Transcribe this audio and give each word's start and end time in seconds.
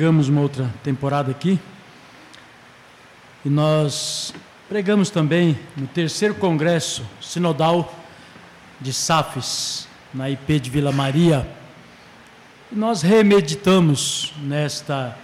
pregamos 0.00 0.30
uma 0.30 0.40
outra 0.40 0.72
temporada 0.82 1.30
aqui. 1.30 1.60
E 3.44 3.50
nós 3.50 4.32
pregamos 4.66 5.10
também 5.10 5.58
no 5.76 5.86
terceiro 5.86 6.34
congresso 6.36 7.04
sinodal 7.20 7.94
de 8.80 8.94
Safes, 8.94 9.86
na 10.14 10.30
IP 10.30 10.58
de 10.58 10.70
Vila 10.70 10.90
Maria. 10.90 11.46
E 12.72 12.74
nós 12.74 13.02
remeditamos 13.02 14.32
nesta 14.38 15.14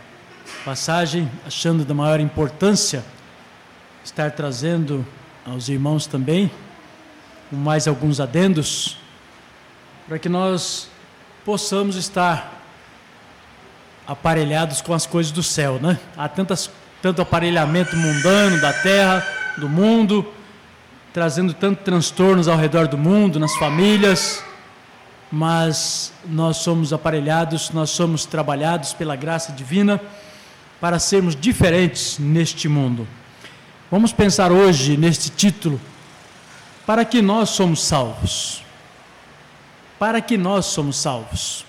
passagem, 0.62 1.26
achando 1.46 1.82
da 1.82 1.94
maior 1.94 2.20
importância 2.20 3.02
estar 4.04 4.30
trazendo 4.32 5.06
aos 5.46 5.70
irmãos 5.70 6.06
também, 6.06 6.50
mais 7.50 7.88
alguns 7.88 8.20
adendos, 8.20 8.98
para 10.06 10.18
que 10.18 10.28
nós 10.28 10.90
possamos 11.46 11.96
estar 11.96 12.55
aparelhados 14.06 14.80
com 14.80 14.94
as 14.94 15.06
coisas 15.06 15.32
do 15.32 15.42
céu, 15.42 15.78
né? 15.80 15.98
Há 16.16 16.28
tantas 16.28 16.70
tanto 17.02 17.20
aparelhamento 17.20 17.96
mundano 17.96 18.60
da 18.60 18.72
terra, 18.72 19.26
do 19.58 19.68
mundo, 19.68 20.26
trazendo 21.12 21.54
tanto 21.54 21.82
transtornos 21.82 22.48
ao 22.48 22.56
redor 22.56 22.88
do 22.88 22.98
mundo, 22.98 23.38
nas 23.38 23.54
famílias, 23.56 24.42
mas 25.30 26.12
nós 26.24 26.58
somos 26.58 26.92
aparelhados, 26.92 27.70
nós 27.70 27.90
somos 27.90 28.24
trabalhados 28.24 28.92
pela 28.92 29.16
graça 29.16 29.52
divina 29.52 30.00
para 30.80 30.98
sermos 30.98 31.34
diferentes 31.34 32.18
neste 32.18 32.68
mundo. 32.68 33.06
Vamos 33.90 34.12
pensar 34.12 34.52
hoje 34.52 34.96
neste 34.96 35.30
título: 35.30 35.80
Para 36.84 37.04
que 37.04 37.22
nós 37.22 37.50
somos 37.50 37.84
salvos? 37.84 38.62
Para 39.98 40.20
que 40.20 40.36
nós 40.36 40.66
somos 40.66 40.96
salvos? 40.96 41.64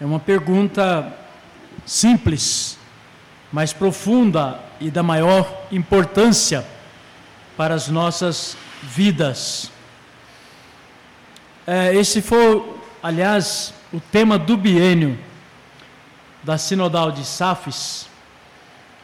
É 0.00 0.06
uma 0.06 0.20
pergunta 0.20 1.12
simples, 1.84 2.78
mais 3.52 3.72
profunda 3.72 4.60
e 4.80 4.90
da 4.90 5.02
maior 5.02 5.66
importância 5.70 6.66
para 7.56 7.74
as 7.74 7.88
nossas 7.88 8.56
vidas. 8.82 9.70
É, 11.66 11.94
esse 11.94 12.22
foi, 12.22 12.64
aliás, 13.02 13.72
o 13.92 14.00
tema 14.00 14.38
do 14.38 14.56
biênio 14.56 15.18
da 16.42 16.56
Sinodal 16.58 17.10
de 17.10 17.24
Safes, 17.24 18.06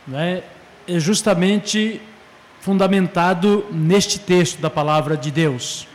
né, 0.06 0.42
é 0.86 0.98
justamente 0.98 2.00
fundamentado 2.60 3.66
neste 3.72 4.20
texto 4.20 4.60
da 4.60 4.70
palavra 4.70 5.16
de 5.16 5.30
Deus. 5.30 5.88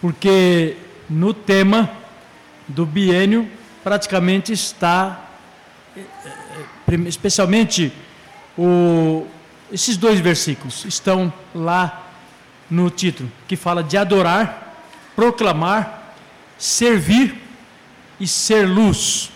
Porque 0.00 0.76
no 1.08 1.34
tema 1.34 1.90
do 2.66 2.86
biênio 2.86 3.50
praticamente 3.84 4.52
está 4.52 5.29
especialmente 7.06 7.92
o, 8.56 9.26
esses 9.72 9.96
dois 9.96 10.20
versículos 10.20 10.84
estão 10.84 11.32
lá 11.54 12.08
no 12.70 12.90
título, 12.90 13.30
que 13.48 13.56
fala 13.56 13.82
de 13.82 13.96
adorar, 13.96 14.84
proclamar, 15.16 16.14
servir 16.58 17.36
e 18.18 18.26
ser 18.26 18.66
luz. 18.66 19.30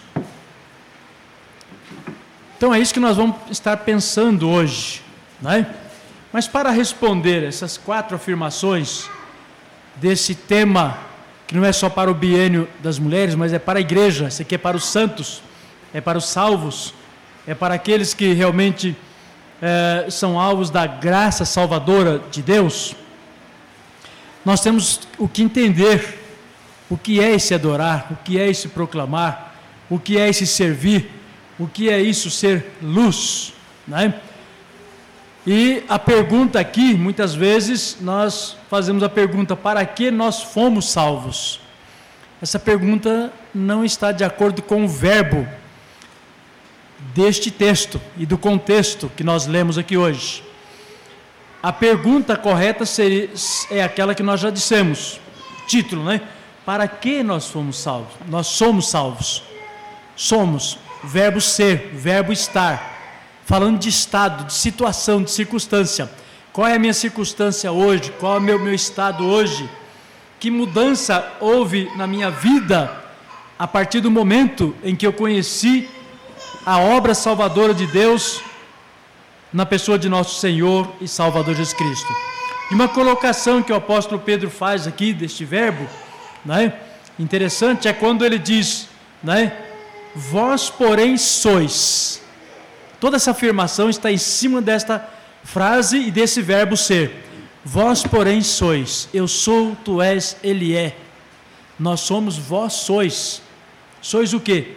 Então 2.56 2.72
é 2.72 2.78
isso 2.78 2.94
que 2.94 3.00
nós 3.00 3.16
vamos 3.16 3.36
estar 3.50 3.76
pensando 3.78 4.48
hoje, 4.48 5.02
né? 5.40 5.66
Mas 6.32 6.48
para 6.48 6.70
responder 6.70 7.44
essas 7.44 7.76
quatro 7.76 8.16
afirmações 8.16 9.08
desse 9.96 10.34
tema, 10.34 10.98
que 11.46 11.54
não 11.54 11.64
é 11.64 11.72
só 11.72 11.88
para 11.88 12.10
o 12.10 12.14
biênio 12.14 12.68
das 12.82 12.98
mulheres, 12.98 13.34
mas 13.34 13.52
é 13.52 13.58
para 13.58 13.78
a 13.78 13.80
igreja, 13.80 14.28
isso 14.28 14.42
aqui 14.42 14.54
é 14.54 14.58
para 14.58 14.76
os 14.76 14.86
santos, 14.86 15.42
é 15.94 16.00
para 16.00 16.18
os 16.18 16.26
salvos, 16.26 16.92
é 17.46 17.54
para 17.54 17.74
aqueles 17.74 18.12
que 18.12 18.34
realmente 18.34 18.96
é, 19.62 20.06
são 20.10 20.38
alvos 20.38 20.68
da 20.68 20.86
graça 20.86 21.44
salvadora 21.44 22.20
de 22.30 22.42
Deus, 22.42 22.96
nós 24.44 24.60
temos 24.60 25.00
o 25.16 25.26
que 25.26 25.42
entender. 25.42 26.20
O 26.90 26.98
que 26.98 27.18
é 27.18 27.30
esse 27.30 27.54
adorar, 27.54 28.08
o 28.10 28.16
que 28.16 28.38
é 28.38 28.46
esse 28.48 28.68
proclamar, 28.68 29.54
o 29.88 29.98
que 29.98 30.18
é 30.18 30.28
esse 30.28 30.46
servir, 30.46 31.10
o 31.58 31.66
que 31.66 31.88
é 31.88 31.98
isso 31.98 32.30
ser 32.30 32.72
luz, 32.82 33.54
né? 33.88 34.14
E 35.46 35.82
a 35.88 35.98
pergunta 35.98 36.60
aqui, 36.60 36.94
muitas 36.94 37.34
vezes 37.34 37.96
nós 38.02 38.56
fazemos 38.68 39.02
a 39.02 39.08
pergunta: 39.08 39.56
para 39.56 39.84
que 39.86 40.10
nós 40.10 40.42
fomos 40.42 40.90
salvos? 40.90 41.58
Essa 42.40 42.58
pergunta 42.58 43.32
não 43.54 43.82
está 43.82 44.12
de 44.12 44.22
acordo 44.22 44.60
com 44.60 44.84
o 44.84 44.88
verbo 44.88 45.48
deste 47.12 47.50
texto 47.50 48.00
e 48.16 48.24
do 48.24 48.38
contexto 48.38 49.10
que 49.16 49.24
nós 49.24 49.46
lemos 49.46 49.76
aqui 49.76 49.96
hoje. 49.96 50.42
A 51.62 51.72
pergunta 51.72 52.36
correta 52.36 52.86
seria, 52.86 53.30
é 53.70 53.82
aquela 53.82 54.14
que 54.14 54.22
nós 54.22 54.40
já 54.40 54.50
dissemos, 54.50 55.20
título, 55.66 56.04
né? 56.04 56.20
Para 56.64 56.88
que 56.88 57.22
nós 57.22 57.48
fomos 57.48 57.78
salvos? 57.78 58.14
Nós 58.28 58.46
somos 58.46 58.88
salvos. 58.88 59.42
Somos, 60.16 60.78
verbo 61.02 61.40
ser, 61.40 61.90
verbo 61.94 62.32
estar. 62.32 62.92
Falando 63.44 63.78
de 63.78 63.88
estado, 63.88 64.44
de 64.44 64.52
situação, 64.54 65.22
de 65.22 65.30
circunstância. 65.30 66.10
Qual 66.52 66.66
é 66.66 66.74
a 66.74 66.78
minha 66.78 66.94
circunstância 66.94 67.70
hoje? 67.72 68.12
Qual 68.18 68.34
é 68.34 68.38
o 68.38 68.40
meu, 68.40 68.58
meu 68.58 68.74
estado 68.74 69.26
hoje? 69.26 69.68
Que 70.38 70.50
mudança 70.50 71.32
houve 71.40 71.90
na 71.96 72.06
minha 72.06 72.30
vida 72.30 73.04
a 73.58 73.66
partir 73.66 74.00
do 74.00 74.10
momento 74.10 74.74
em 74.82 74.94
que 74.94 75.06
eu 75.06 75.12
conheci 75.12 75.88
a 76.66 76.78
obra 76.78 77.14
salvadora 77.14 77.74
de 77.74 77.86
Deus 77.86 78.40
na 79.52 79.66
pessoa 79.66 79.98
de 79.98 80.08
nosso 80.08 80.40
Senhor 80.40 80.90
e 81.00 81.06
Salvador 81.06 81.54
Jesus 81.54 81.74
Cristo. 81.74 82.12
E 82.70 82.74
uma 82.74 82.88
colocação 82.88 83.62
que 83.62 83.72
o 83.72 83.76
apóstolo 83.76 84.20
Pedro 84.20 84.50
faz 84.50 84.86
aqui 84.86 85.12
deste 85.12 85.44
verbo, 85.44 85.86
né? 86.44 86.72
Interessante 87.18 87.86
é 87.86 87.92
quando 87.92 88.24
ele 88.24 88.38
diz, 88.38 88.88
né? 89.22 89.52
Vós, 90.14 90.70
porém, 90.70 91.18
sois. 91.18 92.22
Toda 92.98 93.16
essa 93.16 93.32
afirmação 93.32 93.90
está 93.90 94.10
em 94.10 94.16
cima 94.16 94.62
desta 94.62 95.06
frase 95.44 95.98
e 95.98 96.10
desse 96.10 96.40
verbo 96.40 96.76
ser. 96.76 97.24
Vós, 97.62 98.02
porém, 98.02 98.40
sois. 98.40 99.08
Eu 99.12 99.28
sou, 99.28 99.76
tu 99.84 100.00
és, 100.00 100.36
ele 100.42 100.74
é. 100.74 100.96
Nós 101.78 102.00
somos, 102.00 102.38
vós 102.38 102.72
sois. 102.72 103.42
Sois 104.00 104.32
o 104.32 104.40
quê? 104.40 104.76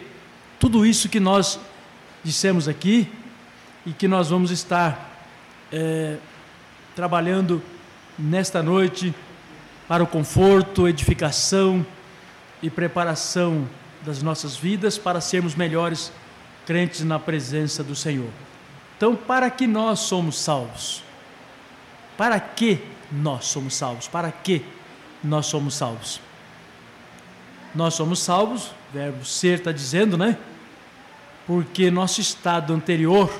Tudo 0.60 0.84
isso 0.84 1.08
que 1.08 1.20
nós 1.20 1.58
dissemos 2.24 2.68
aqui 2.68 3.10
e 3.86 3.92
que 3.92 4.08
nós 4.08 4.30
vamos 4.30 4.50
estar 4.50 5.26
é, 5.72 6.16
trabalhando 6.94 7.62
nesta 8.18 8.62
noite 8.62 9.14
para 9.86 10.02
o 10.02 10.06
conforto, 10.06 10.88
edificação 10.88 11.86
e 12.62 12.68
preparação 12.68 13.68
das 14.04 14.22
nossas 14.22 14.56
vidas 14.56 14.98
para 14.98 15.20
sermos 15.20 15.54
melhores 15.54 16.12
crentes 16.66 17.02
na 17.04 17.18
presença 17.18 17.82
do 17.82 17.94
Senhor. 17.94 18.30
Então, 18.96 19.14
para 19.14 19.50
que 19.50 19.66
nós 19.66 20.00
somos 20.00 20.38
salvos? 20.38 21.02
Para 22.16 22.38
que 22.40 22.80
nós 23.10 23.46
somos 23.46 23.74
salvos? 23.74 24.08
Para 24.08 24.30
que 24.30 24.64
nós 25.22 25.46
somos 25.46 25.74
salvos? 25.74 26.20
Nós 27.74 27.94
somos 27.94 28.18
salvos, 28.18 28.72
verbo 28.92 29.24
ser 29.24 29.58
está 29.58 29.72
dizendo, 29.72 30.18
né? 30.18 30.36
Porque 31.48 31.90
nosso 31.90 32.20
estado 32.20 32.74
anterior, 32.74 33.32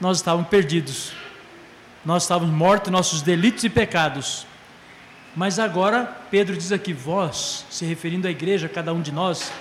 nós 0.00 0.18
estávamos 0.18 0.48
perdidos, 0.48 1.12
nós 2.04 2.22
estávamos 2.22 2.54
mortos, 2.54 2.92
nossos 2.92 3.22
delitos 3.22 3.64
e 3.64 3.68
pecados. 3.68 4.46
Mas 5.34 5.58
agora, 5.58 6.04
Pedro 6.30 6.56
diz 6.56 6.70
aqui: 6.70 6.92
vós, 6.92 7.66
se 7.68 7.84
referindo 7.84 8.28
à 8.28 8.30
igreja, 8.30 8.68
cada 8.68 8.94
um 8.94 9.02
de 9.02 9.10
nós, 9.10 9.52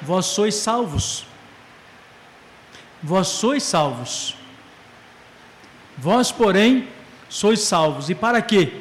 vós 0.00 0.24
sois 0.24 0.54
salvos. 0.54 1.26
Vós 3.02 3.28
sois 3.28 3.62
salvos. 3.62 4.34
Vós, 5.98 6.32
porém, 6.32 6.88
sois 7.28 7.60
salvos. 7.60 8.08
E 8.08 8.14
para 8.14 8.40
quê? 8.40 8.72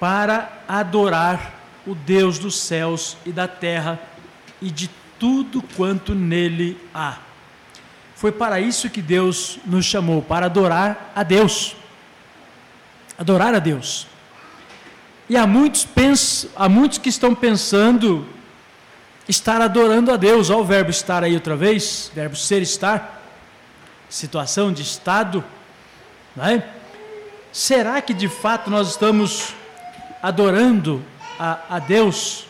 Para 0.00 0.50
adorar 0.66 1.54
o 1.86 1.94
Deus 1.94 2.36
dos 2.36 2.56
céus 2.56 3.16
e 3.24 3.30
da 3.30 3.46
terra 3.46 4.00
e 4.60 4.72
de 4.72 4.90
tudo 5.20 5.62
quanto 5.76 6.14
nele 6.14 6.80
há. 6.92 7.18
Foi 8.16 8.32
para 8.32 8.58
isso 8.58 8.88
que 8.88 9.02
Deus 9.02 9.58
nos 9.66 9.84
chamou, 9.84 10.22
para 10.22 10.46
adorar 10.46 11.12
a 11.14 11.22
Deus. 11.22 11.76
Adorar 13.18 13.54
a 13.54 13.58
Deus. 13.58 14.06
E 15.28 15.36
há 15.36 15.46
muitos, 15.46 15.86
há 16.56 16.68
muitos 16.68 16.98
que 16.98 17.10
estão 17.10 17.34
pensando 17.34 18.26
estar 19.28 19.60
adorando 19.60 20.10
a 20.10 20.16
Deus. 20.16 20.48
Olha 20.48 20.60
o 20.60 20.64
verbo 20.64 20.90
estar 20.90 21.22
aí 21.22 21.34
outra 21.34 21.54
vez, 21.54 22.10
verbo 22.14 22.34
ser 22.34 22.62
estar, 22.62 23.22
situação 24.08 24.72
de 24.72 24.82
estado. 24.82 25.44
Não 26.34 26.46
é? 26.46 26.66
Será 27.52 28.00
que 28.00 28.14
de 28.14 28.28
fato 28.28 28.70
nós 28.70 28.88
estamos 28.88 29.54
adorando 30.22 31.02
a, 31.38 31.76
a 31.76 31.78
Deus, 31.78 32.46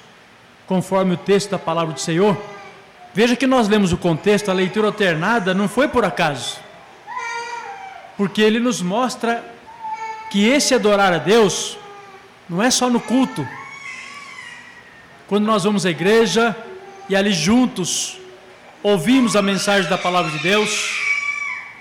conforme 0.67 1.15
o 1.15 1.19
texto 1.19 1.51
da 1.51 1.59
palavra 1.59 1.95
do 1.95 2.01
Senhor? 2.01 2.37
Veja 3.13 3.35
que 3.35 3.47
nós 3.47 3.69
lemos 3.69 3.93
o 3.93 3.97
contexto, 3.97 4.51
a 4.51 4.55
leitura 4.55 4.87
alternada 4.87 5.53
não 5.53 5.69
foi 5.69 5.89
por 5.89 6.05
acaso, 6.05 6.59
porque 8.17 8.41
ele 8.41 8.61
nos 8.61 8.81
mostra 8.81 9.45
que 10.31 10.47
esse 10.47 10.75
adorar 10.75 11.13
a 11.13 11.19
Deus 11.19 11.77
não 12.49 12.63
é 12.63 12.71
só 12.71 12.89
no 12.89 13.01
culto, 13.01 13.47
quando 15.27 15.45
nós 15.45 15.65
vamos 15.65 15.85
à 15.85 15.91
igreja 15.91 16.57
e 17.09 17.17
ali 17.17 17.33
juntos 17.33 18.17
ouvimos 18.83 19.35
a 19.35 19.43
mensagem 19.43 19.91
da 19.91 19.99
palavra 19.99 20.31
de 20.31 20.39
Deus, 20.39 20.97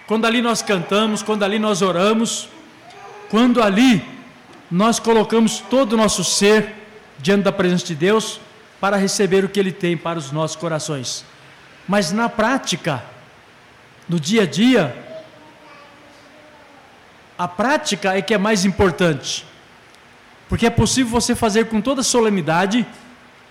quando 0.07 0.25
ali 0.25 0.41
nós 0.41 0.63
cantamos, 0.63 1.21
quando 1.21 1.43
ali 1.43 1.59
nós 1.59 1.83
oramos, 1.83 2.49
quando 3.29 3.61
ali 3.61 4.03
nós 4.69 4.99
colocamos 4.99 5.59
todo 5.69 5.93
o 5.93 5.97
nosso 5.97 6.23
ser 6.23 6.73
diante 7.19 7.43
da 7.43 7.51
presença 7.51 7.85
de 7.85 7.95
Deus 7.95 8.39
para 8.79 8.97
receber 8.97 9.43
o 9.43 9.49
que 9.49 9.59
Ele 9.59 9.71
tem 9.71 9.97
para 9.97 10.17
os 10.17 10.31
nossos 10.31 10.55
corações. 10.55 11.25
Mas 11.87 12.11
na 12.11 12.29
prática, 12.29 13.03
no 14.07 14.19
dia 14.19 14.43
a 14.43 14.45
dia, 14.45 14.95
a 17.37 17.47
prática 17.47 18.17
é 18.17 18.21
que 18.21 18.33
é 18.33 18.37
mais 18.37 18.65
importante, 18.65 19.45
porque 20.47 20.65
é 20.65 20.69
possível 20.69 21.11
você 21.11 21.35
fazer 21.35 21.65
com 21.65 21.81
toda 21.81 22.03
solenidade, 22.03 22.85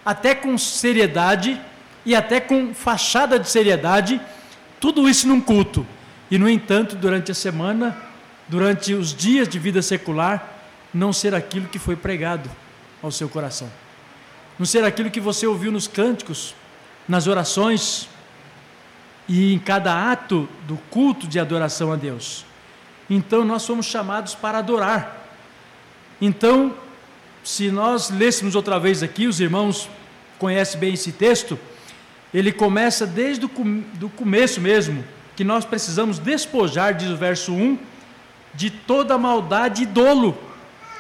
até 0.05 0.35
com 0.35 0.57
seriedade 0.57 1.61
e 2.05 2.15
até 2.15 2.41
com 2.41 2.75
fachada 2.75 3.39
de 3.39 3.49
seriedade, 3.49 4.21
tudo 4.81 5.09
isso 5.09 5.27
num 5.27 5.41
culto. 5.41 5.87
E 6.31 6.39
no 6.39 6.49
entanto, 6.49 6.97
durante 6.97 7.33
a 7.33 7.35
semana, 7.35 7.97
durante 8.49 8.95
os 8.95 9.15
dias 9.15 9.49
de 9.49 9.59
vida 9.59 9.83
secular, 9.83 10.55
não 10.93 11.13
ser 11.13 11.35
aquilo 11.35 11.69
que 11.69 11.79
foi 11.79 11.97
pregado 11.97 12.51
ao 13.03 13.11
seu 13.11 13.29
coração. 13.29 13.71
Não 14.59 14.67
ser 14.67 14.85
aquilo 14.85 15.11
que 15.11 15.21
você 15.21 15.47
ouviu 15.47 15.71
nos 15.71 15.87
cânticos, 15.87 16.55
nas 17.07 17.27
orações 17.27 18.09
e 19.29 19.53
em 19.53 19.59
cada 19.59 20.11
ato 20.11 20.49
do 20.67 20.77
culto 20.91 21.27
de 21.29 21.39
adoração 21.39 21.93
a 21.93 21.97
Deus. 21.97 22.45
Então 23.09 23.45
nós 23.45 23.63
somos 23.63 23.87
chamados 23.87 24.35
para 24.35 24.59
adorar. 24.59 25.29
Então, 26.21 26.75
se 27.45 27.71
nós 27.71 28.11
lêssemos 28.11 28.55
outra 28.55 28.79
vez 28.81 29.03
aqui, 29.03 29.27
os 29.27 29.41
irmãos 29.41 29.89
conhecem 30.39 30.81
bem 30.81 30.95
esse 30.95 31.13
texto, 31.13 31.59
ele 32.35 32.53
começa 32.53 33.07
desde 33.07 33.47
o 33.47 33.51
do 33.95 34.09
começo 34.09 34.61
mesmo, 34.61 35.05
que 35.37 35.45
nós 35.45 35.65
precisamos 35.65 36.19
despojar, 36.19 36.95
diz 36.95 37.09
o 37.09 37.17
verso 37.17 37.53
1, 37.53 37.79
de 38.55 38.71
toda 38.71 39.17
maldade 39.17 39.85
e 39.85 39.87
dolo 39.87 40.37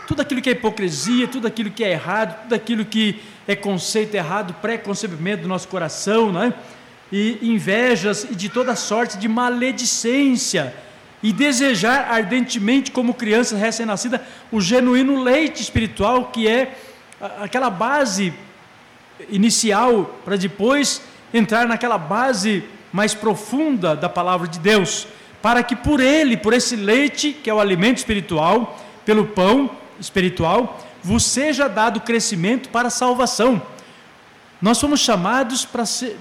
tudo 0.09 0.23
aquilo 0.23 0.41
que 0.41 0.49
é 0.49 0.53
hipocrisia, 0.53 1.29
tudo 1.29 1.47
aquilo 1.47 1.71
que 1.71 1.85
é 1.85 1.91
errado, 1.91 2.41
tudo 2.45 2.55
aquilo 2.55 2.83
que 2.83 3.21
é 3.49 3.57
conceito 3.57 4.15
errado, 4.15 4.55
pré-concebimento 4.61 5.43
do 5.43 5.49
nosso 5.49 5.67
coração, 5.69 6.31
não 6.31 6.43
é? 6.43 6.55
e 7.11 7.39
invejas 7.41 8.25
e 8.31 8.35
de 8.35 8.51
toda 8.51 8.77
sorte 8.77 9.17
de 9.17 9.27
maledicência, 9.27 10.75
e 11.23 11.33
desejar 11.33 12.09
ardentemente, 12.11 12.93
como 12.93 13.15
criança 13.15 13.57
recém-nascida, 13.57 14.23
o 14.53 14.61
genuíno 14.61 15.23
leite 15.23 15.63
espiritual, 15.63 16.27
que 16.27 16.47
é 16.47 16.77
aquela 17.41 17.71
base 17.71 18.33
inicial, 19.31 20.19
para 20.25 20.37
depois 20.37 21.03
entrar 21.33 21.67
naquela 21.67 21.99
base 21.99 22.63
mais 22.93 23.15
profunda 23.15 23.97
da 23.97 24.09
palavra 24.09 24.47
de 24.47 24.59
Deus, 24.59 25.09
para 25.43 25.63
que 25.63 25.75
por 25.75 26.01
ele, 26.01 26.37
por 26.37 26.53
esse 26.53 26.77
leite, 26.77 27.33
que 27.33 27.51
é 27.51 27.55
o 27.55 27.59
alimento 27.59 27.97
espiritual, 27.97 28.79
pelo 29.05 29.25
pão, 29.25 29.71
espiritual, 29.99 30.79
vos 31.03 31.25
seja 31.25 31.69
dado 31.69 32.01
crescimento 32.01 32.69
para 32.69 32.91
salvação. 32.91 33.63
Nós 34.61 34.79
somos 34.79 35.01
chamados 35.01 35.65
para, 35.65 35.87
ser, 35.87 36.17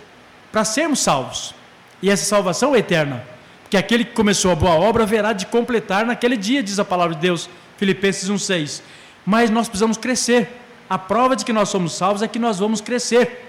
sermos 0.66 1.00
salvos, 1.00 1.54
e 2.02 2.10
essa 2.10 2.26
salvação 2.26 2.76
é 2.76 2.80
eterna, 2.80 3.24
que 3.70 3.78
aquele 3.78 4.06
que 4.06 4.14
começou 4.14 4.52
a 4.52 4.56
boa 4.56 4.76
obra 4.76 5.06
verá 5.06 5.34
de 5.34 5.46
completar 5.48 6.06
naquele 6.06 6.38
dia, 6.38 6.62
diz 6.62 6.78
a 6.80 6.86
palavra 6.86 7.16
de 7.16 7.22
Deus, 7.22 7.50
Filipenses 7.78 8.30
1,6. 8.30 8.82
Mas 9.26 9.50
nós 9.50 9.68
precisamos 9.68 9.98
crescer, 9.98 10.50
a 10.90 10.98
prova 10.98 11.36
de 11.36 11.44
que 11.44 11.52
nós 11.52 11.70
somos 11.70 11.94
salvos 11.94 12.22
é 12.22 12.28
que 12.28 12.40
nós 12.40 12.60
vamos 12.60 12.80
crescer. 12.80 13.46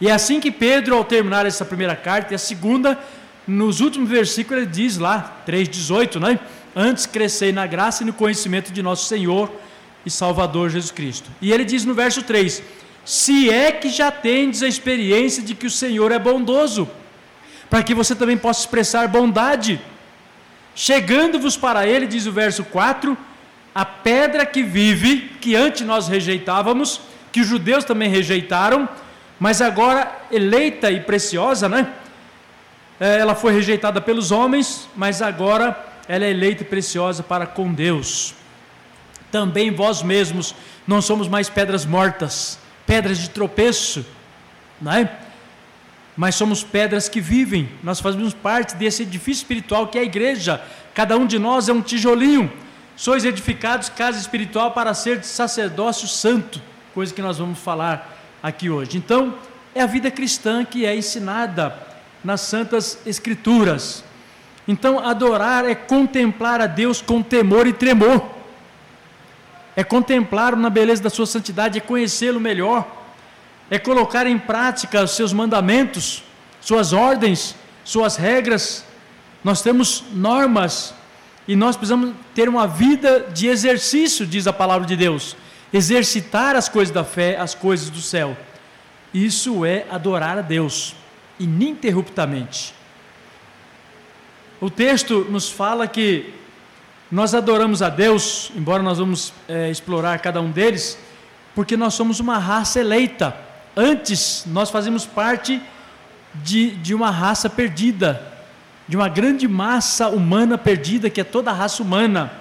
E 0.00 0.08
é 0.08 0.12
assim 0.12 0.40
que 0.40 0.50
Pedro, 0.50 0.96
ao 0.96 1.04
terminar 1.04 1.46
essa 1.46 1.64
primeira 1.64 1.94
carta, 1.94 2.32
e 2.32 2.34
a 2.34 2.38
segunda, 2.38 2.98
nos 3.46 3.80
últimos 3.80 4.08
versículos, 4.08 4.62
ele 4.62 4.70
diz 4.70 4.98
lá, 4.98 5.42
3,18, 5.46 6.18
né? 6.18 6.40
Antes 6.74 7.06
crescei 7.06 7.52
na 7.52 7.66
graça 7.66 8.02
e 8.02 8.06
no 8.06 8.12
conhecimento 8.12 8.72
de 8.72 8.82
nosso 8.82 9.06
Senhor 9.06 9.52
e 10.04 10.10
Salvador 10.10 10.70
Jesus 10.70 10.90
Cristo. 10.90 11.30
E 11.40 11.52
ele 11.52 11.64
diz 11.64 11.84
no 11.84 11.94
verso 11.94 12.22
3: 12.22 12.62
Se 13.04 13.50
é 13.50 13.72
que 13.72 13.88
já 13.88 14.10
tendes 14.10 14.62
a 14.62 14.68
experiência 14.68 15.42
de 15.42 15.54
que 15.54 15.66
o 15.66 15.70
Senhor 15.70 16.12
é 16.12 16.18
bondoso, 16.18 16.88
para 17.70 17.82
que 17.82 17.94
você 17.94 18.14
também 18.14 18.36
possa 18.36 18.60
expressar 18.60 19.08
bondade, 19.08 19.80
chegando-vos 20.74 21.56
para 21.56 21.86
ele, 21.86 22.06
diz 22.06 22.26
o 22.26 22.32
verso 22.32 22.64
4, 22.64 23.16
a 23.74 23.84
pedra 23.84 24.44
que 24.44 24.62
vive, 24.62 25.30
que 25.40 25.56
antes 25.56 25.82
nós 25.86 26.08
rejeitávamos, 26.08 27.00
que 27.30 27.40
os 27.40 27.46
judeus 27.46 27.84
também 27.84 28.08
rejeitaram, 28.10 28.88
mas 29.40 29.62
agora 29.62 30.20
eleita 30.30 30.90
e 30.90 31.00
preciosa, 31.00 31.68
né? 31.68 31.92
É, 33.00 33.18
ela 33.18 33.34
foi 33.34 33.52
rejeitada 33.52 34.00
pelos 34.00 34.30
homens, 34.30 34.88
mas 34.94 35.22
agora 35.22 35.76
ela 36.06 36.24
é 36.24 36.30
eleita 36.30 36.62
e 36.62 36.66
preciosa 36.66 37.22
para 37.22 37.46
com 37.46 37.72
Deus. 37.72 38.34
Também 39.32 39.72
vós 39.72 40.02
mesmos 40.02 40.54
não 40.86 41.02
somos 41.02 41.26
mais 41.26 41.48
pedras 41.48 41.84
mortas, 41.84 42.58
pedras 42.86 43.18
de 43.18 43.30
tropeço, 43.30 44.04
não 44.80 44.92
é? 44.92 45.18
Mas 46.16 46.34
somos 46.34 46.62
pedras 46.62 47.08
que 47.08 47.20
vivem. 47.20 47.68
Nós 47.82 47.98
fazemos 47.98 48.34
parte 48.34 48.76
desse 48.76 49.02
edifício 49.02 49.40
espiritual 49.40 49.88
que 49.88 49.96
é 49.98 50.02
a 50.02 50.04
igreja. 50.04 50.62
Cada 50.94 51.16
um 51.16 51.26
de 51.26 51.38
nós 51.38 51.68
é 51.68 51.72
um 51.72 51.80
tijolinho. 51.80 52.52
Sois 52.94 53.24
edificados 53.24 53.88
casa 53.88 54.18
espiritual 54.18 54.72
para 54.72 54.92
ser 54.92 55.18
de 55.18 55.26
sacerdócio 55.26 56.06
santo, 56.06 56.60
coisa 56.92 57.14
que 57.14 57.22
nós 57.22 57.38
vamos 57.38 57.58
falar 57.58 58.14
aqui 58.42 58.68
hoje. 58.68 58.98
Então, 58.98 59.34
é 59.74 59.80
a 59.80 59.86
vida 59.86 60.10
cristã 60.10 60.62
que 60.64 60.84
é 60.84 60.94
ensinada 60.94 61.74
nas 62.22 62.42
santas 62.42 62.98
escrituras. 63.06 64.04
Então, 64.68 64.98
adorar 64.98 65.64
é 65.64 65.74
contemplar 65.74 66.60
a 66.60 66.66
Deus 66.66 67.00
com 67.00 67.22
temor 67.22 67.66
e 67.66 67.72
tremor, 67.72 68.41
é 69.74 69.82
contemplá-lo 69.82 70.56
na 70.56 70.68
beleza 70.68 71.02
da 71.02 71.10
sua 71.10 71.26
santidade, 71.26 71.78
é 71.78 71.80
conhecê-lo 71.80 72.38
melhor, 72.38 72.86
é 73.70 73.78
colocar 73.78 74.26
em 74.26 74.38
prática 74.38 75.02
os 75.02 75.12
seus 75.12 75.32
mandamentos, 75.32 76.22
suas 76.60 76.92
ordens, 76.92 77.54
suas 77.84 78.16
regras. 78.16 78.84
Nós 79.42 79.62
temos 79.62 80.04
normas 80.12 80.94
e 81.48 81.56
nós 81.56 81.76
precisamos 81.76 82.14
ter 82.34 82.48
uma 82.48 82.66
vida 82.66 83.28
de 83.32 83.46
exercício, 83.48 84.26
diz 84.26 84.46
a 84.46 84.52
palavra 84.52 84.86
de 84.86 84.96
Deus, 84.96 85.36
exercitar 85.72 86.54
as 86.54 86.68
coisas 86.68 86.94
da 86.94 87.02
fé, 87.02 87.38
as 87.38 87.54
coisas 87.54 87.88
do 87.88 88.00
céu. 88.00 88.36
Isso 89.12 89.64
é 89.64 89.86
adorar 89.90 90.38
a 90.38 90.42
Deus 90.42 90.94
ininterruptamente. 91.40 92.74
O 94.60 94.70
texto 94.70 95.26
nos 95.28 95.50
fala 95.50 95.88
que 95.88 96.32
nós 97.12 97.34
adoramos 97.34 97.82
a 97.82 97.90
Deus, 97.90 98.50
embora 98.56 98.82
nós 98.82 98.96
vamos 98.96 99.34
é, 99.46 99.70
explorar 99.70 100.18
cada 100.20 100.40
um 100.40 100.50
deles, 100.50 100.98
porque 101.54 101.76
nós 101.76 101.92
somos 101.92 102.20
uma 102.20 102.38
raça 102.38 102.80
eleita. 102.80 103.36
Antes, 103.76 104.44
nós 104.46 104.70
fazíamos 104.70 105.04
parte 105.04 105.60
de, 106.36 106.70
de 106.70 106.94
uma 106.94 107.10
raça 107.10 107.50
perdida, 107.50 108.32
de 108.88 108.96
uma 108.96 109.10
grande 109.10 109.46
massa 109.46 110.08
humana 110.08 110.56
perdida, 110.56 111.10
que 111.10 111.20
é 111.20 111.24
toda 111.24 111.50
a 111.50 111.54
raça 111.54 111.82
humana. 111.82 112.32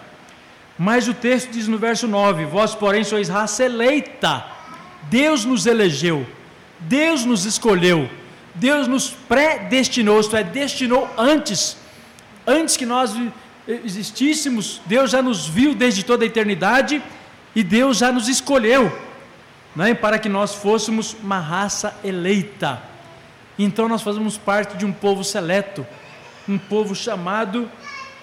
Mas 0.79 1.05
o 1.05 1.13
texto 1.13 1.51
diz 1.51 1.67
no 1.67 1.77
verso 1.77 2.07
9: 2.07 2.45
Vós, 2.45 2.73
porém, 2.73 3.03
sois 3.03 3.27
raça 3.27 3.65
eleita, 3.65 4.45
Deus 5.09 5.43
nos 5.43 5.65
elegeu, 5.65 6.25
Deus 6.79 7.25
nos 7.25 7.43
escolheu, 7.43 8.09
Deus 8.55 8.87
nos 8.87 9.09
predestinou, 9.09 10.21
isto 10.21 10.37
é, 10.37 10.45
destinou 10.45 11.13
antes 11.17 11.81
antes 12.45 12.77
que 12.77 12.85
nós 12.85 13.13
existíssemos, 13.85 14.81
Deus 14.85 15.11
já 15.11 15.21
nos 15.21 15.47
viu 15.47 15.73
desde 15.73 16.03
toda 16.03 16.23
a 16.23 16.27
eternidade 16.27 17.01
e 17.55 17.63
Deus 17.63 17.97
já 17.97 18.11
nos 18.11 18.27
escolheu, 18.27 18.91
né, 19.75 19.93
para 19.93 20.19
que 20.19 20.29
nós 20.29 20.55
fôssemos 20.55 21.15
uma 21.21 21.39
raça 21.39 21.95
eleita. 22.03 22.81
Então 23.57 23.87
nós 23.87 24.01
fazemos 24.01 24.37
parte 24.37 24.77
de 24.77 24.85
um 24.85 24.91
povo 24.91 25.23
seleto, 25.23 25.85
um 26.47 26.57
povo 26.57 26.95
chamado 26.95 27.69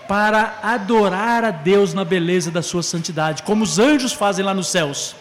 para 0.08 0.58
adorar 0.62 1.44
a 1.44 1.50
Deus 1.50 1.92
na 1.92 2.04
beleza 2.04 2.50
da 2.50 2.62
sua 2.62 2.82
santidade, 2.82 3.42
como 3.42 3.62
os 3.62 3.78
anjos 3.78 4.12
fazem 4.12 4.44
lá 4.44 4.54
nos 4.54 4.68
céus. 4.68 5.14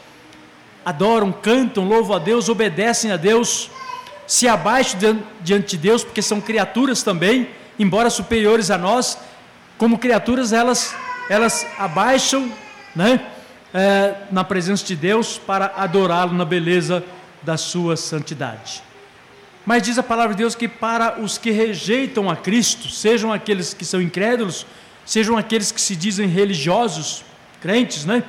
Adoram, 0.86 1.32
cantam, 1.34 1.86
louvam 1.86 2.16
a 2.16 2.20
Deus, 2.20 2.48
obedecem 2.48 3.12
a 3.12 3.18
Deus, 3.18 3.70
se 4.26 4.48
abaixam 4.48 5.20
diante 5.42 5.72
de 5.72 5.78
Deus, 5.78 6.04
porque 6.04 6.22
são 6.22 6.40
criaturas 6.40 7.04
também, 7.04 7.50
embora 7.78 8.10
superiores 8.10 8.72
a 8.72 8.78
nós, 8.78 9.18
como 9.78 9.98
criaturas, 9.98 10.54
elas, 10.54 10.96
elas 11.30 11.66
abaixam 11.78 12.52
né, 12.96 13.26
é, 13.74 14.16
na 14.32 14.44
presença 14.44 14.86
de 14.86 14.96
Deus 14.96 15.38
para 15.38 15.74
adorá-lo 15.76 16.34
na 16.34 16.46
beleza 16.46 17.04
da 17.44 17.58
sua 17.58 17.96
santidade. 17.96 18.84
Mas 19.66 19.84
diz 19.84 19.98
a 19.98 20.04
palavra 20.04 20.34
de 20.34 20.40
Deus 20.44 20.56
que 20.56 20.68
para 20.68 21.20
os 21.20 21.38
que 21.38 21.52
rejeitam 21.52 22.30
a 22.30 22.36
Cristo, 22.36 22.90
sejam 22.90 23.32
aqueles 23.32 23.74
que 23.74 23.86
são 23.86 24.02
incrédulos, 24.02 24.66
sejam 25.06 25.38
aqueles 25.38 25.72
que 25.72 25.82
se 25.82 25.96
dizem 25.96 26.28
religiosos, 26.28 27.24
crentes, 27.62 28.06
né? 28.06 28.24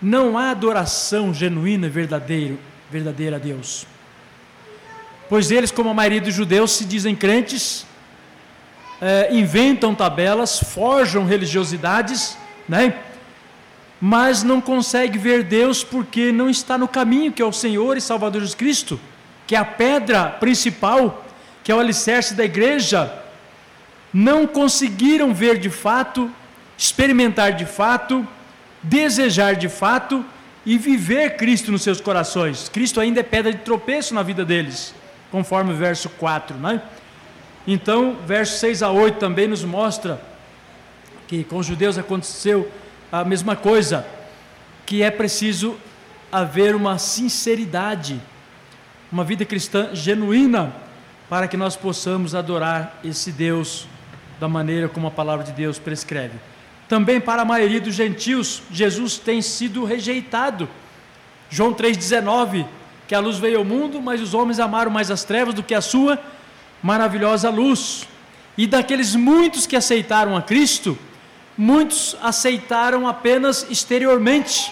Não 0.00 0.38
há 0.38 0.50
adoração 0.50 1.34
genuína 1.34 1.88
verdadeira, 1.88 2.56
verdadeira 2.90 3.36
a 3.36 3.38
Deus. 3.38 3.86
Pois 5.28 5.50
eles, 5.50 5.70
como 5.70 5.90
a 5.90 5.94
maioria 5.94 6.20
dos 6.20 6.34
judeus, 6.34 6.72
se 6.72 6.84
dizem 6.84 7.16
crentes, 7.16 7.86
é, 9.00 9.34
inventam 9.34 9.94
tabelas, 9.94 10.58
forjam 10.58 11.24
religiosidades, 11.24 12.36
né? 12.68 12.94
mas 14.00 14.42
não 14.42 14.60
consegue 14.60 15.18
ver 15.18 15.44
Deus 15.44 15.82
porque 15.82 16.30
não 16.30 16.50
está 16.50 16.76
no 16.76 16.86
caminho 16.86 17.32
que 17.32 17.40
é 17.40 17.44
o 17.44 17.52
Senhor 17.52 17.96
e 17.96 18.00
Salvador 18.00 18.40
Jesus 18.40 18.54
Cristo, 18.54 19.00
que 19.46 19.54
é 19.54 19.58
a 19.58 19.64
pedra 19.64 20.26
principal, 20.26 21.24
que 21.62 21.72
é 21.72 21.74
o 21.74 21.80
alicerce 21.80 22.34
da 22.34 22.44
igreja. 22.44 23.12
Não 24.12 24.46
conseguiram 24.46 25.32
ver 25.32 25.58
de 25.58 25.70
fato, 25.70 26.30
experimentar 26.76 27.52
de 27.52 27.64
fato, 27.64 28.26
desejar 28.82 29.54
de 29.54 29.68
fato 29.68 30.24
e 30.66 30.76
viver 30.76 31.36
Cristo 31.36 31.72
nos 31.72 31.82
seus 31.82 32.00
corações. 32.00 32.68
Cristo 32.68 33.00
ainda 33.00 33.20
é 33.20 33.22
pedra 33.22 33.52
de 33.52 33.58
tropeço 33.58 34.14
na 34.14 34.22
vida 34.22 34.44
deles, 34.44 34.94
conforme 35.30 35.72
o 35.72 35.76
verso 35.76 36.08
4, 36.10 36.56
né? 36.56 36.82
Então, 37.66 38.18
verso 38.26 38.58
6 38.58 38.82
a 38.82 38.90
8 38.90 39.18
também 39.18 39.46
nos 39.46 39.64
mostra 39.64 40.20
que 41.26 41.42
com 41.44 41.56
os 41.56 41.66
judeus 41.66 41.96
aconteceu 41.96 42.70
a 43.10 43.24
mesma 43.24 43.56
coisa, 43.56 44.06
que 44.84 45.02
é 45.02 45.10
preciso 45.10 45.76
haver 46.30 46.74
uma 46.74 46.98
sinceridade, 46.98 48.20
uma 49.10 49.24
vida 49.24 49.44
cristã 49.44 49.94
genuína, 49.94 50.74
para 51.28 51.48
que 51.48 51.56
nós 51.56 51.74
possamos 51.74 52.34
adorar 52.34 53.00
esse 53.02 53.32
Deus 53.32 53.86
da 54.38 54.48
maneira 54.48 54.88
como 54.88 55.06
a 55.06 55.10
palavra 55.10 55.44
de 55.44 55.52
Deus 55.52 55.78
prescreve. 55.78 56.38
Também 56.86 57.18
para 57.18 57.42
a 57.42 57.44
maioria 57.46 57.80
dos 57.80 57.94
gentios, 57.94 58.62
Jesus 58.70 59.16
tem 59.16 59.40
sido 59.40 59.84
rejeitado. 59.84 60.68
João 61.48 61.72
3,19, 61.72 62.66
que 63.08 63.14
a 63.14 63.20
luz 63.20 63.38
veio 63.38 63.58
ao 63.58 63.64
mundo, 63.64 64.02
mas 64.02 64.20
os 64.20 64.34
homens 64.34 64.60
amaram 64.60 64.90
mais 64.90 65.10
as 65.10 65.24
trevas 65.24 65.54
do 65.54 65.62
que 65.62 65.74
a 65.74 65.80
sua 65.80 66.20
maravilhosa 66.84 67.48
luz. 67.48 68.06
E 68.58 68.66
daqueles 68.66 69.16
muitos 69.16 69.66
que 69.66 69.74
aceitaram 69.74 70.36
a 70.36 70.42
Cristo, 70.42 70.98
muitos 71.56 72.14
aceitaram 72.20 73.08
apenas 73.08 73.66
exteriormente, 73.70 74.70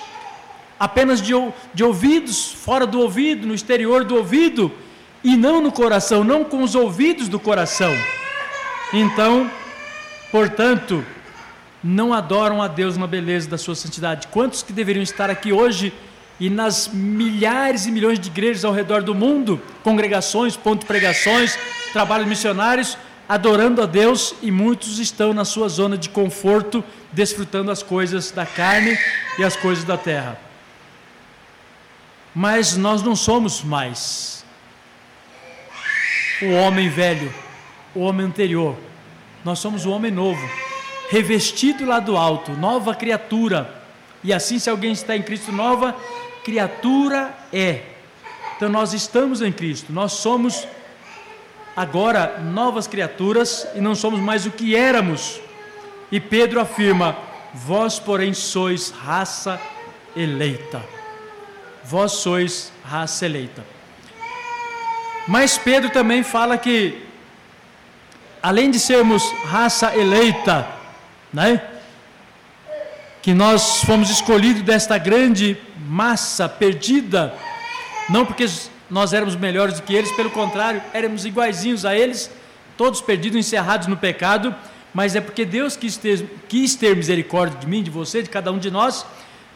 apenas 0.79 1.23
de, 1.23 1.33
de 1.73 1.83
ouvidos, 1.83 2.53
fora 2.53 2.87
do 2.87 3.01
ouvido, 3.01 3.47
no 3.47 3.55
exterior 3.55 4.05
do 4.05 4.15
ouvido, 4.15 4.71
e 5.25 5.39
não 5.39 5.63
no 5.63 5.73
coração, 5.73 6.23
não 6.23 6.45
com 6.45 6.63
os 6.63 6.75
ouvidos 6.75 7.29
do 7.29 7.41
coração. 7.41 7.97
Então, 8.93 9.51
portanto, 10.31 11.03
não 11.83 12.13
adoram 12.13 12.61
a 12.61 12.69
Deus 12.69 12.99
na 12.99 13.07
beleza 13.07 13.49
da 13.49 13.57
sua 13.57 13.75
santidade. 13.75 14.29
Quantos 14.29 14.63
que 14.63 14.73
deveriam 14.73 15.03
estar 15.03 15.31
aqui 15.31 15.51
hoje 15.51 15.95
e 16.39 16.51
nas 16.51 16.89
milhares 16.89 17.87
e 17.87 17.91
milhões 17.91 18.21
de 18.21 18.29
igrejas 18.29 18.67
ao 18.67 18.73
redor 18.73 19.03
do 19.03 19.15
mundo, 19.15 19.63
congregações, 19.83 20.57
ponto 20.57 20.85
pregações, 20.85 21.57
trabalhos 21.93 22.27
missionários, 22.27 22.97
adorando 23.29 23.83
a 23.83 23.87
Deus 23.87 24.35
e 24.43 24.51
muitos 24.51 24.99
estão 24.99 25.33
na 25.33 25.45
sua 25.45 25.69
zona 25.69 25.97
de 25.97 26.09
conforto, 26.09 26.83
desfrutando 27.13 27.71
as 27.71 27.83
coisas 27.83 28.31
da 28.31 28.45
carne 28.45 28.99
e 29.39 29.45
as 29.45 29.57
coisas 29.57 29.85
da 29.85 29.97
terra. 29.97 30.39
Mas 32.35 32.77
nós 32.77 33.03
não 33.03 33.15
somos 33.15 33.63
mais 33.63 34.43
o 36.43 36.53
homem 36.53 36.89
velho, 36.89 37.33
o 37.95 38.01
homem 38.01 38.27
anterior. 38.27 38.77
Nós 39.45 39.59
somos 39.59 39.87
o 39.87 39.91
homem 39.91 40.11
novo, 40.11 40.41
revestido 41.11 41.85
lá 41.85 42.01
do 42.01 42.17
alto, 42.17 42.53
nova 42.53 42.95
criatura. 42.95 43.83
E 44.25 44.33
assim, 44.33 44.59
se 44.59 44.69
alguém 44.69 44.93
está 44.93 45.17
em 45.17 45.23
Cristo, 45.23 45.53
nova 45.53 45.95
criatura 46.45 47.37
é. 47.53 47.83
Então, 48.57 48.69
nós 48.69 48.93
estamos 48.93 49.43
em 49.43 49.53
Cristo, 49.53 49.93
nós 49.93 50.13
somos 50.13 50.67
agora 51.77 52.39
novas 52.41 52.87
criaturas 52.87 53.67
e 53.75 53.81
não 53.81 53.95
somos 53.95 54.21
mais 54.21 54.47
o 54.47 54.51
que 54.51 54.75
éramos. 54.77 55.41
E 56.11 56.21
Pedro 56.21 56.61
afirma: 56.61 57.17
Vós, 57.55 57.99
porém, 57.99 58.35
sois 58.35 58.91
raça 58.91 59.61
eleita. 60.17 60.83
Vós 61.85 62.13
sois 62.13 62.73
raça 62.85 63.27
eleita. 63.27 63.65
Mas 65.27 65.57
Pedro 65.57 65.91
também 65.91 66.23
fala 66.23 66.59
que, 66.59 67.07
além 68.43 68.71
de 68.71 68.79
sermos 68.79 69.23
raça 69.45 69.97
eleita, 69.97 70.69
né? 71.33 71.63
Que 73.21 73.33
nós 73.33 73.85
fomos 73.85 74.11
escolhidos 74.11 74.63
desta 74.63 74.99
grande 74.99 75.57
massa 75.87 76.49
perdida, 76.49 77.33
não 78.09 78.27
porque 78.27 78.47
nós 78.93 79.15
éramos 79.15 79.35
melhores 79.35 79.77
do 79.77 79.83
que 79.83 79.95
eles, 79.95 80.13
pelo 80.13 80.29
contrário, 80.29 80.83
éramos 80.93 81.25
iguaizinhos 81.25 81.87
a 81.87 81.97
eles, 81.97 82.31
todos 82.77 83.01
perdidos, 83.01 83.39
encerrados 83.39 83.89
no 83.89 83.97
pecado, 83.97 84.55
mas 84.93 85.17
é 85.17 85.21
porque 85.21 85.47
Deus 85.47 85.77
quis 85.77 85.97
ter, 85.97 86.29
quis 86.47 86.75
ter 86.75 86.95
misericórdia 86.95 87.59
de 87.59 87.67
mim, 87.67 87.83
de 87.83 87.91
você, 87.91 88.23
de 88.23 88.29
cada 88.29 88.53
um 88.53 88.59
de 88.59 88.71
nós, 88.71 89.07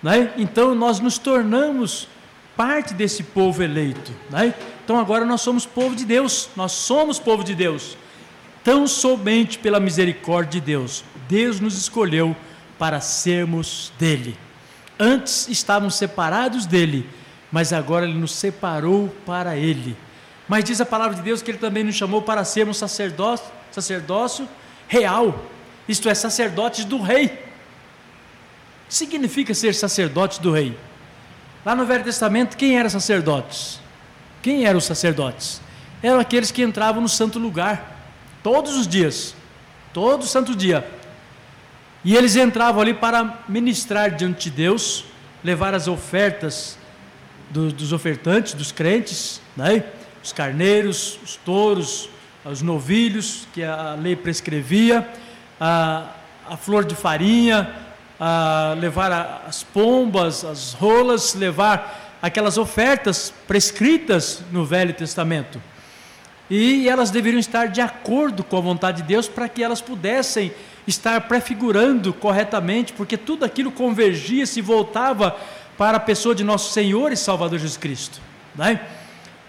né? 0.03 0.33
então 0.39 0.75
nós 0.75 1.01
nos 1.01 1.19
tornamos 1.19 2.09
parte 2.57 2.95
desse 2.95 3.23
povo 3.23 3.63
eleito. 3.63 4.11
Né? 4.31 4.55
Então 4.83 4.99
agora 4.99 5.27
nós 5.27 5.43
somos 5.43 5.67
povo 5.67 5.95
de 5.95 6.07
Deus, 6.07 6.49
nós 6.57 6.73
somos 6.73 7.19
povo 7.19 7.45
de 7.45 7.55
Deus, 7.55 7.99
tão 8.65 8.87
somente 8.87 9.59
pela 9.59 9.79
misericórdia 9.79 10.59
de 10.59 10.67
Deus. 10.67 11.05
Deus 11.29 11.61
nos 11.61 11.77
escolheu 11.77 12.35
para 12.79 13.03
sermos 13.03 13.93
dele. 13.99 14.35
Antes 14.99 15.47
estávamos 15.49 15.97
separados 15.97 16.65
dele, 16.65 17.07
mas 17.51 17.73
agora 17.73 18.05
Ele 18.05 18.19
nos 18.19 18.33
separou 18.33 19.09
para 19.25 19.57
Ele. 19.57 19.97
Mas 20.49 20.65
diz 20.65 20.81
a 20.81 20.87
palavra 20.87 21.17
de 21.17 21.23
Deus 21.23 21.43
que 21.43 21.51
Ele 21.51 21.59
também 21.59 21.85
nos 21.85 21.95
chamou 21.95 22.23
para 22.23 22.45
sermos 22.45 22.77
sacerdócio, 22.77 23.47
sacerdócio 23.71 24.49
real, 24.89 25.45
isto 25.89 26.09
é, 26.09 26.15
sacerdotes 26.15 26.85
do 26.85 27.01
Rei. 27.01 27.45
Significa 28.89 29.55
ser 29.55 29.75
sacerdote 29.75 30.41
do 30.41 30.53
Rei. 30.53 30.77
Lá 31.65 31.75
no 31.75 31.85
Velho 31.85 32.05
Testamento, 32.05 32.57
quem 32.57 32.79
eram 32.79 32.89
sacerdotes? 32.89 33.81
Quem 34.43 34.65
eram 34.65 34.79
os 34.79 34.85
sacerdotes? 34.85 35.61
Eram 36.03 36.21
aqueles 36.21 36.53
que 36.53 36.63
entravam 36.63 37.03
no 37.03 37.09
santo 37.09 37.39
lugar, 37.39 37.97
todos 38.43 38.77
os 38.77 38.87
dias, 38.87 39.35
todo 39.93 40.25
santo 40.25 40.55
dia. 40.55 40.89
E 42.05 42.15
eles 42.15 42.37
entravam 42.37 42.81
ali 42.81 42.95
para 42.95 43.41
ministrar 43.49 44.15
diante 44.15 44.49
de 44.49 44.57
Deus, 44.57 45.05
levar 45.43 45.75
as 45.75 45.89
ofertas 45.89 46.79
do, 47.51 47.73
dos 47.73 47.93
ofertantes, 47.93 48.55
dos 48.55 48.73
crentes, 48.73 49.41
né? 49.57 49.85
os 50.23 50.33
carneiros, 50.33 51.19
os 51.23 51.37
touros, 51.37 52.09
os 52.45 52.63
novilhos 52.63 53.47
que 53.53 53.63
a 53.63 53.95
lei 53.95 54.17
prescrevia, 54.17 55.09
a, 55.61 56.11
a 56.49 56.57
flor 56.57 56.85
de 56.85 56.95
farinha, 56.95 57.71
a 58.19 58.75
levar 58.79 59.13
a, 59.13 59.43
as 59.47 59.63
pombas, 59.63 60.45
as 60.45 60.73
rolas, 60.73 61.35
levar 61.35 62.19
aquelas 62.21 62.59
ofertas 62.59 63.33
prescritas 63.47 64.43
no 64.51 64.65
Velho 64.65 64.95
Testamento. 64.95 65.61
E 66.49 66.89
elas 66.89 67.11
deveriam 67.11 67.41
estar 67.41 67.67
de 67.67 67.81
acordo 67.81 68.45
com 68.45 68.57
a 68.57 68.61
vontade 68.61 69.03
de 69.03 69.09
Deus 69.09 69.29
para 69.29 69.49
que 69.49 69.63
elas 69.63 69.81
pudessem 69.81 70.53
estar 70.87 71.21
prefigurando 71.23 72.13
corretamente, 72.13 72.93
porque 72.93 73.17
tudo 73.17 73.45
aquilo 73.45 73.73
convergia, 73.73 74.47
se 74.47 74.61
voltava 74.61 75.37
para 75.77 75.97
a 75.99 76.01
pessoa 76.01 76.35
de 76.35 76.43
nosso 76.43 76.73
Senhor 76.73 77.13
e 77.13 77.17
Salvador 77.17 77.59
Jesus 77.59 77.77
Cristo. 77.77 78.21
Né? 78.55 78.81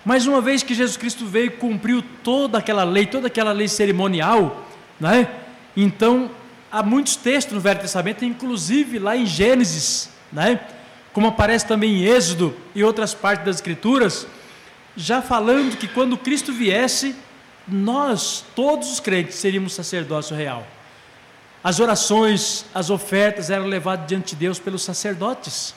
Mas 0.06 0.26
uma 0.26 0.42
vez 0.42 0.64
que 0.64 0.74
Jesus 0.74 0.98
Cristo 0.98 1.26
veio 1.26 1.48
e 1.48 1.50
cumpriu 1.52 2.04
toda 2.24 2.58
aquela 2.58 2.84
lei, 2.84 3.06
toda 3.06 3.28
aquela 3.28 3.52
lei 3.52 3.68
cerimonial, 3.68 4.66
né? 5.00 5.28
então 5.76 6.32
há 6.72 6.84
muitos 6.84 7.16
textos 7.16 7.54
no 7.54 7.62
Velho 7.62 7.80
Testamento, 7.80 8.24
inclusive 8.26 9.00
lá 9.00 9.16
em 9.16 9.26
Gênesis, 9.26 10.10
né? 10.32 10.60
como 11.14 11.28
aparece 11.28 11.66
também 11.66 12.04
em 12.04 12.04
Êxodo 12.06 12.56
e 12.76 12.84
outras 12.84 13.14
partes 13.14 13.46
das 13.46 13.56
Escrituras, 13.58 14.28
já 14.96 15.22
falando 15.22 15.78
que 15.78 15.88
quando 15.88 16.18
Cristo 16.18 16.52
viesse, 16.52 17.16
nós, 17.68 18.46
todos 18.56 18.92
os 18.92 19.00
crentes, 19.00 19.36
seríamos 19.36 19.74
sacerdócio 19.74 20.36
real. 20.36 20.66
As 21.64 21.80
orações, 21.80 22.66
as 22.74 22.90
ofertas 22.90 23.50
eram 23.50 23.66
levadas 23.66 24.08
diante 24.08 24.30
de 24.30 24.38
Deus 24.38 24.58
pelos 24.58 24.84
sacerdotes. 24.84 25.76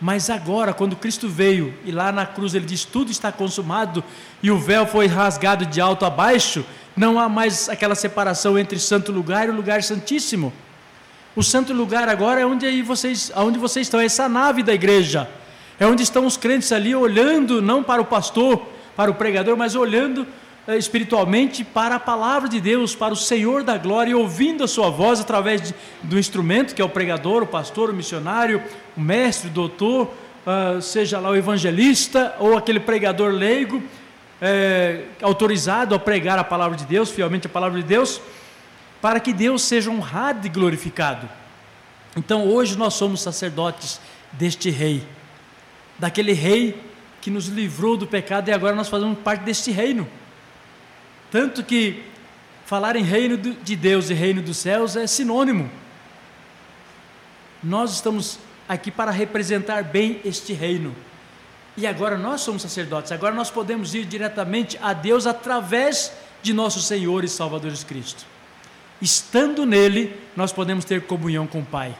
Mas 0.00 0.28
agora, 0.28 0.74
quando 0.74 0.94
Cristo 0.94 1.28
veio 1.28 1.72
e 1.84 1.90
lá 1.90 2.12
na 2.12 2.26
cruz 2.26 2.54
ele 2.54 2.66
diz: 2.66 2.84
tudo 2.84 3.10
está 3.10 3.32
consumado 3.32 4.04
e 4.42 4.50
o 4.50 4.58
véu 4.58 4.86
foi 4.86 5.06
rasgado 5.06 5.64
de 5.64 5.80
alto 5.80 6.04
a 6.04 6.10
baixo, 6.10 6.64
não 6.96 7.18
há 7.18 7.28
mais 7.28 7.68
aquela 7.68 7.94
separação 7.94 8.58
entre 8.58 8.78
santo 8.78 9.10
lugar 9.10 9.48
e 9.48 9.50
o 9.50 9.54
lugar 9.54 9.82
santíssimo. 9.82 10.52
O 11.34 11.42
santo 11.42 11.72
lugar 11.72 12.08
agora 12.08 12.40
é 12.40 12.46
onde 12.46 12.64
aí 12.64 12.82
vocês, 12.82 13.30
onde 13.36 13.58
vocês 13.58 13.86
estão, 13.86 14.00
é 14.00 14.06
essa 14.06 14.28
nave 14.28 14.62
da 14.62 14.72
igreja. 14.72 15.28
É 15.78 15.86
onde 15.86 16.02
estão 16.02 16.24
os 16.24 16.36
crentes 16.38 16.72
ali 16.72 16.94
olhando 16.94 17.60
não 17.60 17.82
para 17.82 18.00
o 18.00 18.06
pastor, 18.06 18.66
para 18.96 19.10
o 19.10 19.14
pregador, 19.14 19.56
mas 19.56 19.74
olhando 19.74 20.26
espiritualmente 20.68 21.62
para 21.62 21.94
a 21.94 22.00
palavra 22.00 22.48
de 22.48 22.60
Deus, 22.60 22.94
para 22.94 23.12
o 23.14 23.16
Senhor 23.16 23.62
da 23.62 23.78
glória, 23.78 24.16
ouvindo 24.16 24.64
a 24.64 24.68
sua 24.68 24.90
voz 24.90 25.20
através 25.20 25.62
de, 25.62 25.74
do 26.02 26.18
instrumento 26.18 26.74
que 26.74 26.82
é 26.82 26.84
o 26.84 26.88
pregador, 26.88 27.42
o 27.42 27.46
pastor, 27.46 27.90
o 27.90 27.94
missionário, 27.94 28.62
o 28.96 29.00
mestre, 29.00 29.48
o 29.48 29.52
doutor, 29.52 30.12
uh, 30.44 30.82
seja 30.82 31.20
lá 31.20 31.30
o 31.30 31.36
evangelista 31.36 32.34
ou 32.40 32.56
aquele 32.56 32.80
pregador 32.80 33.30
leigo, 33.32 33.80
é, 34.40 35.04
autorizado 35.22 35.94
a 35.94 35.98
pregar 35.98 36.38
a 36.38 36.44
palavra 36.44 36.76
de 36.76 36.84
Deus, 36.84 37.10
fielmente 37.10 37.46
a 37.46 37.50
palavra 37.50 37.80
de 37.80 37.86
Deus, 37.86 38.20
para 39.00 39.20
que 39.20 39.32
Deus 39.32 39.62
seja 39.62 39.90
honrado 39.90 40.46
e 40.46 40.50
glorificado. 40.50 41.28
Então 42.16 42.46
hoje 42.48 42.76
nós 42.76 42.94
somos 42.94 43.20
sacerdotes 43.22 44.00
deste 44.32 44.68
rei, 44.68 45.02
daquele 45.98 46.32
rei 46.32 46.82
que 47.20 47.30
nos 47.30 47.46
livrou 47.46 47.96
do 47.96 48.06
pecado 48.06 48.48
e 48.48 48.52
agora 48.52 48.74
nós 48.74 48.88
fazemos 48.88 49.18
parte 49.18 49.42
deste 49.42 49.70
reino. 49.70 50.06
Tanto 51.30 51.62
que 51.62 52.02
falar 52.64 52.96
em 52.96 53.02
reino 53.02 53.36
de 53.36 53.76
Deus 53.76 54.10
e 54.10 54.14
reino 54.14 54.42
dos 54.42 54.56
céus 54.56 54.96
é 54.96 55.06
sinônimo. 55.06 55.70
Nós 57.62 57.92
estamos 57.92 58.38
aqui 58.68 58.90
para 58.90 59.10
representar 59.10 59.84
bem 59.84 60.20
este 60.24 60.52
reino. 60.52 60.94
E 61.76 61.86
agora 61.86 62.16
nós 62.16 62.40
somos 62.40 62.62
sacerdotes, 62.62 63.12
agora 63.12 63.34
nós 63.34 63.50
podemos 63.50 63.94
ir 63.94 64.06
diretamente 64.06 64.78
a 64.80 64.92
Deus 64.92 65.26
através 65.26 66.12
de 66.42 66.54
nosso 66.54 66.80
Senhor 66.80 67.22
e 67.22 67.28
Salvador 67.28 67.70
Jesus 67.70 67.84
Cristo. 67.84 68.24
Estando 69.00 69.66
nele, 69.66 70.18
nós 70.34 70.52
podemos 70.52 70.84
ter 70.84 71.02
comunhão 71.02 71.46
com 71.46 71.60
o 71.60 71.66
Pai. 71.66 71.94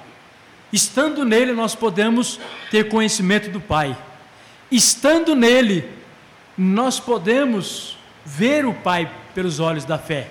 Estando 0.73 1.25
nele, 1.25 1.53
nós 1.53 1.75
podemos 1.75 2.41
ter 2.71 2.89
conhecimento 2.89 3.51
do 3.51 3.61
Pai. 3.61 3.97
Estando 4.71 5.35
nele, 5.35 5.89
nós 6.57 6.99
podemos 6.99 7.96
ver 8.27 8.67
o 8.67 8.75
Pai 8.75 9.11
pelos 9.35 9.61
olhos 9.61 9.85
da 9.85 9.97
fé. 9.97 10.29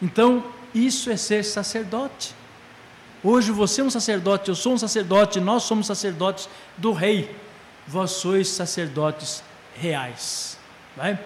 Então, 0.00 0.42
isso 0.74 1.10
é 1.10 1.16
ser 1.16 1.44
sacerdote. 1.44 2.34
Hoje 3.22 3.52
você 3.52 3.82
é 3.82 3.84
um 3.84 3.90
sacerdote, 3.90 4.48
eu 4.48 4.54
sou 4.54 4.72
um 4.72 4.78
sacerdote, 4.78 5.38
nós 5.38 5.64
somos 5.64 5.86
sacerdotes 5.86 6.48
do 6.78 6.92
Rei. 6.92 7.36
Vós 7.86 8.12
sois 8.12 8.48
sacerdotes 8.48 9.44
reais. 9.76 10.58
Vai? 10.96 11.18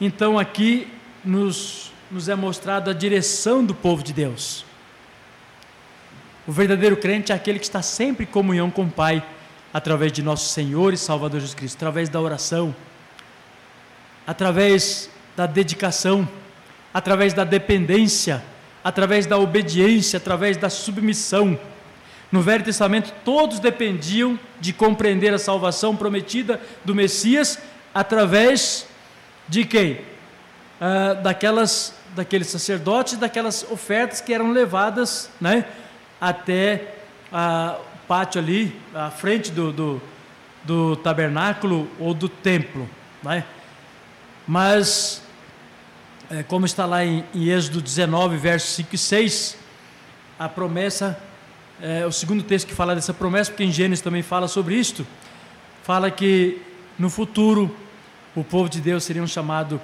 Então, 0.00 0.36
aqui 0.36 0.88
nos, 1.24 1.92
nos 2.10 2.28
é 2.28 2.34
mostrado 2.34 2.90
a 2.90 2.92
direção 2.92 3.64
do 3.64 3.74
povo 3.74 4.02
de 4.02 4.12
Deus. 4.12 4.64
O 6.48 6.52
verdadeiro 6.52 6.96
crente 6.96 7.30
é 7.30 7.34
aquele 7.34 7.60
que 7.60 7.66
está 7.66 7.82
sempre 7.82 8.24
em 8.24 8.26
comunhão 8.26 8.70
com 8.70 8.82
o 8.84 8.90
Pai, 8.90 9.24
através 9.72 10.10
de 10.10 10.22
nosso 10.22 10.48
Senhor 10.48 10.92
e 10.92 10.96
Salvador 10.96 11.38
Jesus 11.38 11.54
Cristo, 11.54 11.76
através 11.76 12.08
da 12.08 12.20
oração, 12.20 12.74
através 14.30 15.10
da 15.36 15.44
dedicação, 15.44 16.28
através 16.94 17.34
da 17.34 17.42
dependência, 17.42 18.40
através 18.84 19.26
da 19.26 19.36
obediência, 19.36 20.18
através 20.18 20.56
da 20.56 20.70
submissão. 20.70 21.58
No 22.30 22.40
Velho 22.40 22.62
Testamento, 22.62 23.12
todos 23.24 23.58
dependiam 23.58 24.38
de 24.60 24.72
compreender 24.72 25.34
a 25.34 25.38
salvação 25.38 25.96
prometida 25.96 26.60
do 26.84 26.94
Messias 26.94 27.58
através 27.92 28.86
de 29.48 29.64
quem? 29.64 30.02
Ah, 30.80 31.14
daquelas, 31.14 31.92
daqueles 32.14 32.46
sacerdotes, 32.46 33.16
daquelas 33.16 33.66
ofertas 33.68 34.20
que 34.20 34.32
eram 34.32 34.52
levadas, 34.52 35.28
né? 35.40 35.64
até 36.20 36.94
o 37.32 38.06
pátio 38.06 38.40
ali, 38.40 38.80
à 38.94 39.10
frente 39.10 39.50
do, 39.50 39.72
do, 39.72 40.02
do 40.62 40.94
tabernáculo 40.94 41.90
ou 41.98 42.14
do 42.14 42.28
templo. 42.28 42.88
Né? 43.24 43.44
Mas, 44.50 45.22
é, 46.28 46.42
como 46.42 46.66
está 46.66 46.84
lá 46.84 47.04
em, 47.04 47.24
em, 47.32 47.50
Êxodo 47.50 47.80
19, 47.80 48.36
versos 48.36 48.70
5 48.70 48.96
e 48.96 48.98
6, 48.98 49.56
a 50.36 50.48
promessa, 50.48 51.16
é, 51.80 52.04
o 52.04 52.10
segundo 52.10 52.42
texto 52.42 52.66
que 52.66 52.74
fala 52.74 52.96
dessa 52.96 53.14
promessa, 53.14 53.52
porque 53.52 53.62
em 53.62 53.70
Gênesis 53.70 54.02
também 54.02 54.22
fala 54.22 54.48
sobre 54.48 54.74
isto, 54.74 55.06
fala 55.84 56.10
que 56.10 56.60
no 56.98 57.08
futuro 57.08 57.72
o 58.34 58.42
povo 58.42 58.68
de 58.68 58.80
Deus 58.80 59.04
seriam 59.04 59.24
chamados 59.24 59.80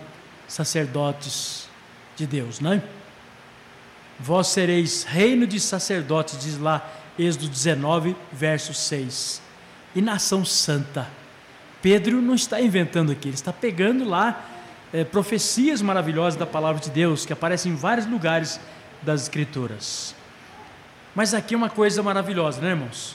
sacerdotes 0.48 1.68
de 2.16 2.26
Deus, 2.26 2.58
não 2.58 2.72
é? 2.72 2.82
Vós 4.18 4.48
sereis 4.48 5.04
reino 5.04 5.46
de 5.46 5.60
sacerdotes, 5.60 6.40
diz 6.40 6.58
lá 6.58 6.84
Êxodo 7.16 7.46
19, 7.46 8.16
verso 8.32 8.74
6. 8.74 9.40
E 9.94 10.02
nação 10.02 10.44
santa. 10.44 11.08
Pedro 11.80 12.20
não 12.20 12.34
está 12.34 12.60
inventando 12.60 13.12
aqui, 13.12 13.28
ele 13.28 13.36
está 13.36 13.52
pegando 13.52 14.04
lá 14.04 14.55
é, 14.96 15.04
profecias 15.04 15.82
maravilhosas 15.82 16.38
da 16.38 16.46
palavra 16.46 16.80
de 16.80 16.88
Deus, 16.88 17.26
que 17.26 17.32
aparecem 17.32 17.72
em 17.72 17.76
vários 17.76 18.06
lugares 18.06 18.58
das 19.02 19.24
Escrituras. 19.24 20.14
Mas 21.14 21.34
aqui 21.34 21.52
é 21.52 21.56
uma 21.56 21.68
coisa 21.68 22.02
maravilhosa, 22.02 22.62
né, 22.62 22.70
irmãos? 22.70 23.14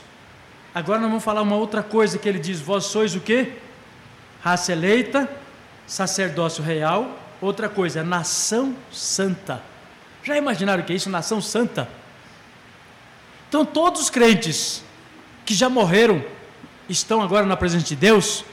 Agora 0.76 1.00
nós 1.00 1.10
vamos 1.10 1.24
falar 1.24 1.42
uma 1.42 1.56
outra 1.56 1.82
coisa 1.82 2.20
que 2.20 2.30
ele 2.30 2.38
diz: 2.38 2.62
Vós 2.62 2.86
sois 2.86 3.16
o 3.16 3.20
que? 3.20 3.54
Raça 4.44 4.72
eleita, 4.72 5.28
sacerdócio 5.88 6.64
real. 6.64 7.18
Outra 7.42 7.68
coisa, 7.68 8.04
nação 8.04 8.76
santa. 8.92 9.60
Já 10.24 10.38
imaginaram 10.38 10.84
o 10.84 10.86
que 10.86 10.94
é 10.94 10.96
isso? 10.96 11.10
Nação 11.10 11.42
santa. 11.42 11.90
Então, 13.50 13.66
todos 13.66 14.02
os 14.02 14.10
crentes 14.12 14.84
que 15.44 15.56
já 15.56 15.68
morreram 15.68 16.24
estão 16.88 17.24
agora 17.24 17.44
na 17.48 17.58
presença 17.58 17.86
de 17.86 17.96
Deus 17.96 18.46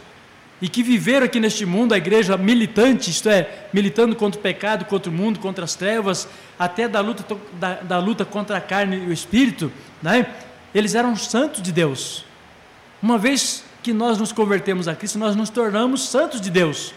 e 0.61 0.69
que 0.69 0.83
viveram 0.83 1.27
aqui 1.27 1.39
neste 1.39 1.65
mundo, 1.65 1.93
a 1.93 1.97
igreja 1.97 2.37
militante, 2.37 3.11
isto 3.11 3.29
é, 3.29 3.67
militando 3.73 4.17
contra 4.17 4.39
o 4.39 4.43
pecado, 4.43 4.85
contra 4.85 5.11
o 5.11 5.15
mundo, 5.15 5.39
contra 5.39 5.65
as 5.65 5.75
trevas, 5.75 6.29
até 6.59 6.89
da 6.89 7.01
luta, 7.01 7.25
da, 7.53 7.75
da 7.75 7.99
luta 7.99 8.25
contra 8.25 8.57
a 8.57 8.61
carne 8.61 8.97
e 8.97 9.07
o 9.07 9.13
espírito, 9.13 9.71
né? 10.03 10.27
eles 10.75 10.95
eram 10.95 11.15
santos 11.15 11.63
de 11.63 11.71
Deus. 11.71 12.25
Uma 13.01 13.17
vez 13.17 13.65
que 13.83 13.93
nós 13.93 14.19
nos 14.19 14.33
convertemos 14.33 14.89
a 14.89 14.97
Cristo, 14.97 15.19
nós 15.19 15.37
nos 15.37 15.49
tornamos 15.49 16.09
santos 16.09 16.41
de 16.41 16.51
Deus, 16.51 16.93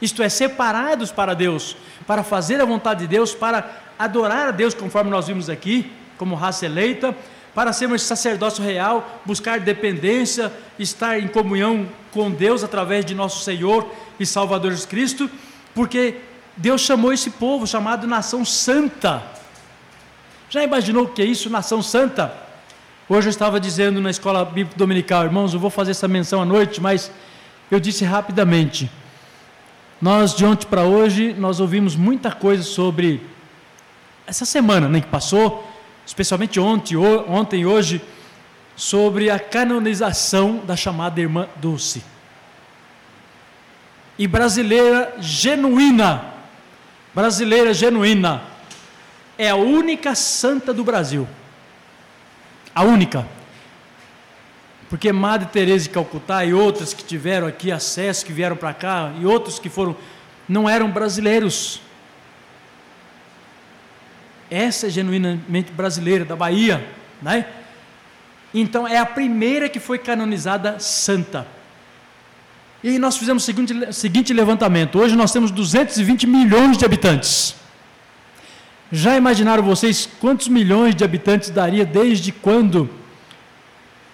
isto 0.00 0.22
é, 0.22 0.28
separados 0.28 1.10
para 1.10 1.34
Deus, 1.34 1.76
para 2.06 2.22
fazer 2.22 2.60
a 2.60 2.64
vontade 2.64 3.00
de 3.00 3.06
Deus, 3.08 3.34
para 3.34 3.82
adorar 3.98 4.48
a 4.48 4.50
Deus, 4.52 4.74
conforme 4.74 5.10
nós 5.10 5.26
vimos 5.26 5.50
aqui, 5.50 5.90
como 6.16 6.36
raça 6.36 6.66
eleita, 6.66 7.14
para 7.54 7.72
sermos 7.72 8.02
sacerdócio 8.02 8.62
real, 8.62 9.20
buscar 9.24 9.60
dependência, 9.60 10.52
estar 10.78 11.18
em 11.18 11.28
comunhão 11.28 11.86
com 12.12 12.30
Deus 12.30 12.62
através 12.62 13.04
de 13.04 13.14
nosso 13.14 13.42
Senhor 13.42 13.90
e 14.20 14.26
Salvador 14.26 14.70
Jesus 14.70 14.86
Cristo, 14.86 15.30
porque 15.74 16.16
Deus 16.56 16.82
chamou 16.82 17.12
esse 17.12 17.30
povo 17.30 17.66
chamado 17.66 18.06
nação 18.06 18.44
santa. 18.44 19.22
Já 20.50 20.62
imaginou 20.62 21.04
o 21.04 21.08
que 21.08 21.22
é 21.22 21.24
isso, 21.24 21.48
nação 21.48 21.82
santa? 21.82 22.32
Hoje 23.08 23.28
eu 23.28 23.30
estava 23.30 23.58
dizendo 23.58 24.00
na 24.00 24.10
escola 24.10 24.44
bíblica 24.44 24.76
dominical, 24.76 25.24
irmãos, 25.24 25.54
eu 25.54 25.60
vou 25.60 25.70
fazer 25.70 25.92
essa 25.92 26.06
menção 26.06 26.42
à 26.42 26.44
noite, 26.44 26.80
mas 26.80 27.10
eu 27.70 27.80
disse 27.80 28.04
rapidamente. 28.04 28.90
Nós 30.00 30.34
de 30.34 30.44
ontem 30.44 30.66
para 30.66 30.84
hoje 30.84 31.34
nós 31.38 31.60
ouvimos 31.60 31.96
muita 31.96 32.30
coisa 32.30 32.62
sobre 32.62 33.22
essa 34.26 34.44
semana 34.44 34.88
né, 34.88 35.00
que 35.00 35.06
passou, 35.06 35.66
especialmente 36.06 36.60
ontem, 36.60 36.96
ontem 36.96 37.62
e 37.62 37.66
hoje, 37.66 38.02
sobre 38.74 39.30
a 39.30 39.38
canonização 39.38 40.58
da 40.64 40.76
chamada 40.76 41.20
irmã 41.20 41.48
Dulce. 41.56 42.02
E 44.18 44.26
brasileira 44.26 45.14
genuína, 45.18 46.24
brasileira 47.14 47.72
genuína, 47.72 48.42
é 49.38 49.50
a 49.50 49.56
única 49.56 50.14
santa 50.14 50.72
do 50.72 50.84
Brasil. 50.84 51.26
A 52.74 52.82
única. 52.84 53.26
Porque 54.88 55.10
Madre 55.12 55.48
Teresa 55.48 55.84
de 55.84 55.90
Calcutá 55.90 56.44
e 56.44 56.52
outras 56.52 56.92
que 56.92 57.02
tiveram 57.02 57.46
aqui 57.46 57.72
acesso, 57.72 58.24
que 58.24 58.32
vieram 58.32 58.56
para 58.56 58.74
cá, 58.74 59.12
e 59.20 59.26
outros 59.26 59.58
que 59.58 59.68
foram, 59.68 59.96
não 60.48 60.68
eram 60.68 60.90
brasileiros 60.90 61.80
essa 64.52 64.88
é 64.88 64.90
genuinamente 64.90 65.72
brasileira, 65.72 66.26
da 66.26 66.36
Bahia, 66.36 66.86
né? 67.22 67.46
Então 68.54 68.86
é 68.86 68.98
a 68.98 69.06
primeira 69.06 69.68
que 69.68 69.80
foi 69.80 69.98
canonizada 69.98 70.78
santa. 70.78 71.46
E 72.84 72.98
nós 72.98 73.16
fizemos 73.16 73.42
o 73.42 73.46
seguinte, 73.46 73.92
seguinte 73.92 74.32
levantamento: 74.32 74.98
hoje 74.98 75.16
nós 75.16 75.32
temos 75.32 75.50
220 75.50 76.26
milhões 76.26 76.76
de 76.76 76.84
habitantes. 76.84 77.54
Já 78.90 79.16
imaginaram 79.16 79.62
vocês 79.62 80.08
quantos 80.20 80.48
milhões 80.48 80.94
de 80.94 81.02
habitantes 81.02 81.48
daria 81.48 81.84
desde 81.84 82.30
quando 82.30 82.90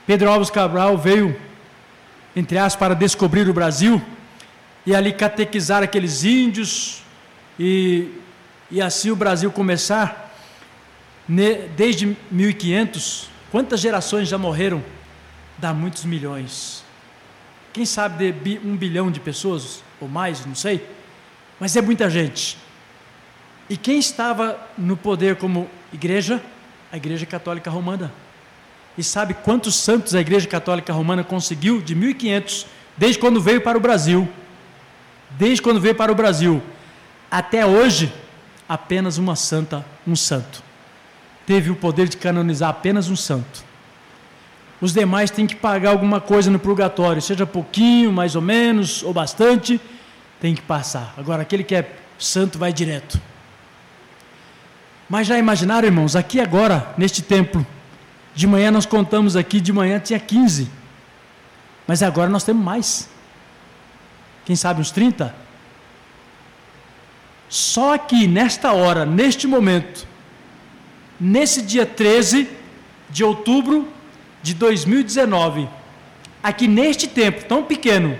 Pedro 0.06 0.30
Alves 0.30 0.50
Cabral 0.50 0.96
veio, 0.96 1.36
entre 2.36 2.58
aspas, 2.58 2.76
para 2.76 2.94
descobrir 2.94 3.48
o 3.48 3.52
Brasil 3.52 4.00
e 4.86 4.94
ali 4.94 5.12
catequizar 5.12 5.82
aqueles 5.82 6.22
índios 6.22 7.02
e, 7.58 8.08
e 8.70 8.80
assim 8.80 9.10
o 9.10 9.16
Brasil 9.16 9.50
começar 9.50 10.32
desde 11.76 12.16
1500, 12.30 13.28
quantas 13.50 13.80
gerações 13.80 14.28
já 14.28 14.38
morreram? 14.38 14.82
Dá 15.58 15.72
muitos 15.74 16.04
milhões. 16.04 16.84
Quem 17.72 17.84
sabe 17.84 18.32
de 18.32 18.60
um 18.64 18.76
bilhão 18.76 19.10
de 19.10 19.20
pessoas 19.20 19.82
ou 20.00 20.08
mais, 20.08 20.44
não 20.46 20.54
sei, 20.54 20.84
mas 21.60 21.76
é 21.76 21.82
muita 21.82 22.08
gente. 22.08 22.56
E 23.68 23.76
quem 23.76 23.98
estava 23.98 24.58
no 24.76 24.96
poder 24.96 25.36
como 25.36 25.68
igreja? 25.92 26.42
A 26.90 26.96
Igreja 26.96 27.26
Católica 27.26 27.70
Romana. 27.70 28.10
E 28.96 29.02
sabe 29.04 29.34
quantos 29.34 29.74
santos 29.74 30.14
a 30.14 30.20
Igreja 30.20 30.48
Católica 30.48 30.92
Romana 30.92 31.22
conseguiu? 31.22 31.82
De 31.82 31.94
1500, 31.94 32.66
desde 32.96 33.18
quando 33.18 33.40
veio 33.40 33.60
para 33.60 33.76
o 33.76 33.80
Brasil. 33.80 34.26
Desde 35.32 35.60
quando 35.60 35.80
veio 35.80 35.94
para 35.94 36.10
o 36.10 36.14
Brasil. 36.14 36.62
Até 37.30 37.66
hoje, 37.66 38.12
apenas 38.66 39.18
uma 39.18 39.36
santa, 39.36 39.84
um 40.06 40.16
santo. 40.16 40.62
Teve 41.48 41.70
o 41.70 41.76
poder 41.76 42.10
de 42.10 42.18
canonizar 42.18 42.68
apenas 42.68 43.08
um 43.08 43.16
santo. 43.16 43.64
Os 44.82 44.92
demais 44.92 45.30
têm 45.30 45.46
que 45.46 45.56
pagar 45.56 45.92
alguma 45.92 46.20
coisa 46.20 46.50
no 46.50 46.58
purgatório, 46.58 47.22
seja 47.22 47.46
pouquinho, 47.46 48.12
mais 48.12 48.36
ou 48.36 48.42
menos, 48.42 49.02
ou 49.02 49.14
bastante, 49.14 49.80
tem 50.42 50.54
que 50.54 50.60
passar. 50.60 51.14
Agora, 51.16 51.40
aquele 51.40 51.64
que 51.64 51.74
é 51.74 51.90
santo 52.18 52.58
vai 52.58 52.70
direto. 52.70 53.18
Mas 55.08 55.26
já 55.26 55.38
imaginaram, 55.38 55.88
irmãos, 55.88 56.14
aqui 56.14 56.38
agora, 56.38 56.94
neste 56.98 57.22
templo, 57.22 57.66
de 58.34 58.46
manhã 58.46 58.70
nós 58.70 58.84
contamos 58.84 59.34
aqui, 59.34 59.58
de 59.58 59.72
manhã 59.72 59.98
tinha 59.98 60.20
15. 60.20 60.70
Mas 61.86 62.02
agora 62.02 62.28
nós 62.28 62.44
temos 62.44 62.62
mais. 62.62 63.08
Quem 64.44 64.54
sabe 64.54 64.82
uns 64.82 64.90
30? 64.90 65.34
Só 67.48 67.94
aqui, 67.94 68.26
nesta 68.26 68.74
hora, 68.74 69.06
neste 69.06 69.46
momento, 69.46 70.06
nesse 71.20 71.62
dia 71.62 71.84
13 71.84 72.48
de 73.10 73.24
outubro 73.24 73.88
de 74.42 74.54
2019, 74.54 75.68
aqui 76.42 76.68
neste 76.68 77.06
tempo 77.06 77.44
tão 77.44 77.64
pequeno, 77.64 78.16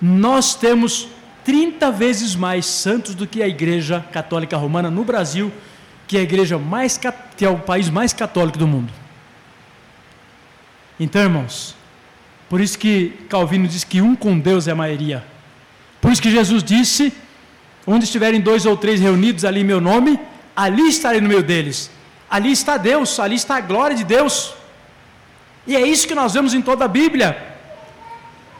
nós 0.00 0.54
temos 0.54 1.08
30 1.44 1.90
vezes 1.92 2.34
mais 2.34 2.66
santos 2.66 3.14
do 3.14 3.26
que 3.26 3.42
a 3.42 3.48
Igreja 3.48 4.04
Católica 4.12 4.56
Romana 4.56 4.90
no 4.90 5.04
Brasil, 5.04 5.52
que 6.06 6.16
é 6.16 6.20
a 6.20 6.22
igreja 6.22 6.58
mais 6.58 6.98
que 7.36 7.44
é 7.44 7.48
o 7.48 7.58
país 7.58 7.90
mais 7.90 8.12
católico 8.12 8.58
do 8.58 8.66
mundo. 8.66 8.92
Então, 11.00 11.22
irmãos, 11.22 11.74
por 12.48 12.60
isso 12.60 12.78
que 12.78 13.12
Calvino 13.28 13.66
diz 13.66 13.82
que 13.84 14.00
um 14.00 14.14
com 14.14 14.38
Deus 14.38 14.68
é 14.68 14.72
a 14.72 14.74
maioria. 14.74 15.24
Por 16.00 16.12
isso 16.12 16.22
que 16.22 16.30
Jesus 16.30 16.62
disse: 16.62 17.12
onde 17.86 18.04
estiverem 18.04 18.40
dois 18.40 18.66
ou 18.66 18.76
três 18.76 19.00
reunidos 19.00 19.44
ali 19.44 19.60
em 19.60 19.64
meu 19.64 19.80
nome, 19.80 20.18
ali 20.56 20.88
estarei 20.88 21.20
no 21.20 21.28
meio 21.28 21.42
deles. 21.42 21.90
Ali 22.28 22.50
está 22.50 22.76
Deus, 22.76 23.20
ali 23.20 23.36
está 23.36 23.56
a 23.56 23.60
glória 23.60 23.94
de 23.94 24.04
Deus. 24.04 24.54
E 25.66 25.76
é 25.76 25.86
isso 25.86 26.08
que 26.08 26.14
nós 26.14 26.32
vemos 26.34 26.54
em 26.54 26.62
toda 26.62 26.86
a 26.86 26.88
Bíblia. 26.88 27.54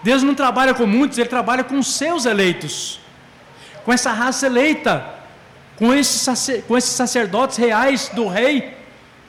Deus 0.02 0.22
não 0.22 0.34
trabalha 0.34 0.74
com 0.74 0.86
muitos, 0.86 1.18
Ele 1.18 1.28
trabalha 1.28 1.64
com 1.64 1.78
os 1.78 1.94
seus 1.94 2.26
eleitos, 2.26 3.00
com 3.84 3.92
essa 3.92 4.12
raça 4.12 4.46
eleita, 4.46 5.04
com 5.76 5.92
esses, 5.92 6.64
com 6.68 6.76
esses 6.76 6.90
sacerdotes 6.90 7.56
reais 7.56 8.10
do 8.10 8.28
rei, 8.28 8.76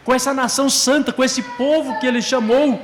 com 0.04 0.14
essa 0.14 0.34
nação 0.34 0.70
santa, 0.70 1.12
com 1.12 1.24
esse 1.24 1.42
povo 1.42 2.00
que 2.00 2.06
Ele 2.06 2.22
chamou. 2.22 2.80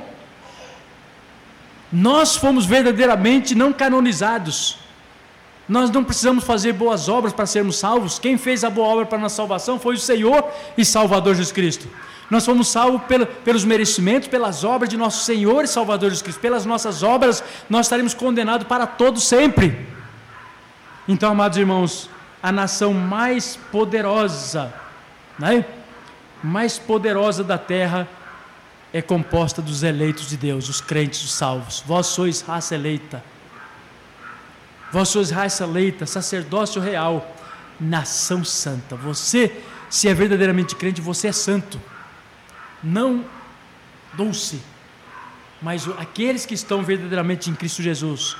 Nós 1.92 2.34
fomos 2.34 2.66
verdadeiramente 2.66 3.54
não 3.54 3.72
canonizados. 3.72 4.83
Nós 5.68 5.90
não 5.90 6.04
precisamos 6.04 6.44
fazer 6.44 6.72
boas 6.72 7.08
obras 7.08 7.32
para 7.32 7.46
sermos 7.46 7.76
salvos. 7.76 8.18
Quem 8.18 8.36
fez 8.36 8.64
a 8.64 8.70
boa 8.70 8.88
obra 8.88 9.06
para 9.06 9.18
a 9.18 9.20
nossa 9.20 9.36
salvação 9.36 9.78
foi 9.78 9.94
o 9.94 9.98
Senhor 9.98 10.44
e 10.76 10.84
Salvador 10.84 11.34
Jesus 11.34 11.52
Cristo. 11.52 11.88
Nós 12.30 12.44
fomos 12.44 12.68
salvos 12.68 13.02
pelo, 13.02 13.26
pelos 13.26 13.64
merecimentos, 13.64 14.28
pelas 14.28 14.64
obras 14.64 14.88
de 14.88 14.96
nosso 14.96 15.24
Senhor 15.24 15.64
e 15.64 15.68
Salvador 15.68 16.10
Jesus 16.10 16.22
Cristo. 16.22 16.40
Pelas 16.40 16.66
nossas 16.66 17.02
obras, 17.02 17.42
nós 17.68 17.86
estaremos 17.86 18.14
condenados 18.14 18.66
para 18.66 18.86
todo 18.86 19.20
sempre. 19.20 19.86
Então, 21.08 21.30
amados 21.30 21.58
irmãos, 21.58 22.10
a 22.42 22.50
nação 22.52 22.92
mais 22.92 23.58
poderosa, 23.70 24.72
né? 25.38 25.64
mais 26.42 26.78
poderosa 26.78 27.42
da 27.42 27.56
terra, 27.56 28.06
é 28.92 29.02
composta 29.02 29.60
dos 29.60 29.82
eleitos 29.82 30.28
de 30.28 30.36
Deus, 30.36 30.68
os 30.68 30.80
crentes, 30.80 31.24
os 31.24 31.32
salvos. 31.32 31.82
Vós 31.86 32.06
sois 32.06 32.42
raça 32.42 32.74
eleita. 32.74 33.22
Vós 34.94 35.08
sois 35.08 35.30
raça 35.30 35.66
sacerdócio 36.06 36.80
real, 36.80 37.36
nação 37.80 38.44
santa. 38.44 38.94
Você, 38.94 39.60
se 39.90 40.08
é 40.08 40.14
verdadeiramente 40.14 40.76
crente, 40.76 41.00
você 41.00 41.28
é 41.28 41.32
santo 41.32 41.80
não 42.84 43.24
doce, 44.12 44.60
mas 45.60 45.88
aqueles 45.98 46.44
que 46.44 46.54
estão 46.54 46.82
verdadeiramente 46.82 47.50
em 47.50 47.54
Cristo 47.54 47.82
Jesus. 47.82 48.36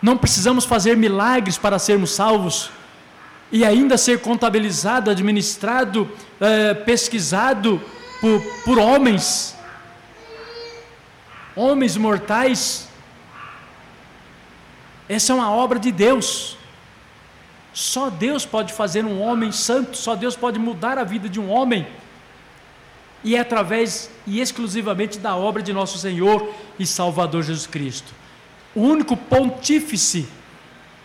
Não 0.00 0.16
precisamos 0.16 0.64
fazer 0.64 0.96
milagres 0.96 1.58
para 1.58 1.78
sermos 1.78 2.10
salvos 2.10 2.70
e 3.52 3.64
ainda 3.64 3.96
ser 3.96 4.20
contabilizado, 4.20 5.10
administrado, 5.10 6.10
é, 6.40 6.74
pesquisado 6.74 7.80
por, 8.20 8.42
por 8.64 8.78
homens, 8.78 9.54
homens 11.54 11.96
mortais. 11.96 12.85
Essa 15.08 15.32
é 15.32 15.36
uma 15.36 15.50
obra 15.50 15.78
de 15.78 15.92
Deus. 15.92 16.56
Só 17.72 18.08
Deus 18.08 18.46
pode 18.46 18.72
fazer 18.72 19.04
um 19.04 19.20
homem 19.20 19.52
santo, 19.52 19.96
só 19.96 20.16
Deus 20.16 20.34
pode 20.34 20.58
mudar 20.58 20.98
a 20.98 21.04
vida 21.04 21.28
de 21.28 21.38
um 21.38 21.50
homem 21.50 21.86
e 23.22 23.34
é 23.34 23.40
através 23.40 24.10
e 24.26 24.40
exclusivamente 24.40 25.18
da 25.18 25.36
obra 25.36 25.62
de 25.62 25.72
nosso 25.72 25.98
Senhor 25.98 26.48
e 26.78 26.86
Salvador 26.86 27.42
Jesus 27.42 27.66
Cristo. 27.66 28.14
O 28.74 28.80
único 28.80 29.16
pontífice 29.16 30.28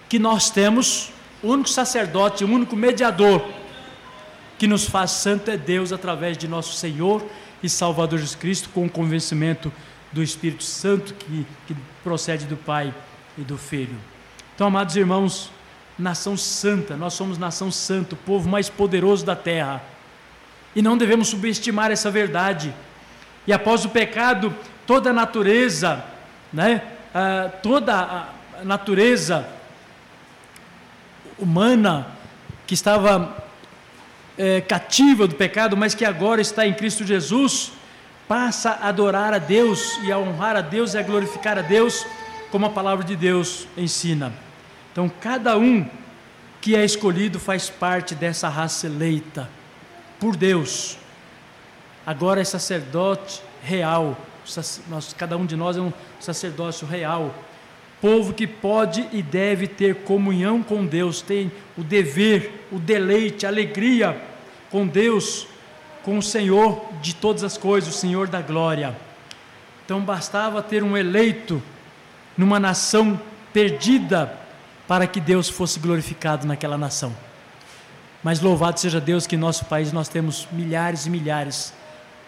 que 0.07 0.19
nós 0.19 0.49
temos, 0.49 1.11
o 1.41 1.47
único 1.47 1.69
sacerdote, 1.69 2.43
o 2.43 2.47
único 2.47 2.75
mediador 2.75 3.43
que 4.57 4.67
nos 4.67 4.85
faz 4.85 5.11
santo 5.11 5.49
é 5.49 5.57
Deus 5.57 5.91
através 5.91 6.37
de 6.37 6.47
nosso 6.47 6.73
Senhor 6.73 7.25
e 7.63 7.67
Salvador 7.67 8.19
Jesus 8.19 8.35
Cristo, 8.35 8.69
com 8.69 8.85
o 8.85 8.89
convencimento 8.89 9.73
do 10.11 10.21
Espírito 10.21 10.63
Santo 10.63 11.15
que, 11.15 11.45
que 11.65 11.75
procede 12.03 12.45
do 12.45 12.55
Pai 12.55 12.93
e 13.37 13.41
do 13.41 13.57
Filho. 13.57 13.97
Então, 14.55 14.67
amados 14.67 14.95
irmãos, 14.95 15.51
nação 15.97 16.35
santa, 16.35 16.95
nós 16.95 17.13
somos 17.13 17.37
nação 17.37 17.71
santa, 17.71 18.15
o 18.15 18.17
povo 18.17 18.49
mais 18.49 18.69
poderoso 18.69 19.25
da 19.25 19.35
terra 19.35 19.81
e 20.75 20.81
não 20.81 20.97
devemos 20.97 21.27
subestimar 21.27 21.91
essa 21.91 22.09
verdade. 22.09 22.73
E 23.45 23.53
após 23.53 23.85
o 23.85 23.89
pecado, 23.89 24.53
toda 24.85 25.09
a 25.09 25.13
natureza, 25.13 26.03
né, 26.51 26.81
ah, 27.13 27.49
toda 27.61 27.95
a 27.95 28.63
natureza 28.63 29.47
humana 31.37 32.07
que 32.67 32.73
estava 32.73 33.43
é, 34.37 34.61
cativa 34.61 35.27
do 35.27 35.35
pecado, 35.35 35.75
mas 35.75 35.93
que 35.93 36.05
agora 36.05 36.39
está 36.39 36.65
em 36.65 36.73
Cristo 36.73 37.03
Jesus, 37.03 37.73
passa 38.27 38.71
a 38.71 38.87
adorar 38.87 39.33
a 39.33 39.39
Deus 39.39 39.99
e 40.03 40.11
a 40.11 40.17
honrar 40.17 40.55
a 40.55 40.61
Deus 40.61 40.93
e 40.93 40.97
a 40.97 41.03
glorificar 41.03 41.57
a 41.57 41.61
Deus, 41.61 42.05
como 42.51 42.65
a 42.65 42.69
palavra 42.69 43.03
de 43.05 43.15
Deus 43.15 43.67
ensina. 43.77 44.33
Então, 44.91 45.09
cada 45.21 45.57
um 45.57 45.87
que 46.59 46.75
é 46.75 46.83
escolhido 46.83 47.39
faz 47.39 47.69
parte 47.69 48.13
dessa 48.13 48.49
raça 48.49 48.85
eleita 48.85 49.49
por 50.19 50.35
Deus. 50.35 50.97
Agora 52.05 52.41
é 52.41 52.43
sacerdote 52.43 53.41
real. 53.63 54.17
Nós, 54.89 55.15
cada 55.17 55.37
um 55.37 55.45
de 55.45 55.55
nós 55.55 55.77
é 55.77 55.81
um 55.81 55.93
sacerdócio 56.19 56.85
real. 56.85 57.33
Povo 58.01 58.33
que 58.33 58.45
pode 58.45 59.07
e 59.11 59.21
deve 59.21 59.67
ter 59.67 60.03
comunhão 60.03 60.61
com 60.61 60.85
Deus, 60.85 61.21
tem 61.21 61.51
o 61.77 61.83
dever, 61.83 62.67
o 62.71 62.79
deleite, 62.79 63.45
a 63.45 63.49
alegria 63.49 64.21
com 64.69 64.87
Deus, 64.87 65.47
com 66.03 66.17
o 66.17 66.23
Senhor 66.23 66.83
de 67.01 67.15
todas 67.15 67.43
as 67.43 67.57
coisas, 67.57 67.93
o 67.93 67.97
Senhor 67.97 68.27
da 68.27 68.41
glória. 68.41 68.95
Então 69.85 70.01
bastava 70.01 70.61
ter 70.61 70.83
um 70.83 70.97
eleito 70.97 71.61
numa 72.37 72.59
nação 72.59 73.19
perdida 73.53 74.37
para 74.87 75.07
que 75.07 75.19
Deus 75.19 75.49
fosse 75.49 75.79
glorificado 75.79 76.45
naquela 76.45 76.77
nação. 76.77 77.15
Mas 78.23 78.39
louvado 78.39 78.79
seja 78.79 79.01
Deus 79.01 79.25
que 79.25 79.35
em 79.35 79.39
nosso 79.39 79.65
país 79.65 79.91
nós 79.91 80.07
temos 80.07 80.47
milhares 80.51 81.05
e 81.05 81.09
milhares 81.09 81.73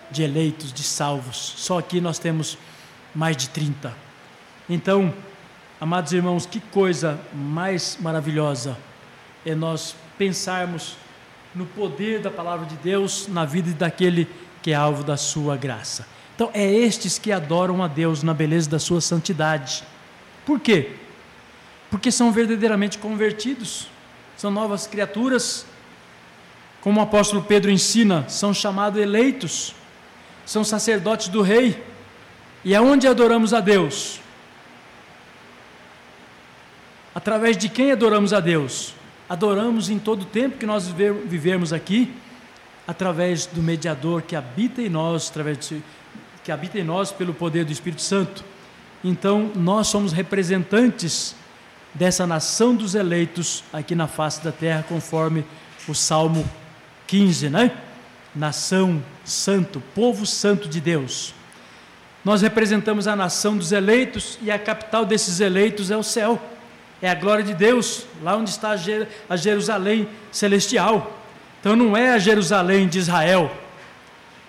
de 0.09 0.23
eleitos, 0.23 0.73
de 0.73 0.83
salvos. 0.83 1.53
Só 1.57 1.79
aqui 1.79 2.01
nós 2.01 2.17
temos 2.17 2.57
mais 3.13 3.37
de 3.37 3.49
30. 3.49 3.93
Então, 4.69 5.13
amados 5.79 6.13
irmãos, 6.13 6.45
que 6.45 6.59
coisa 6.59 7.19
mais 7.33 7.97
maravilhosa 7.99 8.77
é 9.45 9.53
nós 9.53 9.95
pensarmos 10.17 10.95
no 11.53 11.65
poder 11.65 12.21
da 12.21 12.31
palavra 12.31 12.65
de 12.65 12.75
Deus 12.77 13.27
na 13.27 13.45
vida 13.45 13.71
daquele 13.73 14.27
que 14.61 14.71
é 14.71 14.75
alvo 14.75 15.03
da 15.03 15.17
sua 15.17 15.57
graça. 15.57 16.07
Então, 16.33 16.49
é 16.53 16.65
estes 16.65 17.19
que 17.19 17.31
adoram 17.31 17.83
a 17.83 17.87
Deus 17.87 18.23
na 18.23 18.33
beleza 18.33 18.69
da 18.69 18.79
sua 18.79 19.01
santidade. 19.01 19.83
Por 20.45 20.59
quê? 20.59 20.91
Porque 21.89 22.11
são 22.11 22.31
verdadeiramente 22.31 22.97
convertidos, 22.97 23.87
são 24.35 24.49
novas 24.51 24.87
criaturas 24.87 25.65
como 26.83 26.99
o 26.99 27.03
apóstolo 27.03 27.41
Pedro 27.41 27.71
ensina, 27.71 28.27
são 28.27 28.53
chamados 28.53 29.01
eleitos, 29.01 29.73
são 30.45 30.65
sacerdotes 30.65 31.29
do 31.29 31.41
rei. 31.41 31.81
E 32.61 32.75
aonde 32.75 33.07
adoramos 33.07 33.53
a 33.53 33.61
Deus? 33.61 34.19
Através 37.15 37.57
de 37.57 37.69
quem 37.69 37.93
adoramos 37.93 38.33
a 38.33 38.41
Deus? 38.41 38.93
Adoramos 39.29 39.89
em 39.89 39.97
todo 39.97 40.23
o 40.23 40.25
tempo 40.25 40.57
que 40.57 40.65
nós 40.65 40.87
vivemos 40.87 41.71
aqui, 41.71 42.13
através 42.85 43.45
do 43.45 43.61
mediador 43.61 44.21
que 44.21 44.35
habita 44.35 44.81
em 44.81 44.89
nós, 44.89 45.29
através 45.29 45.69
de, 45.69 45.81
que 46.43 46.51
habita 46.51 46.77
em 46.77 46.83
nós 46.83 47.13
pelo 47.13 47.33
poder 47.33 47.63
do 47.63 47.71
Espírito 47.71 48.01
Santo. 48.01 48.43
Então, 49.03 49.51
nós 49.55 49.87
somos 49.87 50.13
representantes 50.13 51.35
dessa 51.93 52.25
nação 52.25 52.73
dos 52.73 52.95
eleitos 52.95 53.63
aqui 53.71 53.93
na 53.93 54.07
face 54.07 54.43
da 54.43 54.51
terra, 54.51 54.85
conforme 54.87 55.45
o 55.87 55.93
Salmo 55.93 56.49
15, 57.05 57.49
né? 57.49 57.71
Nação 58.33 59.03
santo, 59.23 59.81
povo 59.93 60.25
santo 60.25 60.67
de 60.67 60.79
Deus. 60.79 61.33
Nós 62.23 62.41
representamos 62.41 63.07
a 63.07 63.15
nação 63.15 63.57
dos 63.57 63.73
eleitos 63.73 64.39
e 64.41 64.49
a 64.49 64.57
capital 64.57 65.05
desses 65.05 65.41
eleitos 65.41 65.91
é 65.91 65.97
o 65.97 66.03
céu, 66.03 66.41
é 67.01 67.09
a 67.09 67.15
glória 67.15 67.43
de 67.43 67.53
Deus, 67.53 68.05
lá 68.21 68.37
onde 68.37 68.49
está 68.49 68.75
a 69.29 69.35
Jerusalém 69.35 70.07
celestial. 70.31 71.19
Então 71.59 71.75
não 71.75 71.95
é 71.95 72.13
a 72.13 72.17
Jerusalém 72.17 72.87
de 72.87 72.97
Israel, 72.97 73.51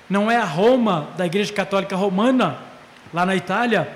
não 0.08 0.30
é 0.30 0.36
a 0.36 0.44
Roma 0.44 1.08
da 1.16 1.26
Igreja 1.26 1.52
Católica 1.52 1.96
Romana, 1.96 2.58
lá 3.12 3.26
na 3.26 3.34
Itália, 3.34 3.88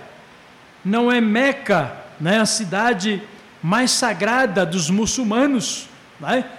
não 0.89 1.13
é 1.13 1.21
Meca, 1.21 1.95
né, 2.19 2.41
a 2.41 2.47
cidade 2.47 3.23
mais 3.63 3.91
sagrada 3.91 4.65
dos 4.65 4.89
muçulmanos, 4.89 5.87
né? 6.19 6.51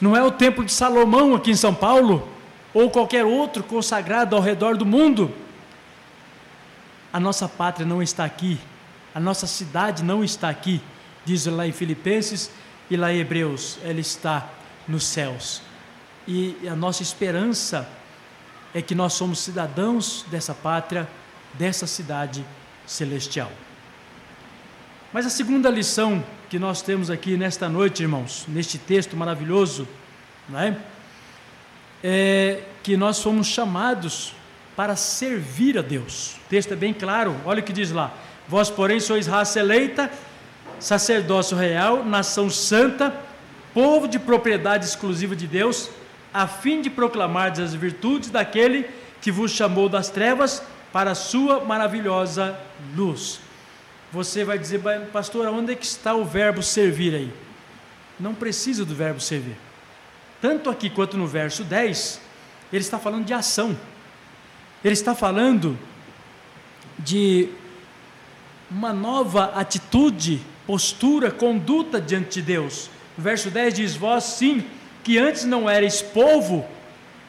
não 0.00 0.16
é 0.16 0.22
o 0.22 0.30
Templo 0.30 0.64
de 0.64 0.72
Salomão 0.72 1.34
aqui 1.34 1.50
em 1.50 1.56
São 1.56 1.74
Paulo, 1.74 2.28
ou 2.72 2.90
qualquer 2.90 3.24
outro 3.24 3.62
consagrado 3.62 4.34
ao 4.34 4.42
redor 4.42 4.76
do 4.76 4.86
mundo. 4.86 5.32
A 7.12 7.20
nossa 7.20 7.48
pátria 7.48 7.86
não 7.86 8.02
está 8.02 8.24
aqui, 8.24 8.58
a 9.14 9.20
nossa 9.20 9.46
cidade 9.46 10.02
não 10.02 10.24
está 10.24 10.48
aqui, 10.48 10.80
diz 11.24 11.46
lá 11.46 11.66
em 11.66 11.72
Filipenses 11.72 12.50
e 12.90 12.96
lá 12.96 13.12
em 13.12 13.18
Hebreus, 13.18 13.78
ela 13.84 14.00
está 14.00 14.48
nos 14.88 15.04
céus. 15.04 15.60
E 16.26 16.56
a 16.66 16.74
nossa 16.74 17.02
esperança 17.02 17.88
é 18.74 18.80
que 18.80 18.94
nós 18.94 19.12
somos 19.12 19.38
cidadãos 19.38 20.24
dessa 20.30 20.54
pátria, 20.54 21.08
dessa 21.54 21.86
cidade 21.86 22.44
celestial. 22.86 23.50
Mas 25.16 25.24
a 25.24 25.30
segunda 25.30 25.70
lição 25.70 26.22
que 26.50 26.58
nós 26.58 26.82
temos 26.82 27.08
aqui 27.08 27.38
nesta 27.38 27.70
noite, 27.70 28.02
irmãos, 28.02 28.44
neste 28.46 28.76
texto 28.76 29.16
maravilhoso, 29.16 29.88
não 30.46 30.60
é? 30.60 30.76
é 32.04 32.60
que 32.82 32.98
nós 32.98 33.22
fomos 33.22 33.46
chamados 33.46 34.34
para 34.76 34.94
servir 34.94 35.78
a 35.78 35.80
Deus. 35.80 36.34
O 36.34 36.48
texto 36.50 36.72
é 36.72 36.76
bem 36.76 36.92
claro, 36.92 37.34
olha 37.46 37.60
o 37.60 37.62
que 37.62 37.72
diz 37.72 37.90
lá: 37.92 38.12
Vós, 38.46 38.68
porém, 38.68 39.00
sois 39.00 39.26
raça 39.26 39.58
eleita, 39.58 40.10
sacerdócio 40.78 41.56
real, 41.56 42.04
nação 42.04 42.50
santa, 42.50 43.18
povo 43.72 44.06
de 44.06 44.18
propriedade 44.18 44.84
exclusiva 44.84 45.34
de 45.34 45.46
Deus, 45.46 45.88
a 46.30 46.46
fim 46.46 46.82
de 46.82 46.90
proclamar 46.90 47.58
as 47.58 47.72
virtudes 47.72 48.28
daquele 48.28 48.86
que 49.22 49.32
vos 49.32 49.50
chamou 49.50 49.88
das 49.88 50.10
trevas 50.10 50.62
para 50.92 51.12
a 51.12 51.14
sua 51.14 51.64
maravilhosa 51.64 52.54
luz. 52.94 53.45
Você 54.12 54.44
vai 54.44 54.58
dizer, 54.58 54.80
pastor, 55.12 55.46
onde 55.48 55.72
é 55.72 55.76
que 55.76 55.84
está 55.84 56.14
o 56.14 56.24
verbo 56.24 56.62
servir 56.62 57.14
aí? 57.14 57.32
Não 58.18 58.34
precisa 58.34 58.84
do 58.84 58.94
verbo 58.94 59.20
servir. 59.20 59.56
Tanto 60.40 60.70
aqui 60.70 60.88
quanto 60.88 61.16
no 61.16 61.26
verso 61.26 61.64
10, 61.64 62.20
ele 62.72 62.82
está 62.82 62.98
falando 62.98 63.24
de 63.24 63.34
ação. 63.34 63.76
Ele 64.84 64.92
está 64.92 65.14
falando 65.14 65.78
de 66.98 67.48
uma 68.70 68.92
nova 68.92 69.46
atitude, 69.54 70.40
postura, 70.66 71.30
conduta 71.30 72.00
diante 72.00 72.40
de 72.40 72.42
Deus. 72.42 72.90
O 73.18 73.22
verso 73.22 73.50
10 73.50 73.74
diz: 73.74 73.96
Vós 73.96 74.24
sim, 74.24 74.64
que 75.02 75.18
antes 75.18 75.44
não 75.44 75.68
erais 75.68 76.02
povo, 76.02 76.66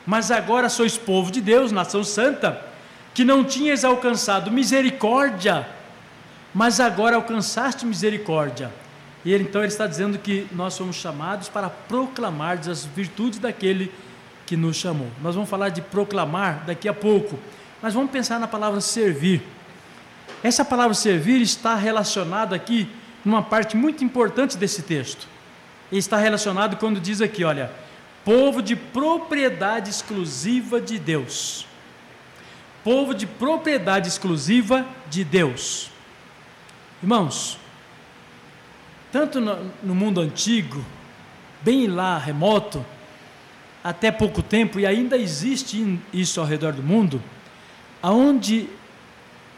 mas 0.06 0.32
agora 0.32 0.70
sois 0.70 0.98
povo 0.98 1.32
de 1.32 1.42
Deus, 1.42 1.72
nação 1.72 2.04
santa, 2.04 2.66
que 3.14 3.24
não 3.24 3.44
tinhas 3.44 3.84
alcançado 3.84 4.52
misericórdia, 4.52 5.68
mas 6.54 6.80
agora 6.80 7.16
alcançaste 7.16 7.86
misericórdia. 7.86 8.72
E 9.26 9.34
ele, 9.34 9.44
então 9.44 9.62
ele 9.62 9.72
está 9.72 9.86
dizendo 9.86 10.18
que 10.18 10.48
nós 10.52 10.74
somos 10.74 10.96
chamados 10.96 11.50
para 11.50 11.70
proclamar 11.70 12.60
as 12.70 12.86
virtudes 12.86 13.40
daquele 13.40 13.92
que 14.46 14.56
nos 14.56 14.78
chamou. 14.78 15.10
Nós 15.22 15.36
vamos 15.36 15.50
falar 15.50 15.70
de 15.70 15.82
proclamar 15.82 16.64
daqui 16.66 16.88
a 16.88 16.94
pouco, 16.94 17.38
mas 17.82 17.94
vamos 17.94 18.10
pensar 18.10 18.40
na 18.40 18.48
palavra 18.48 18.80
servir. 18.80 19.44
Essa 20.42 20.64
palavra 20.64 20.94
servir 20.94 21.42
está 21.42 21.76
relacionada 21.76 22.56
aqui 22.56 22.90
numa 23.26 23.44
parte 23.44 23.76
muito 23.76 24.04
importante 24.04 24.58
desse 24.58 24.84
texto. 24.84 25.28
Está 25.92 26.18
relacionado 26.18 26.78
quando 26.78 27.00
diz 27.00 27.22
aqui, 27.22 27.44
olha, 27.44 27.72
povo 28.24 28.62
de 28.62 28.76
propriedade 28.76 29.90
exclusiva 29.90 30.80
de 30.80 30.98
Deus. 30.98 31.68
Povo 32.84 33.14
de 33.14 33.26
propriedade 33.28 34.08
exclusiva 34.08 34.86
de 35.10 35.24
Deus. 35.26 35.92
Irmãos, 37.02 37.60
tanto 39.12 39.40
no, 39.40 39.96
mundo 39.96 40.20
antigo, 40.20 40.84
bem 41.62 41.88
lá 41.88 42.18
remoto, 42.18 42.84
até 43.84 44.12
pouco 44.12 44.42
tempo, 44.42 44.80
e 44.80 44.86
ainda 44.86 45.18
existe 45.18 46.00
isso 46.12 46.40
ao 46.40 46.46
redor 46.46 46.74
do 46.74 46.82
mundo, 46.82 47.22
aonde 48.02 48.68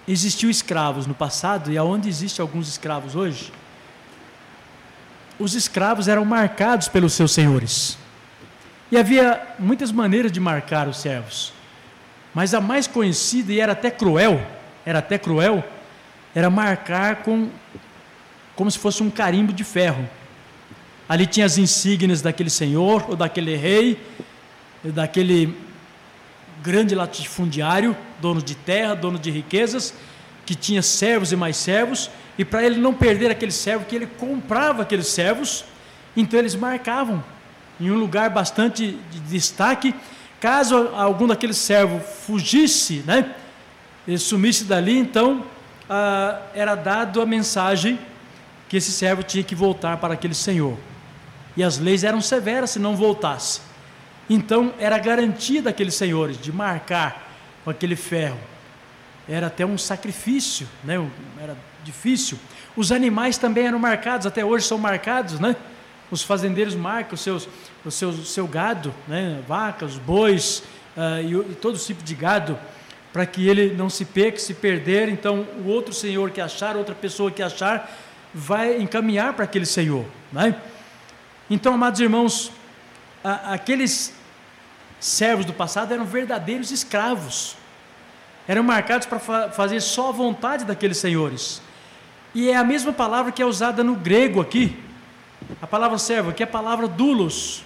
existiu 0.08 0.50
escravos 0.50 1.08
no 1.08 1.14
passado 1.14 1.72
e 1.72 1.78
aonde 1.78 2.10
existe 2.10 2.42
alguns 2.42 2.68
escravos 2.68 3.16
hoje, 3.16 3.52
os 5.40 5.56
escravos 5.56 6.08
eram 6.08 6.26
marcados 6.26 6.90
pelos 6.90 7.14
seus 7.14 7.32
senhores. 7.32 7.98
E 8.92 8.98
havia 8.98 9.56
muitas 9.58 9.92
maneiras 9.92 10.32
de 10.32 10.40
marcar 10.40 10.88
os 10.88 10.98
servos. 10.98 11.54
Mas 12.34 12.54
a 12.54 12.60
mais 12.60 12.88
conhecida 12.88 13.54
e 13.54 13.60
era 13.60 13.72
até 13.72 13.90
cruel, 13.90 14.46
era 14.86 15.00
até 15.00 15.18
cruel, 15.18 15.64
era 16.36 16.50
marcar 16.50 17.18
com 17.18 17.50
como 18.56 18.70
se 18.70 18.78
fosse 18.78 19.02
um 19.02 19.10
carimbo 19.10 19.54
de 19.54 19.64
ferro. 19.64 20.08
Ali 21.08 21.26
tinha 21.26 21.46
as 21.46 21.58
insígnias 21.58 22.22
daquele 22.22 22.50
senhor, 22.50 23.06
ou 23.10 23.16
daquele 23.16 23.56
rei, 23.56 23.98
daquele 24.84 25.56
grande 26.62 26.94
latifundiário, 26.94 27.96
dono 28.22 28.42
de 28.42 28.56
terra, 28.56 28.94
dono 28.96 29.18
de 29.18 29.32
riquezas, 29.32 29.94
que 30.46 30.56
tinha 30.56 30.82
servos 30.82 31.32
e 31.32 31.36
mais 31.36 31.56
servos, 31.56 32.12
e 32.38 32.44
para 32.44 32.64
ele 32.64 32.80
não 32.80 32.94
perder 32.94 33.32
aquele 33.32 33.52
servo, 33.52 33.86
que 33.86 33.96
ele 33.96 34.08
comprava 34.08 34.84
aqueles 34.84 35.08
servos, 35.08 35.64
então 36.16 36.38
eles 36.38 36.54
marcavam 36.54 37.24
em 37.80 37.90
um 37.90 37.96
lugar 37.96 38.30
bastante 38.30 38.98
de 39.10 39.20
destaque, 39.22 39.96
caso 40.40 40.90
algum 40.96 41.28
daqueles 41.28 41.58
servos 41.58 42.04
fugisse, 42.26 43.04
né, 43.06 43.34
ele 44.08 44.18
sumisse 44.18 44.66
dali, 44.66 44.98
então 44.98 45.46
ah, 45.90 46.42
era 46.54 46.76
dado 46.76 47.22
a 47.22 47.26
mensagem 47.26 48.00
que 48.68 48.78
esse 48.78 48.92
servo 48.92 49.24
tinha 49.24 49.44
que 49.44 49.56
voltar 49.56 49.98
para 49.98 50.14
aquele 50.14 50.36
senhor. 50.36 50.78
E 51.58 51.64
as 51.64 51.80
leis 51.80 52.04
eram 52.04 52.22
severas 52.22 52.70
se 52.70 52.80
não 52.80 52.96
voltasse. 52.96 53.62
Então 54.30 54.74
era 54.78 54.98
garantia 55.00 55.62
daqueles 55.62 55.96
senhores 55.96 56.40
de 56.40 56.52
marcar 56.52 57.28
com 57.64 57.72
aquele 57.72 57.96
ferro. 57.96 58.40
Era 59.28 59.48
até 59.48 59.66
um 59.66 59.78
sacrifício, 59.78 60.68
né? 60.84 61.04
era 61.42 61.58
difícil. 61.84 62.38
Os 62.76 62.92
animais 62.92 63.38
também 63.38 63.66
eram 63.66 63.80
marcados, 63.80 64.28
até 64.28 64.46
hoje 64.46 64.66
são 64.66 64.78
marcados, 64.78 65.40
né? 65.40 65.56
Os 66.12 66.24
fazendeiros 66.24 66.76
marcam 66.76 67.14
os 67.14 67.22
seus, 67.22 67.50
o 67.86 67.92
seu, 67.92 68.14
seu 68.14 68.48
gado, 68.48 68.94
né? 69.08 69.42
vacas, 69.48 69.98
bois 69.98 70.64
uh, 70.96 71.22
e, 71.22 71.52
e 71.52 71.56
todo 71.56 71.78
tipo 71.78 72.04
de 72.04 72.16
gado, 72.16 72.58
para 73.12 73.26
que 73.26 73.48
ele 73.48 73.74
não 73.74 73.90
se 73.90 74.06
peque, 74.06 74.42
se 74.42 74.54
perder. 74.54 75.10
Então, 75.10 75.48
o 75.64 75.68
outro 75.68 75.94
senhor 75.94 76.30
que 76.32 76.40
achar, 76.40 76.76
outra 76.76 76.94
pessoa 76.94 77.32
que 77.32 77.42
achar, 77.42 77.92
vai 78.34 78.80
encaminhar 78.80 79.34
para 79.34 79.46
aquele 79.46 79.66
Senhor. 79.66 80.06
Né? 80.32 80.56
Então, 81.50 81.74
amados 81.74 82.00
irmãos, 82.00 82.52
a, 83.24 83.54
aqueles 83.54 84.14
servos 85.00 85.46
do 85.46 85.54
passado 85.54 85.94
eram 85.94 86.06
verdadeiros 86.06 86.72
escravos, 86.72 87.56
eram 88.48 88.64
marcados 88.64 89.08
para 89.08 89.20
fa 89.20 89.50
fazer 89.50 89.82
só 89.82 90.10
a 90.10 90.12
vontade 90.12 90.66
daqueles 90.66 90.98
senhores. 90.98 91.62
E 92.34 92.50
é 92.50 92.56
a 92.56 92.64
mesma 92.64 92.94
palavra 92.94 93.32
que 93.32 93.42
é 93.42 93.46
usada 93.46 93.84
no 93.84 93.96
grego 93.96 94.40
aqui, 94.40 94.78
a 95.62 95.66
palavra 95.66 95.98
servo, 95.98 96.32
que 96.32 96.44
é 96.44 96.46
a 96.46 96.48
palavra 96.48 96.88
dulos. 96.88 97.64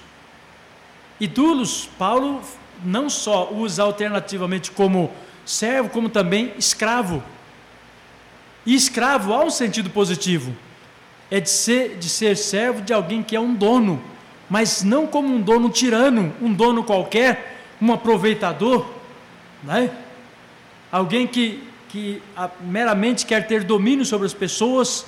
E 1.19 1.27
dulos, 1.27 1.89
Paulo 1.97 2.41
não 2.83 3.09
só 3.09 3.51
usa 3.51 3.83
alternativamente 3.83 4.71
como 4.71 5.11
servo, 5.45 5.89
como 5.89 6.09
também 6.09 6.53
escravo. 6.57 7.23
E 8.65 8.75
escravo 8.75 9.33
há 9.33 9.43
um 9.43 9.49
sentido 9.49 9.89
positivo. 9.89 10.55
É 11.29 11.39
de 11.39 11.49
ser, 11.49 11.97
de 11.97 12.09
ser 12.09 12.37
servo 12.37 12.81
de 12.81 12.93
alguém 12.93 13.23
que 13.23 13.35
é 13.35 13.39
um 13.39 13.53
dono, 13.53 14.01
mas 14.49 14.83
não 14.83 15.07
como 15.07 15.33
um 15.33 15.41
dono 15.41 15.69
tirano, 15.69 16.33
um 16.41 16.53
dono 16.53 16.83
qualquer, 16.83 17.57
um 17.81 17.91
aproveitador, 17.91 18.85
né? 19.63 19.89
alguém 20.91 21.25
que, 21.25 21.63
que 21.89 22.21
a, 22.35 22.49
meramente 22.61 23.25
quer 23.25 23.47
ter 23.47 23.63
domínio 23.63 24.05
sobre 24.05 24.27
as 24.27 24.33
pessoas 24.33 25.05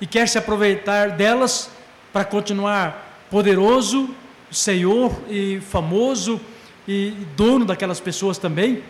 e 0.00 0.06
quer 0.06 0.26
se 0.26 0.38
aproveitar 0.38 1.10
delas 1.10 1.70
para 2.12 2.24
continuar 2.24 3.26
poderoso, 3.30 4.08
senhor 4.50 5.12
e 5.28 5.60
famoso 5.60 6.40
e 6.88 7.10
dono 7.36 7.66
daquelas 7.66 8.00
pessoas 8.00 8.38
também, 8.38 8.82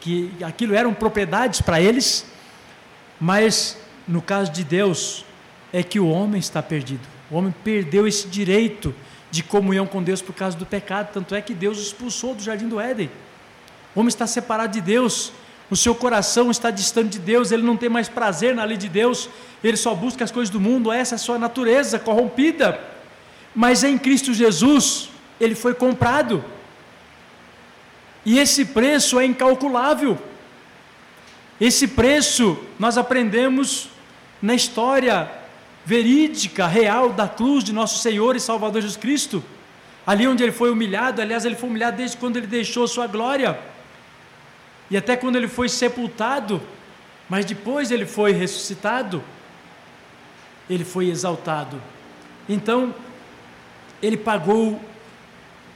que 0.00 0.32
aquilo 0.42 0.74
eram 0.74 0.94
propriedades 0.94 1.60
para 1.60 1.80
eles, 1.80 2.26
mas 3.20 3.76
no 4.06 4.22
caso 4.22 4.52
de 4.52 4.64
Deus 4.64 5.24
é 5.72 5.82
que 5.82 5.98
o 6.00 6.08
homem 6.08 6.38
está 6.38 6.62
perdido. 6.62 7.06
O 7.30 7.36
homem 7.36 7.54
perdeu 7.62 8.06
esse 8.06 8.26
direito 8.28 8.94
de 9.30 9.42
comunhão 9.42 9.86
com 9.86 10.02
Deus 10.02 10.22
por 10.22 10.34
causa 10.34 10.56
do 10.56 10.64
pecado, 10.64 11.10
tanto 11.12 11.34
é 11.34 11.42
que 11.42 11.52
Deus 11.52 11.78
o 11.78 11.82
expulsou 11.82 12.34
do 12.34 12.42
jardim 12.42 12.68
do 12.68 12.80
Éden. 12.80 13.10
O 13.94 14.00
homem 14.00 14.08
está 14.08 14.26
separado 14.26 14.72
de 14.72 14.80
Deus, 14.80 15.32
o 15.70 15.76
seu 15.76 15.94
coração 15.94 16.50
está 16.50 16.70
distante 16.70 17.10
de 17.10 17.18
Deus, 17.18 17.52
ele 17.52 17.62
não 17.62 17.76
tem 17.76 17.88
mais 17.88 18.08
prazer 18.08 18.54
na 18.54 18.64
lei 18.64 18.76
de 18.76 18.88
Deus, 18.88 19.28
ele 19.62 19.76
só 19.76 19.94
busca 19.94 20.24
as 20.24 20.30
coisas 20.30 20.50
do 20.50 20.60
mundo, 20.60 20.90
essa 20.90 21.14
é 21.14 21.16
a 21.16 21.18
sua 21.18 21.38
natureza 21.38 21.98
corrompida. 21.98 22.80
Mas 23.54 23.84
em 23.84 23.98
Cristo 23.98 24.32
Jesus, 24.32 25.10
ele 25.38 25.54
foi 25.54 25.74
comprado. 25.74 26.42
E 28.28 28.38
esse 28.38 28.66
preço 28.66 29.18
é 29.18 29.24
incalculável. 29.24 30.18
Esse 31.58 31.88
preço 31.88 32.62
nós 32.78 32.98
aprendemos 32.98 33.88
na 34.42 34.54
história 34.54 35.32
verídica, 35.82 36.66
real 36.66 37.08
da 37.08 37.26
cruz 37.26 37.64
de 37.64 37.72
nosso 37.72 38.00
Senhor 38.00 38.36
e 38.36 38.40
Salvador 38.40 38.82
Jesus 38.82 38.98
Cristo. 38.98 39.42
Ali 40.06 40.28
onde 40.28 40.42
ele 40.42 40.52
foi 40.52 40.70
humilhado, 40.70 41.22
aliás, 41.22 41.46
ele 41.46 41.56
foi 41.56 41.70
humilhado 41.70 41.96
desde 41.96 42.18
quando 42.18 42.36
ele 42.36 42.46
deixou 42.46 42.86
sua 42.86 43.06
glória 43.06 43.58
e 44.90 44.96
até 44.98 45.16
quando 45.16 45.36
ele 45.36 45.48
foi 45.48 45.70
sepultado, 45.70 46.60
mas 47.30 47.46
depois 47.46 47.90
ele 47.90 48.04
foi 48.04 48.32
ressuscitado, 48.32 49.24
ele 50.68 50.84
foi 50.84 51.08
exaltado. 51.08 51.80
Então, 52.46 52.94
ele 54.02 54.18
pagou 54.18 54.78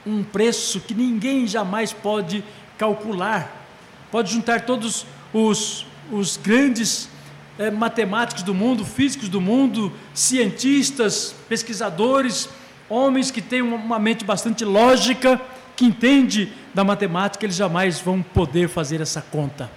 um 0.05 0.23
preço 0.23 0.79
que 0.79 0.93
ninguém 0.93 1.47
jamais 1.47 1.93
pode 1.93 2.43
calcular. 2.77 3.67
Pode 4.11 4.31
juntar 4.31 4.61
todos 4.61 5.05
os, 5.33 5.85
os 6.11 6.37
grandes 6.37 7.09
é, 7.57 7.71
matemáticos 7.71 8.43
do 8.43 8.53
mundo, 8.53 8.85
físicos 8.85 9.29
do 9.29 9.39
mundo, 9.39 9.91
cientistas, 10.13 11.35
pesquisadores, 11.47 12.49
homens 12.89 13.31
que 13.31 13.41
têm 13.41 13.61
uma 13.61 13.99
mente 13.99 14.23
bastante 14.25 14.65
lógica, 14.65 15.39
que 15.75 15.85
entende 15.85 16.51
da 16.73 16.83
matemática, 16.83 17.45
eles 17.45 17.55
jamais 17.55 17.99
vão 17.99 18.21
poder 18.21 18.69
fazer 18.69 19.01
essa 19.01 19.21
conta. 19.21 19.71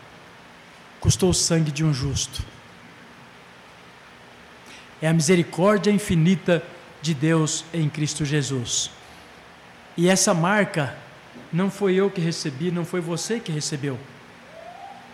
Custou 1.00 1.30
o 1.30 1.34
sangue 1.34 1.70
de 1.70 1.84
um 1.84 1.92
justo. 1.92 2.42
É 5.00 5.08
a 5.08 5.12
misericórdia 5.12 5.90
infinita 5.90 6.62
de 7.02 7.14
Deus 7.14 7.64
em 7.72 7.88
Cristo 7.88 8.24
Jesus. 8.24 8.90
E 9.96 10.08
essa 10.08 10.34
marca 10.34 10.96
não 11.52 11.70
foi 11.70 11.94
eu 11.94 12.10
que 12.10 12.20
recebi, 12.20 12.70
não 12.70 12.84
foi 12.84 13.00
você 13.00 13.40
que 13.40 13.50
recebeu. 13.50 13.98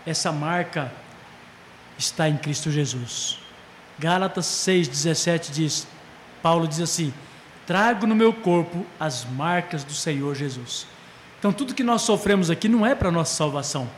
Essa 0.04 0.32
marca 0.32 0.92
está 1.96 2.28
em 2.28 2.36
Cristo 2.36 2.70
Jesus. 2.70 3.38
Gálatas 3.98 4.46
6,17 4.46 5.50
diz: 5.52 5.86
Paulo 6.42 6.66
diz 6.66 6.80
assim: 6.80 7.14
Trago 7.66 8.06
no 8.06 8.14
meu 8.14 8.32
corpo 8.32 8.84
as 8.98 9.24
marcas 9.24 9.84
do 9.84 9.92
Senhor 9.92 10.34
Jesus. 10.34 10.86
Então, 11.38 11.52
tudo 11.52 11.74
que 11.74 11.82
nós 11.82 12.02
sofremos 12.02 12.50
aqui 12.50 12.68
não 12.68 12.84
é 12.86 12.94
para 12.94 13.10
nossa 13.10 13.34
salvação. 13.34 13.88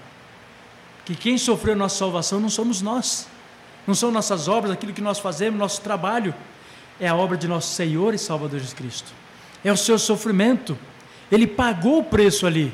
Que 1.04 1.14
quem 1.14 1.36
sofreu 1.36 1.76
nossa 1.76 1.96
salvação 1.96 2.40
não 2.40 2.48
somos 2.48 2.80
nós, 2.80 3.26
não 3.86 3.94
são 3.94 4.10
nossas 4.10 4.48
obras, 4.48 4.72
aquilo 4.72 4.92
que 4.92 5.02
nós 5.02 5.18
fazemos, 5.18 5.58
nosso 5.58 5.80
trabalho. 5.80 6.34
É 7.00 7.08
a 7.08 7.14
obra 7.14 7.36
de 7.36 7.48
nosso 7.48 7.74
Senhor 7.74 8.14
e 8.14 8.18
Salvador 8.18 8.58
Jesus 8.58 8.72
Cristo. 8.72 9.12
É 9.64 9.72
o 9.72 9.76
seu 9.76 9.98
sofrimento. 9.98 10.78
Ele 11.32 11.46
pagou 11.46 12.00
o 12.00 12.04
preço 12.04 12.46
ali. 12.46 12.72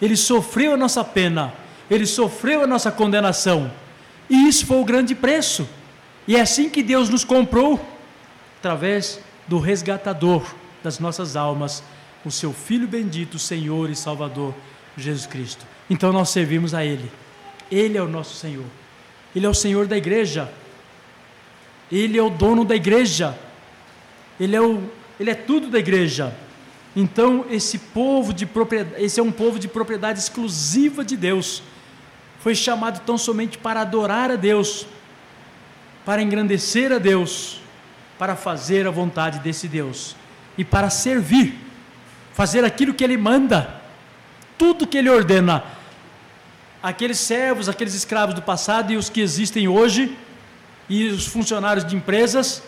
Ele 0.00 0.16
sofreu 0.16 0.74
a 0.74 0.76
nossa 0.76 1.02
pena. 1.02 1.52
Ele 1.90 2.06
sofreu 2.06 2.62
a 2.62 2.66
nossa 2.66 2.92
condenação 2.92 3.70
e 4.28 4.48
isso 4.48 4.66
foi 4.66 4.78
o 4.78 4.84
grande 4.84 5.14
preço. 5.14 5.68
E 6.26 6.36
é 6.36 6.40
assim 6.40 6.68
que 6.68 6.82
Deus 6.82 7.08
nos 7.08 7.24
comprou, 7.24 7.80
através 8.58 9.20
do 9.46 9.58
resgatador 9.58 10.44
das 10.82 10.98
nossas 10.98 11.36
almas, 11.36 11.82
o 12.24 12.30
seu 12.30 12.52
Filho 12.52 12.86
bendito, 12.86 13.38
Senhor 13.38 13.88
e 13.88 13.96
Salvador, 13.96 14.54
Jesus 14.96 15.26
Cristo. 15.26 15.64
Então 15.88 16.12
nós 16.12 16.28
servimos 16.28 16.74
a 16.74 16.84
Ele. 16.84 17.10
Ele 17.70 17.96
é 17.96 18.02
o 18.02 18.08
nosso 18.08 18.36
Senhor. 18.36 18.64
Ele 19.34 19.46
é 19.46 19.48
o 19.48 19.54
Senhor 19.54 19.86
da 19.86 19.96
igreja. 19.96 20.52
Ele 21.90 22.18
é 22.18 22.22
o 22.22 22.28
dono 22.28 22.64
da 22.64 22.76
igreja. 22.76 23.38
Ele 24.38 24.54
é, 24.54 24.60
o, 24.60 24.82
ele 25.18 25.30
é 25.30 25.34
tudo 25.34 25.68
da 25.68 25.78
igreja. 25.78 26.34
Então 26.96 27.44
esse 27.50 27.78
povo 27.78 28.32
de 28.32 28.46
propriedade, 28.46 29.02
esse 29.02 29.20
é 29.20 29.22
um 29.22 29.32
povo 29.32 29.58
de 29.58 29.68
propriedade 29.68 30.18
exclusiva 30.18 31.04
de 31.04 31.16
Deus 31.16 31.62
foi 32.40 32.54
chamado 32.54 33.00
tão 33.04 33.18
somente 33.18 33.58
para 33.58 33.80
adorar 33.80 34.30
a 34.30 34.36
Deus, 34.36 34.86
para 36.04 36.22
engrandecer 36.22 36.92
a 36.92 36.98
Deus, 36.98 37.60
para 38.18 38.36
fazer 38.36 38.86
a 38.86 38.90
vontade 38.90 39.40
desse 39.40 39.68
Deus 39.68 40.16
e 40.56 40.64
para 40.64 40.90
servir, 40.90 41.58
fazer 42.32 42.64
aquilo 42.64 42.94
que 42.94 43.04
Ele 43.04 43.16
manda, 43.16 43.80
tudo 44.56 44.86
que 44.86 44.96
Ele 44.96 45.10
ordena. 45.10 45.64
Aqueles 46.82 47.18
servos, 47.18 47.68
aqueles 47.68 47.94
escravos 47.94 48.34
do 48.34 48.42
passado 48.42 48.92
e 48.92 48.96
os 48.96 49.08
que 49.08 49.20
existem 49.20 49.66
hoje, 49.66 50.16
e 50.88 51.08
os 51.08 51.26
funcionários 51.26 51.84
de 51.84 51.96
empresas, 51.96 52.62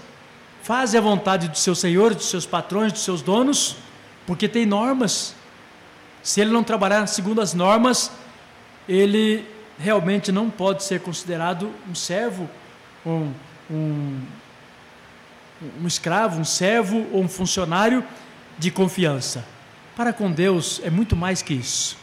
fazem 0.63 0.99
a 0.99 1.03
vontade 1.03 1.49
do 1.49 1.57
seu 1.57 1.75
senhor, 1.75 2.15
dos 2.15 2.29
seus 2.29 2.47
patrões, 2.47 2.93
dos 2.93 3.03
seus 3.03 3.23
donos, 3.23 3.77
porque 4.27 4.49
tem 4.49 4.67
normas. 4.67 5.35
Se 6.23 6.41
ele 6.41 6.51
não 6.51 6.63
trabalhar 6.63 7.07
segundo 7.07 7.41
as 7.41 7.55
normas, 7.55 8.11
ele 8.89 9.47
realmente 9.79 10.31
não 10.31 10.51
pode 10.51 10.85
ser 10.85 11.01
considerado 11.01 11.73
um 11.89 11.95
servo, 11.95 12.49
um, 13.05 13.33
um, 13.71 14.21
um 15.83 15.87
escravo, 15.87 16.39
um 16.39 16.45
servo 16.45 17.07
ou 17.13 17.23
um 17.23 17.29
funcionário 17.29 18.05
de 18.59 18.71
confiança. 18.71 19.45
Para 19.97 20.13
com 20.13 20.31
Deus 20.31 20.81
é 20.85 20.91
muito 20.91 21.17
mais 21.17 21.41
que 21.41 21.55
isso. 21.55 21.97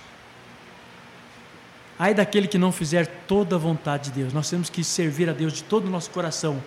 Ai 2.00 2.13
daquele 2.13 2.48
que 2.48 2.58
não 2.58 2.72
fizer 2.72 3.08
toda 3.28 3.56
a 3.56 3.60
vontade 3.60 4.06
de 4.12 4.22
Deus. 4.22 4.34
Nós 4.34 4.50
temos 4.50 4.70
que 4.70 4.84
servir 4.84 5.30
a 5.30 5.34
Deus 5.34 5.54
de 5.54 5.63
todo 5.63 5.88
o 5.88 5.89
nosso 5.89 6.10
coração, 6.12 6.62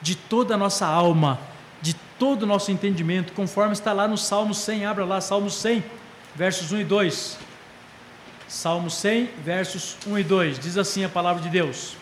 de 0.00 0.14
toda 0.14 0.54
a 0.54 0.56
nossa 0.56 0.86
alma, 0.86 1.38
de 1.80 1.94
todo 2.18 2.42
o 2.42 2.46
nosso 2.46 2.70
entendimento, 2.70 3.32
conforme 3.32 3.72
está 3.72 3.92
lá 3.92 4.08
no 4.08 4.16
Salmo 4.18 4.54
100. 4.54 4.86
Abra 4.86 5.04
lá, 5.04 5.20
Salmo 5.20 5.50
100, 5.50 5.84
versos 6.34 6.72
1 6.72 6.80
e 6.80 6.84
2. 6.84 7.38
Salmo 8.48 8.90
100, 8.90 9.30
versos 9.44 9.96
1 10.06 10.18
e 10.18 10.24
2. 10.24 10.58
Diz 10.58 10.78
assim 10.78 11.04
a 11.04 11.08
palavra 11.08 11.42
de 11.42 11.50
Deus: 11.50 11.96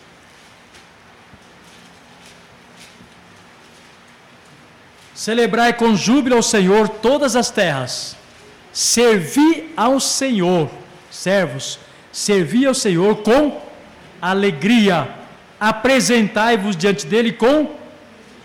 Celebrai 5.13 5.73
com 5.73 5.95
júbilo 5.95 6.35
ao 6.35 6.43
Senhor 6.43 6.87
todas 6.87 7.35
as 7.35 7.49
terras, 7.49 8.15
servi 8.71 9.73
ao 9.75 9.99
Senhor, 9.99 10.69
servos, 11.09 11.79
servi 12.11 12.65
ao 12.65 12.73
Senhor 12.73 13.17
com 13.17 13.59
alegria, 14.21 15.09
apresentai-vos 15.59 16.77
diante 16.77 17.05
dele 17.05 17.33
com 17.33 17.75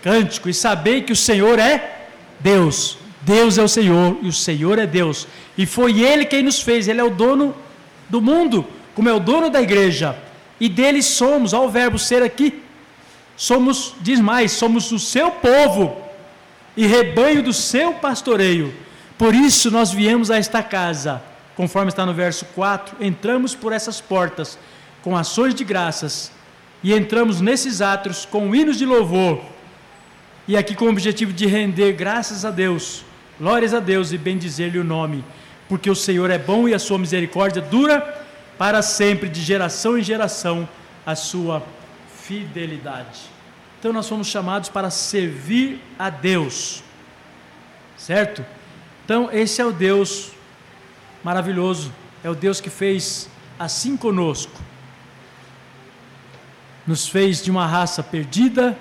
cântico, 0.03 0.49
e 0.49 0.53
sabei 0.53 1.01
que 1.01 1.13
o 1.13 1.15
Senhor 1.15 1.57
é 1.57 2.07
Deus, 2.39 2.97
Deus 3.21 3.57
é 3.57 3.63
o 3.63 3.69
Senhor 3.69 4.17
e 4.21 4.27
o 4.27 4.33
Senhor 4.33 4.77
é 4.77 4.85
Deus, 4.85 5.25
e 5.57 5.65
foi 5.65 6.01
Ele 6.01 6.25
quem 6.25 6.43
nos 6.43 6.61
fez, 6.61 6.89
Ele 6.89 6.99
é 6.99 7.03
o 7.03 7.09
dono 7.09 7.55
do 8.09 8.21
mundo, 8.21 8.67
como 8.93 9.07
é 9.07 9.13
o 9.13 9.19
dono 9.19 9.49
da 9.49 9.61
igreja, 9.61 10.15
e 10.59 10.67
dele 10.67 11.01
somos, 11.01 11.53
ao 11.53 11.69
verbo 11.69 11.97
ser 11.97 12.21
aqui, 12.21 12.61
somos, 13.37 13.95
diz 14.01 14.19
mais, 14.19 14.51
somos 14.51 14.91
o 14.91 14.99
seu 14.99 15.31
povo 15.31 15.97
e 16.75 16.85
rebanho 16.85 17.41
do 17.41 17.53
seu 17.53 17.93
pastoreio. 17.93 18.73
Por 19.17 19.33
isso 19.33 19.71
nós 19.71 19.91
viemos 19.91 20.29
a 20.29 20.37
esta 20.37 20.61
casa, 20.61 21.21
conforme 21.55 21.89
está 21.89 22.05
no 22.05 22.13
verso 22.13 22.45
4, 22.53 22.97
entramos 22.99 23.55
por 23.55 23.71
essas 23.71 24.01
portas 24.01 24.57
com 25.01 25.15
ações 25.15 25.55
de 25.55 25.63
graças 25.63 26.31
e 26.83 26.93
entramos 26.93 27.39
nesses 27.39 27.81
atos 27.81 28.25
com 28.25 28.53
hinos 28.53 28.77
de 28.77 28.85
louvor. 28.85 29.52
E 30.47 30.57
aqui 30.57 30.75
com 30.75 30.85
o 30.85 30.89
objetivo 30.89 31.31
de 31.31 31.45
render 31.45 31.93
graças 31.93 32.43
a 32.43 32.51
Deus, 32.51 33.05
glórias 33.39 33.73
a 33.73 33.79
Deus 33.79 34.11
e 34.11 34.17
bendizer-lhe 34.17 34.79
o 34.79 34.83
nome 34.83 35.23
porque 35.67 35.89
o 35.89 35.95
Senhor 35.95 36.29
é 36.29 36.37
bom 36.37 36.67
e 36.67 36.73
a 36.73 36.79
sua 36.79 36.97
misericórdia 36.99 37.61
dura 37.61 38.25
para 38.57 38.81
sempre, 38.81 39.27
de 39.27 39.41
geração 39.41 39.97
em 39.97 40.03
geração, 40.03 40.69
a 41.05 41.15
sua 41.15 41.63
fidelidade. 42.21 43.21
Então 43.79 43.91
nós 43.91 44.07
fomos 44.07 44.27
chamados 44.27 44.69
para 44.69 44.89
servir 44.89 45.81
a 45.97 46.09
Deus, 46.09 46.83
certo? 47.97 48.45
Então 49.03 49.29
esse 49.31 49.61
é 49.61 49.65
o 49.65 49.71
Deus 49.71 50.31
maravilhoso, 51.23 51.91
é 52.23 52.29
o 52.29 52.35
Deus 52.35 52.61
que 52.61 52.69
fez 52.69 53.27
assim 53.57 53.97
conosco, 53.97 54.61
nos 56.85 57.07
fez 57.07 57.41
de 57.41 57.49
uma 57.49 57.65
raça 57.65 58.03
perdida 58.03 58.77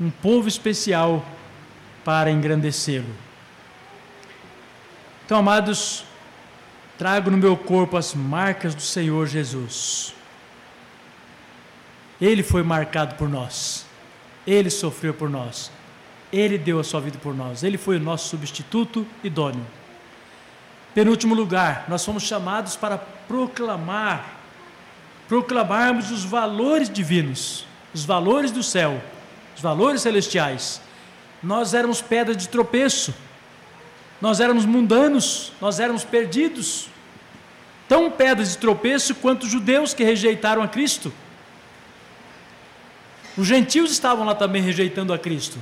um 0.00 0.10
povo 0.10 0.48
especial 0.48 1.24
para 2.04 2.30
engrandecê-lo. 2.30 3.14
Então, 5.26 5.38
amados, 5.38 6.04
trago 6.96 7.30
no 7.30 7.36
meu 7.36 7.56
corpo 7.56 7.96
as 7.96 8.14
marcas 8.14 8.74
do 8.74 8.82
Senhor 8.82 9.26
Jesus. 9.26 10.14
Ele 12.20 12.42
foi 12.42 12.62
marcado 12.62 13.14
por 13.14 13.28
nós, 13.28 13.86
ele 14.46 14.70
sofreu 14.70 15.14
por 15.14 15.30
nós, 15.30 15.70
ele 16.32 16.58
deu 16.58 16.80
a 16.80 16.84
sua 16.84 17.00
vida 17.00 17.18
por 17.18 17.34
nós, 17.34 17.62
ele 17.62 17.78
foi 17.78 17.96
o 17.96 18.00
nosso 18.00 18.28
substituto 18.28 19.06
idôneo. 19.22 19.64
Penúltimo 20.94 21.34
lugar, 21.34 21.84
nós 21.88 22.04
fomos 22.04 22.24
chamados 22.24 22.74
para 22.74 22.98
proclamar, 22.98 24.38
proclamarmos 25.28 26.10
os 26.10 26.24
valores 26.24 26.90
divinos, 26.90 27.64
os 27.94 28.04
valores 28.04 28.50
do 28.50 28.62
céu, 28.62 29.00
os 29.60 29.62
valores 29.62 30.00
celestiais. 30.00 30.80
Nós 31.42 31.74
éramos 31.74 32.00
pedra 32.00 32.34
de 32.34 32.48
tropeço, 32.48 33.14
nós 34.18 34.40
éramos 34.40 34.64
mundanos, 34.64 35.52
nós 35.60 35.78
éramos 35.78 36.02
perdidos, 36.02 36.88
tão 37.86 38.10
pedras 38.10 38.52
de 38.52 38.58
tropeço 38.58 39.14
quanto 39.14 39.42
os 39.42 39.50
judeus 39.50 39.92
que 39.92 40.02
rejeitaram 40.02 40.62
a 40.62 40.68
Cristo. 40.68 41.12
Os 43.36 43.46
gentios 43.46 43.92
estavam 43.92 44.24
lá 44.24 44.34
também 44.34 44.62
rejeitando 44.62 45.12
a 45.12 45.18
Cristo. 45.18 45.58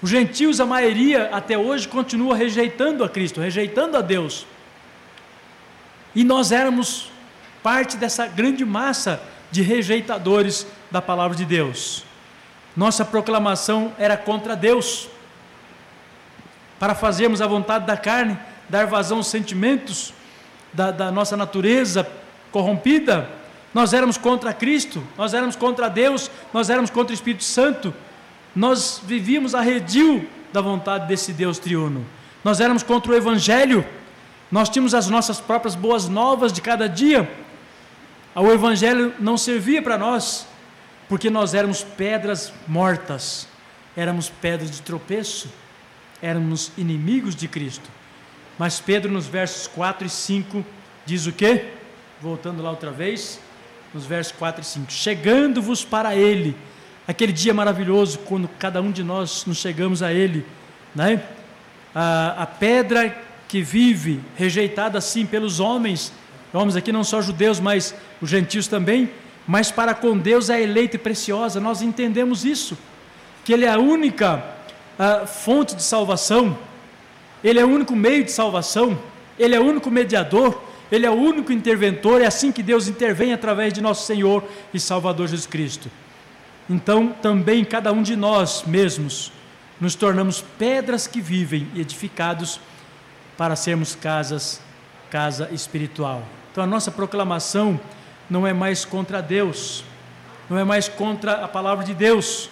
Os 0.00 0.08
gentios, 0.08 0.58
a 0.58 0.64
maioria 0.64 1.28
até 1.32 1.56
hoje, 1.56 1.86
continua 1.88 2.34
rejeitando 2.34 3.04
a 3.04 3.08
Cristo, 3.10 3.40
rejeitando 3.40 3.96
a 3.96 4.00
Deus. 4.00 4.46
E 6.14 6.24
nós 6.24 6.50
éramos 6.50 7.10
parte 7.62 7.96
dessa 7.98 8.26
grande 8.26 8.64
massa 8.64 9.22
de 9.50 9.60
rejeitadores 9.60 10.66
da 10.90 11.00
palavra 11.02 11.36
de 11.36 11.44
Deus. 11.44 12.04
Nossa 12.76 13.04
proclamação 13.04 13.92
era 13.98 14.16
contra 14.16 14.56
Deus, 14.56 15.08
para 16.78 16.94
fazermos 16.94 17.40
a 17.40 17.46
vontade 17.46 17.86
da 17.86 17.96
carne, 17.96 18.38
dar 18.68 18.86
vazão 18.86 19.18
aos 19.18 19.28
sentimentos 19.28 20.12
da, 20.72 20.90
da 20.90 21.10
nossa 21.10 21.36
natureza 21.36 22.08
corrompida. 22.50 23.28
Nós 23.72 23.92
éramos 23.92 24.16
contra 24.18 24.52
Cristo, 24.52 25.02
nós 25.16 25.34
éramos 25.34 25.56
contra 25.56 25.88
Deus, 25.88 26.30
nós 26.52 26.70
éramos 26.70 26.90
contra 26.90 27.12
o 27.12 27.14
Espírito 27.14 27.44
Santo 27.44 27.94
nós 28.54 29.00
vivíamos 29.04 29.54
a 29.54 29.60
redil 29.60 30.28
da 30.52 30.60
vontade 30.60 31.08
desse 31.08 31.32
Deus 31.32 31.58
triuno. 31.58 32.04
Nós 32.44 32.60
éramos 32.60 32.82
contra 32.82 33.12
o 33.12 33.14
Evangelho, 33.14 33.84
nós 34.50 34.68
tínhamos 34.68 34.94
as 34.94 35.08
nossas 35.08 35.40
próprias 35.40 35.74
boas 35.74 36.08
novas 36.08 36.52
de 36.52 36.60
cada 36.60 36.88
dia. 36.88 37.30
O 38.34 38.50
Evangelho 38.50 39.14
não 39.18 39.38
servia 39.38 39.80
para 39.82 39.96
nós, 39.96 40.46
porque 41.12 41.28
nós 41.28 41.52
éramos 41.52 41.84
pedras 41.84 42.50
mortas, 42.66 43.46
éramos 43.94 44.30
pedras 44.30 44.70
de 44.70 44.80
tropeço, 44.80 45.46
éramos 46.22 46.72
inimigos 46.78 47.36
de 47.36 47.46
Cristo. 47.46 47.86
Mas 48.58 48.80
Pedro, 48.80 49.12
nos 49.12 49.26
versos 49.26 49.66
4 49.66 50.06
e 50.06 50.08
5, 50.08 50.64
diz 51.04 51.26
o 51.26 51.32
quê? 51.32 51.66
Voltando 52.18 52.62
lá 52.62 52.70
outra 52.70 52.90
vez, 52.90 53.38
nos 53.92 54.06
versos 54.06 54.32
4 54.38 54.62
e 54.62 54.64
5: 54.64 54.90
Chegando-vos 54.90 55.84
para 55.84 56.16
Ele 56.16 56.56
aquele 57.06 57.34
dia 57.34 57.52
maravilhoso 57.52 58.20
quando 58.20 58.48
cada 58.48 58.80
um 58.80 58.90
de 58.90 59.02
nós 59.02 59.44
nos 59.44 59.58
chegamos 59.58 60.02
a 60.02 60.14
Ele, 60.14 60.46
né? 60.94 61.22
a, 61.94 62.44
a 62.44 62.46
pedra 62.46 63.14
que 63.48 63.60
vive, 63.60 64.18
rejeitada 64.34 64.96
assim 64.96 65.26
pelos 65.26 65.60
homens, 65.60 66.10
homens 66.54 66.74
aqui 66.74 66.90
não 66.90 67.04
só 67.04 67.20
judeus, 67.20 67.60
mas 67.60 67.94
os 68.18 68.30
gentios 68.30 68.66
também, 68.66 69.10
mas 69.46 69.70
para 69.70 69.94
com 69.94 70.16
Deus 70.16 70.50
é 70.50 70.62
eleita 70.62 70.96
e 70.96 70.98
preciosa, 70.98 71.60
nós 71.60 71.82
entendemos 71.82 72.44
isso, 72.44 72.76
que 73.44 73.52
Ele 73.52 73.64
é 73.64 73.70
a 73.70 73.78
única 73.78 74.44
a, 74.98 75.26
fonte 75.26 75.74
de 75.74 75.82
salvação, 75.82 76.56
Ele 77.42 77.58
é 77.58 77.64
o 77.64 77.68
único 77.68 77.94
meio 77.94 78.24
de 78.24 78.32
salvação, 78.32 78.98
Ele 79.38 79.54
é 79.54 79.60
o 79.60 79.64
único 79.64 79.90
mediador, 79.90 80.62
Ele 80.90 81.06
é 81.06 81.10
o 81.10 81.14
único 81.14 81.52
interventor, 81.52 82.20
é 82.20 82.26
assim 82.26 82.52
que 82.52 82.62
Deus 82.62 82.88
intervém 82.88 83.32
através 83.32 83.72
de 83.72 83.80
nosso 83.80 84.06
Senhor 84.06 84.44
e 84.72 84.78
Salvador 84.78 85.26
Jesus 85.26 85.46
Cristo. 85.46 85.90
Então, 86.70 87.08
também 87.20 87.64
cada 87.64 87.92
um 87.92 88.02
de 88.02 88.14
nós 88.14 88.62
mesmos 88.66 89.32
nos 89.80 89.96
tornamos 89.96 90.44
pedras 90.58 91.08
que 91.08 91.20
vivem, 91.20 91.66
edificados 91.74 92.60
para 93.36 93.56
sermos 93.56 93.96
casas, 93.96 94.60
casa 95.10 95.48
espiritual. 95.52 96.22
Então, 96.52 96.62
a 96.62 96.66
nossa 96.66 96.90
proclamação 96.90 97.80
não 98.32 98.46
é 98.46 98.54
mais 98.54 98.82
contra 98.82 99.20
Deus, 99.20 99.84
não 100.48 100.58
é 100.58 100.64
mais 100.64 100.88
contra 100.88 101.44
a 101.44 101.48
palavra 101.48 101.84
de 101.84 101.92
Deus. 101.92 102.48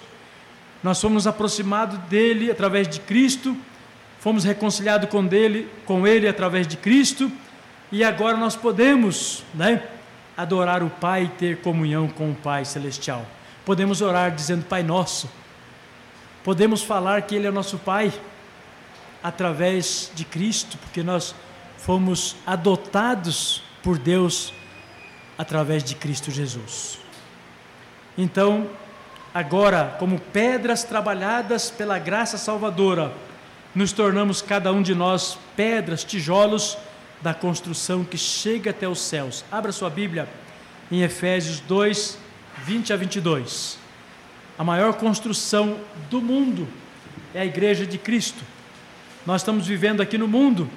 Nós 0.83 1.01
fomos 1.01 1.27
aproximados 1.27 1.99
dele 2.01 2.51
através 2.51 2.87
de 2.87 3.01
Cristo, 3.01 3.57
fomos 4.19 4.45
reconciliados 4.45 5.09
com 5.09 5.25
dele, 5.25 5.71
com 5.87 6.07
ele 6.07 6.29
através 6.29 6.69
de 6.69 6.77
Cristo, 6.77 7.33
e 7.91 8.05
agora 8.05 8.37
nós 8.37 8.55
podemos, 8.55 9.43
né, 9.55 9.83
adorar 10.37 10.83
o 10.83 10.91
Pai 10.91 11.25
e 11.25 11.29
ter 11.29 11.63
comunhão 11.63 12.09
com 12.09 12.31
o 12.31 12.35
Pai 12.35 12.67
celestial. 12.67 13.25
Podemos 13.65 14.03
orar 14.03 14.35
dizendo 14.35 14.67
Pai 14.67 14.83
Nosso. 14.83 15.31
Podemos 16.45 16.83
falar 16.83 17.23
que 17.23 17.35
Ele 17.35 17.47
é 17.47 17.51
nosso 17.51 17.79
Pai 17.79 18.13
através 19.23 20.13
de 20.15 20.27
Cristo, 20.27 20.77
porque 20.77 21.03
nós 21.03 21.35
fomos 21.79 22.37
adotados 22.47 23.63
por 23.83 23.97
Deus 23.97 24.53
através 25.41 25.83
de 25.83 25.95
Cristo 25.95 26.31
Jesus. 26.31 26.99
Então, 28.19 28.69
agora, 29.33 29.97
como 29.99 30.21
pedras 30.21 30.85
trabalhadas 30.85 31.71
pela 31.71 31.99
graça 31.99 32.37
salvadora, 32.37 33.11
nos 33.75 33.91
tornamos 33.91 34.43
cada 34.43 34.71
um 34.71 34.83
de 34.83 34.95
nós 34.95 35.39
pedras, 35.57 36.05
tijolos 36.05 36.77
da 37.23 37.33
construção 37.33 38.05
que 38.05 38.19
chega 38.19 38.69
até 38.69 38.87
os 38.87 39.01
céus. 39.01 39.43
Abra 39.51 39.73
sua 39.73 39.89
Bíblia 39.89 40.29
em 40.93 41.01
Efésios 41.01 41.59
2, 41.61 42.19
20 42.67 42.93
a 42.93 42.97
22. 42.99 43.79
A 44.59 44.63
maior 44.63 44.93
construção 44.93 45.79
do 46.11 46.21
mundo 46.21 46.69
é 47.35 47.41
a 47.41 47.47
igreja 47.47 47.87
de 47.87 47.97
Cristo. 47.97 48.45
Nós 49.25 49.41
estamos 49.41 49.67
vivendo 49.67 50.03
aqui 50.03 50.19
no 50.19 50.29
mundo, 50.29 50.69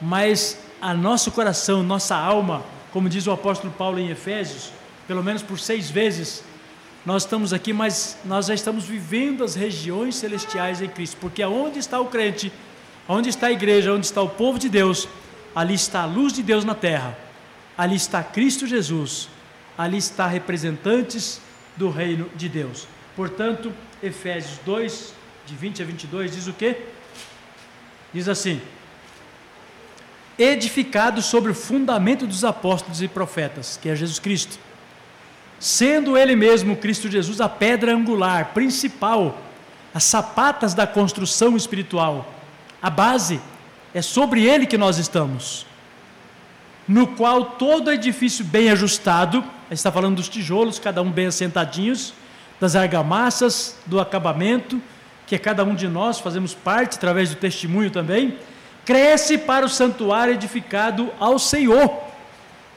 mas 0.00 0.56
a 0.80 0.94
nosso 0.94 1.32
coração, 1.32 1.82
nossa 1.82 2.14
alma, 2.14 2.62
como 2.92 3.08
diz 3.08 3.26
o 3.26 3.32
apóstolo 3.32 3.72
Paulo 3.72 3.98
em 3.98 4.10
Efésios, 4.10 4.70
pelo 5.08 5.22
menos 5.22 5.42
por 5.42 5.58
seis 5.58 5.90
vezes, 5.90 6.44
nós 7.04 7.24
estamos 7.24 7.52
aqui, 7.52 7.72
mas 7.72 8.18
nós 8.24 8.46
já 8.46 8.54
estamos 8.54 8.84
vivendo 8.84 9.42
as 9.42 9.54
regiões 9.54 10.14
celestiais 10.14 10.80
em 10.80 10.88
Cristo, 10.88 11.16
porque 11.20 11.42
aonde 11.42 11.78
está 11.78 11.98
o 11.98 12.06
crente, 12.06 12.52
onde 13.08 13.28
está 13.28 13.48
a 13.48 13.52
igreja, 13.52 13.92
onde 13.92 14.06
está 14.06 14.22
o 14.22 14.28
povo 14.28 14.58
de 14.58 14.68
Deus, 14.68 15.08
ali 15.54 15.74
está 15.74 16.02
a 16.02 16.06
luz 16.06 16.32
de 16.32 16.42
Deus 16.42 16.64
na 16.64 16.74
terra, 16.74 17.18
ali 17.76 17.96
está 17.96 18.22
Cristo 18.22 18.66
Jesus, 18.66 19.28
ali 19.76 19.98
está 19.98 20.26
representantes 20.26 21.40
do 21.76 21.90
reino 21.90 22.30
de 22.36 22.48
Deus. 22.48 22.86
Portanto, 23.16 23.72
Efésios 24.02 24.58
2, 24.64 25.14
de 25.46 25.54
20 25.54 25.82
a 25.82 25.84
22, 25.84 26.34
diz 26.34 26.46
o 26.46 26.52
quê? 26.52 26.76
Diz 28.12 28.28
assim: 28.28 28.60
Edificado 30.38 31.20
sobre 31.20 31.50
o 31.50 31.54
fundamento 31.54 32.26
dos 32.26 32.44
apóstolos 32.44 33.02
e 33.02 33.08
profetas, 33.08 33.78
que 33.80 33.88
é 33.88 33.96
Jesus 33.96 34.18
Cristo, 34.18 34.58
sendo 35.58 36.16
Ele 36.16 36.34
mesmo, 36.34 36.76
Cristo 36.76 37.10
Jesus, 37.10 37.40
a 37.40 37.48
pedra 37.48 37.94
angular, 37.94 38.52
principal, 38.54 39.38
as 39.94 40.04
sapatas 40.04 40.74
da 40.74 40.86
construção 40.86 41.56
espiritual, 41.56 42.32
a 42.80 42.88
base, 42.88 43.40
é 43.92 44.00
sobre 44.00 44.44
Ele 44.44 44.66
que 44.66 44.78
nós 44.78 44.98
estamos 44.98 45.66
no 46.86 47.06
qual 47.06 47.44
todo 47.44 47.92
edifício 47.92 48.44
bem 48.44 48.70
ajustado, 48.70 49.44
está 49.70 49.90
falando 49.90 50.16
dos 50.16 50.28
tijolos, 50.28 50.78
cada 50.78 51.00
um 51.00 51.10
bem 51.10 51.26
assentadinhos, 51.26 52.12
das 52.60 52.76
argamassas, 52.76 53.76
do 53.86 54.00
acabamento, 54.00 54.80
que 55.26 55.34
é 55.34 55.38
cada 55.38 55.64
um 55.64 55.74
de 55.74 55.88
nós 55.88 56.18
fazemos 56.18 56.54
parte 56.54 56.96
através 56.96 57.30
do 57.30 57.36
testemunho 57.36 57.90
também, 57.90 58.36
cresce 58.84 59.38
para 59.38 59.66
o 59.66 59.68
santuário 59.68 60.34
edificado 60.34 61.12
ao 61.18 61.38
Senhor. 61.38 62.02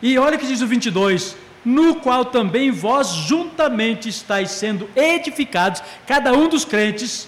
E 0.02 0.18
olha 0.18 0.38
que 0.38 0.48
diz 0.48 0.62
o 0.62 0.68
22: 0.68 1.36
no 1.64 1.96
qual 1.96 2.26
também 2.26 2.72
vós 2.72 3.08
juntamente 3.08 4.10
estáis 4.10 4.52
sendo 4.52 4.90
edificados, 4.96 5.82
cada 6.06 6.34
um 6.34 6.48
dos 6.48 6.66
crentes, 6.66 7.28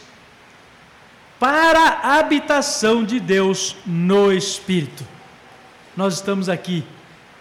para 1.40 1.80
a 1.80 2.20
habitação 2.20 3.04
de 3.04 3.20
Deus 3.20 3.76
no 3.86 4.32
Espírito 4.32 5.18
nós 5.98 6.14
estamos 6.14 6.48
aqui, 6.48 6.84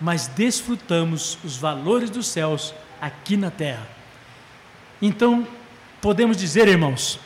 mas 0.00 0.28
desfrutamos 0.28 1.36
os 1.44 1.58
valores 1.58 2.08
dos 2.08 2.26
céus 2.26 2.74
aqui 2.98 3.36
na 3.36 3.50
terra. 3.50 3.86
Então, 5.00 5.46
podemos 6.00 6.38
dizer, 6.38 6.66
irmãos, 6.66 7.20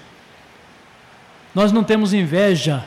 nós 1.54 1.70
não 1.70 1.84
temos 1.84 2.12
inveja 2.12 2.84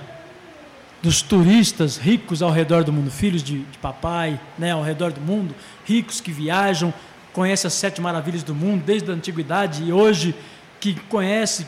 dos 1.03 1.21
turistas 1.21 1.97
ricos 1.97 2.41
ao 2.41 2.49
redor 2.49 2.85
do 2.85 2.93
mundo, 2.93 3.11
filhos 3.11 3.43
de, 3.43 3.59
de, 3.59 3.77
papai, 3.79 4.39
né, 4.57 4.71
ao 4.71 4.81
redor 4.81 5.11
do 5.11 5.19
mundo, 5.19 5.53
ricos 5.83 6.21
que 6.21 6.31
viajam, 6.31 6.93
conhecem 7.33 7.67
as 7.67 7.73
sete 7.73 7.99
maravilhas 7.99 8.41
do 8.41 8.55
mundo 8.55 8.85
desde 8.85 9.11
a 9.11 9.13
antiguidade 9.13 9.83
e 9.83 9.91
hoje 9.91 10.33
que 10.79 10.97
conhece, 11.09 11.67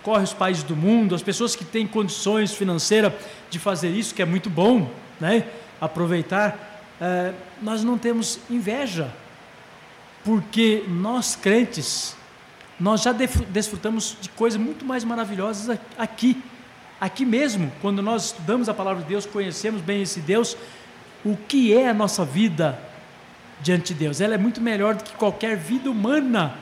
corre 0.00 0.22
os 0.22 0.32
países 0.32 0.62
do 0.62 0.76
mundo, 0.76 1.12
as 1.12 1.22
pessoas 1.22 1.56
que 1.56 1.64
têm 1.64 1.88
condições 1.88 2.54
financeiras 2.54 3.12
de 3.50 3.58
fazer 3.58 3.90
isso, 3.90 4.14
que 4.14 4.22
é 4.22 4.24
muito 4.24 4.48
bom, 4.48 4.88
né? 5.18 5.44
aproveitar, 5.80 6.84
é, 7.00 7.32
nós 7.60 7.82
não 7.82 7.98
temos 7.98 8.38
inveja, 8.48 9.12
porque 10.24 10.84
nós 10.86 11.34
crentes, 11.34 12.14
nós 12.78 13.02
já 13.02 13.12
desfrutamos 13.12 14.16
de 14.20 14.28
coisas 14.28 14.60
muito 14.60 14.84
mais 14.84 15.02
maravilhosas 15.02 15.76
aqui, 15.98 16.40
aqui 17.00 17.24
mesmo, 17.24 17.72
quando 17.80 18.02
nós 18.02 18.26
estudamos 18.26 18.68
a 18.68 18.74
palavra 18.74 19.02
de 19.02 19.08
Deus, 19.08 19.26
conhecemos 19.26 19.80
bem 19.80 20.02
esse 20.02 20.20
Deus, 20.20 20.56
o 21.24 21.36
que 21.36 21.72
é 21.76 21.88
a 21.88 21.94
nossa 21.94 22.24
vida 22.24 22.78
diante 23.60 23.92
de 23.92 24.00
Deus? 24.00 24.20
Ela 24.20 24.34
é 24.34 24.38
muito 24.38 24.60
melhor 24.60 24.94
do 24.94 25.04
que 25.04 25.12
qualquer 25.12 25.56
vida 25.56 25.90
humana 25.90 26.54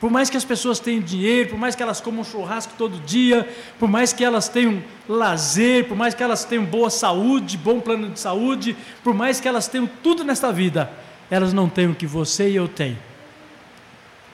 por 0.00 0.10
mais 0.10 0.30
que 0.30 0.36
as 0.36 0.44
pessoas 0.44 0.78
tenham 0.78 1.02
dinheiro, 1.02 1.50
por 1.50 1.58
mais 1.58 1.74
que 1.74 1.82
elas 1.82 2.00
comam 2.00 2.22
churrasco 2.22 2.72
todo 2.78 3.00
dia, 3.00 3.48
por 3.78 3.88
mais 3.88 4.12
que 4.12 4.24
elas 4.24 4.48
tenham 4.48 4.82
lazer, 5.08 5.88
por 5.88 5.96
mais 5.96 6.14
que 6.14 6.22
elas 6.22 6.44
tenham 6.44 6.64
boa 6.64 6.88
saúde, 6.88 7.56
bom 7.56 7.80
plano 7.80 8.08
de 8.08 8.20
saúde, 8.20 8.76
por 9.02 9.12
mais 9.12 9.40
que 9.40 9.48
elas 9.48 9.66
tenham 9.66 9.88
tudo 10.02 10.22
nesta 10.22 10.52
vida, 10.52 10.90
elas 11.28 11.52
não 11.52 11.68
têm 11.68 11.88
o 11.88 11.94
que 11.96 12.06
você 12.06 12.48
e 12.48 12.56
eu 12.56 12.68
tenho. 12.68 12.98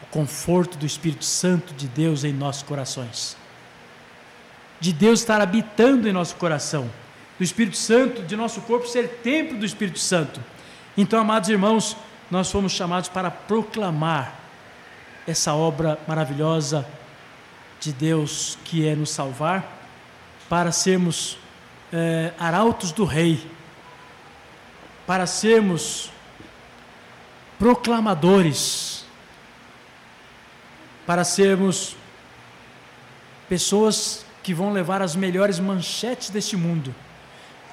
O 0.03 0.07
conforto 0.07 0.77
do 0.77 0.85
Espírito 0.85 1.25
Santo 1.25 1.72
de 1.72 1.89
Deus 1.89 2.25
em 2.25 2.33
nossos 2.33 2.62
corações. 2.62 3.35
De 4.85 4.93
Deus 4.93 5.20
estar 5.20 5.41
habitando 5.41 6.07
em 6.07 6.12
nosso 6.12 6.37
coração. 6.37 6.91
Do 7.39 7.43
Espírito 7.43 7.74
Santo, 7.74 8.22
de 8.22 8.37
nosso 8.37 8.61
corpo 8.61 8.87
ser 8.87 9.20
templo 9.22 9.57
do 9.57 9.64
Espírito 9.64 9.99
Santo. 9.99 10.43
Então, 10.95 11.18
amados 11.18 11.49
irmãos, 11.49 11.97
nós 12.30 12.53
fomos 12.53 12.72
chamados 12.72 13.09
para 13.09 13.30
proclamar 13.30 14.39
essa 15.26 15.55
obra 15.55 15.99
maravilhosa 16.07 16.87
de 17.80 17.95
Deus 17.95 18.59
que 18.62 18.87
é 18.87 18.95
nos 18.95 19.09
salvar, 19.09 19.89
para 20.51 20.70
sermos 20.70 21.39
é, 21.91 22.35
arautos 22.39 22.93
do 22.93 23.07
Rei, 23.07 23.51
para 25.07 25.26
sermos 25.26 26.11
proclamadores, 27.59 29.07
para 31.07 31.24
sermos 31.24 31.97
pessoas 33.49 34.26
que 34.45 34.55
vão 34.55 34.72
levar 34.72 35.03
as 35.03 35.16
melhores 35.16 35.59
manchetes 35.59 36.30
deste 36.30 36.57
mundo. 36.57 36.95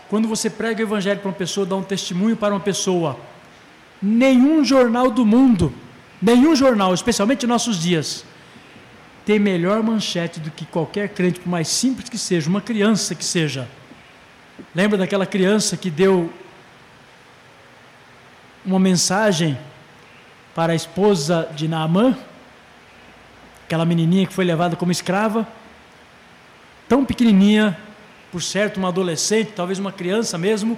Quando 0.10 0.28
você 0.28 0.50
prega 0.50 0.82
o 0.82 0.88
Evangelho 0.88 1.20
para 1.20 1.30
uma 1.30 1.36
pessoa, 1.36 1.68
dá 1.68 1.76
um 1.76 1.84
testemunho 1.84 2.36
para 2.36 2.52
uma 2.52 2.60
pessoa, 2.60 3.20
nenhum 4.02 4.66
jornal 4.66 5.12
do 5.12 5.24
mundo 5.24 5.72
Nenhum 6.22 6.56
jornal, 6.56 6.94
especialmente 6.94 7.46
em 7.46 7.50
nossos 7.50 7.80
dias, 7.80 8.24
tem 9.26 9.40
melhor 9.40 9.82
manchete 9.82 10.40
do 10.40 10.52
que 10.52 10.66
qualquer 10.66 11.10
crente, 11.10 11.40
por 11.40 11.50
mais 11.50 11.68
simples 11.68 12.10
que 12.10 12.18
seja, 12.18 12.48
uma 12.48 12.62
criança 12.62 13.16
que 13.16 13.26
seja. 13.26 13.68
Lembra 14.76 15.00
daquela 15.00 15.26
criança 15.26 15.76
que 15.76 15.90
deu 15.90 16.32
uma 18.64 18.80
mensagem 18.80 19.58
para 20.54 20.74
a 20.74 20.76
esposa 20.76 21.50
de 21.56 21.68
Naamã? 21.68 22.16
Aquela 23.66 23.86
menininha 23.86 24.28
que 24.28 24.34
foi 24.34 24.46
levada 24.46 24.76
como 24.76 24.92
escrava, 24.92 25.48
tão 26.92 27.06
pequenininha, 27.06 27.78
por 28.34 28.44
certo, 28.44 28.76
uma 28.76 28.90
adolescente, 28.90 29.54
talvez 29.56 29.80
uma 29.80 29.94
criança 29.94 30.38
mesmo. 30.38 30.78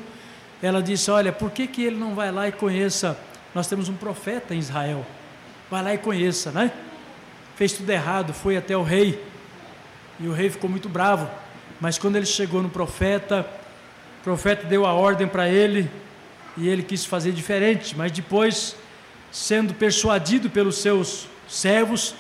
Ela 0.61 0.80
disse: 0.80 1.09
Olha, 1.09 1.32
por 1.32 1.49
que, 1.49 1.66
que 1.66 1.82
ele 1.82 1.95
não 1.95 2.14
vai 2.14 2.32
lá 2.32 2.47
e 2.47 2.51
conheça? 2.51 3.18
Nós 3.55 3.66
temos 3.66 3.89
um 3.89 3.95
profeta 3.95 4.53
em 4.53 4.59
Israel 4.59 5.03
Vai 5.72 5.82
lá 5.82 5.93
e 5.95 5.97
conheça, 5.97 6.51
né? 6.51 6.72
Fez 7.55 7.74
tudo 7.74 7.89
errado, 7.89 8.32
foi 8.32 8.55
até 8.55 8.78
o 8.78 8.84
rei. 8.84 9.20
E 10.20 10.28
o 10.28 10.34
rei 10.34 10.51
ficou 10.51 10.70
muito 10.70 10.88
bravo. 10.88 11.28
Mas 11.82 11.97
quando 11.97 12.16
ele 12.16 12.28
chegou 12.28 12.61
no 12.61 12.70
profeta, 12.70 13.43
o 14.20 14.24
profeta 14.24 14.68
deu 14.68 14.86
a 14.86 14.93
ordem 14.93 15.28
para 15.28 15.49
ele 15.49 15.89
e 16.55 16.70
ele 16.70 16.84
quis 16.84 17.03
fazer 17.05 17.32
diferente. 17.32 17.97
Mas 17.97 18.11
depois, 18.11 18.76
sendo 19.32 19.74
persuadido 19.74 20.47
pelos 20.47 20.78
seus 20.78 21.28
servos, 21.47 22.14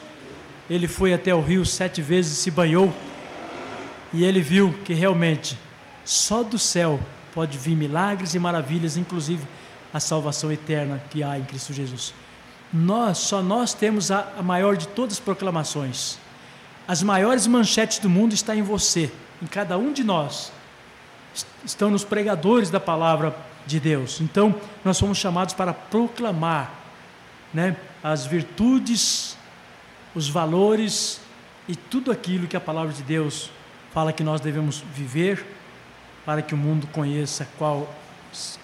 ele 0.67 0.87
foi 0.87 1.13
até 1.13 1.35
o 1.35 1.41
rio 1.41 1.63
sete 1.63 2.01
vezes, 2.01 2.39
se 2.39 2.49
banhou 2.49 2.91
e 4.13 4.23
ele 4.23 4.41
viu 4.41 4.73
que 4.85 4.93
realmente 4.93 5.57
só 6.05 6.43
do 6.43 6.59
céu 6.59 6.99
pode 7.33 7.57
vir 7.57 7.75
milagres 7.75 8.35
e 8.35 8.39
maravilhas, 8.39 8.95
inclusive 8.95 9.45
a 9.91 9.99
salvação 9.99 10.51
eterna 10.51 11.01
que 11.09 11.23
há 11.23 11.37
em 11.37 11.43
Cristo 11.43 11.73
Jesus. 11.73 12.13
Nós, 12.71 13.17
só 13.17 13.41
nós 13.41 13.73
temos 13.73 14.11
a, 14.11 14.33
a 14.37 14.43
maior 14.43 14.77
de 14.77 14.87
todas 14.87 15.13
as 15.13 15.19
proclamações. 15.19 16.17
As 16.87 17.01
maiores 17.01 17.47
manchetes 17.47 17.99
do 17.99 18.09
mundo 18.09 18.33
estão 18.33 18.55
em 18.55 18.61
você, 18.61 19.11
em 19.41 19.47
cada 19.47 19.77
um 19.77 19.91
de 19.91 20.03
nós. 20.03 20.51
Estão 21.65 21.89
nos 21.89 22.03
pregadores 22.03 22.69
da 22.69 22.79
palavra 22.79 23.35
de 23.65 23.79
Deus. 23.79 24.21
Então, 24.21 24.53
nós 24.83 24.97
somos 24.97 25.17
chamados 25.17 25.53
para 25.53 25.73
proclamar 25.73 26.71
né, 27.53 27.77
as 28.03 28.25
virtudes, 28.25 29.37
os 30.13 30.27
valores 30.27 31.21
e 31.67 31.75
tudo 31.75 32.11
aquilo 32.11 32.47
que 32.47 32.57
a 32.57 32.61
palavra 32.61 32.93
de 32.93 33.03
Deus 33.03 33.49
fala 33.93 34.11
que 34.11 34.23
nós 34.23 34.41
devemos 34.41 34.83
viver 34.93 35.45
para 36.25 36.41
que 36.41 36.55
o 36.55 36.57
mundo 36.57 36.87
conheça 36.87 37.47
qual, 37.59 37.87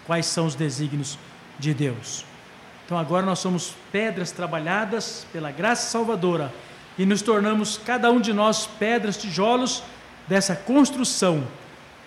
quais 0.07 0.25
são 0.25 0.47
os 0.47 0.55
desígnios 0.55 1.19
de 1.59 1.71
Deus. 1.71 2.25
Então 2.83 2.97
agora 2.97 3.23
nós 3.23 3.37
somos 3.37 3.75
pedras 3.91 4.31
trabalhadas 4.31 5.27
pela 5.31 5.51
graça 5.51 5.87
salvadora 5.91 6.51
e 6.97 7.05
nos 7.05 7.21
tornamos 7.21 7.77
cada 7.77 8.11
um 8.11 8.19
de 8.19 8.33
nós 8.33 8.65
pedras, 8.65 9.17
tijolos 9.17 9.83
dessa 10.27 10.55
construção 10.55 11.47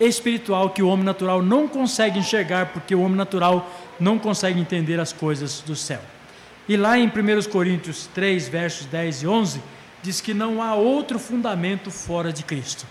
espiritual 0.00 0.70
que 0.70 0.82
o 0.82 0.88
homem 0.88 1.04
natural 1.04 1.40
não 1.40 1.68
consegue 1.68 2.18
enxergar, 2.18 2.72
porque 2.72 2.92
o 2.92 3.02
homem 3.02 3.16
natural 3.16 3.70
não 4.00 4.18
consegue 4.18 4.58
entender 4.58 4.98
as 4.98 5.12
coisas 5.12 5.60
do 5.60 5.76
céu. 5.76 6.00
E 6.68 6.76
lá 6.76 6.98
em 6.98 7.06
1 7.06 7.50
Coríntios 7.50 8.08
3, 8.12 8.48
versos 8.48 8.86
10 8.86 9.22
e 9.22 9.26
11, 9.28 9.62
diz 10.02 10.20
que 10.20 10.34
não 10.34 10.60
há 10.60 10.74
outro 10.74 11.20
fundamento 11.20 11.88
fora 11.88 12.32
de 12.32 12.42
Cristo. 12.42 12.84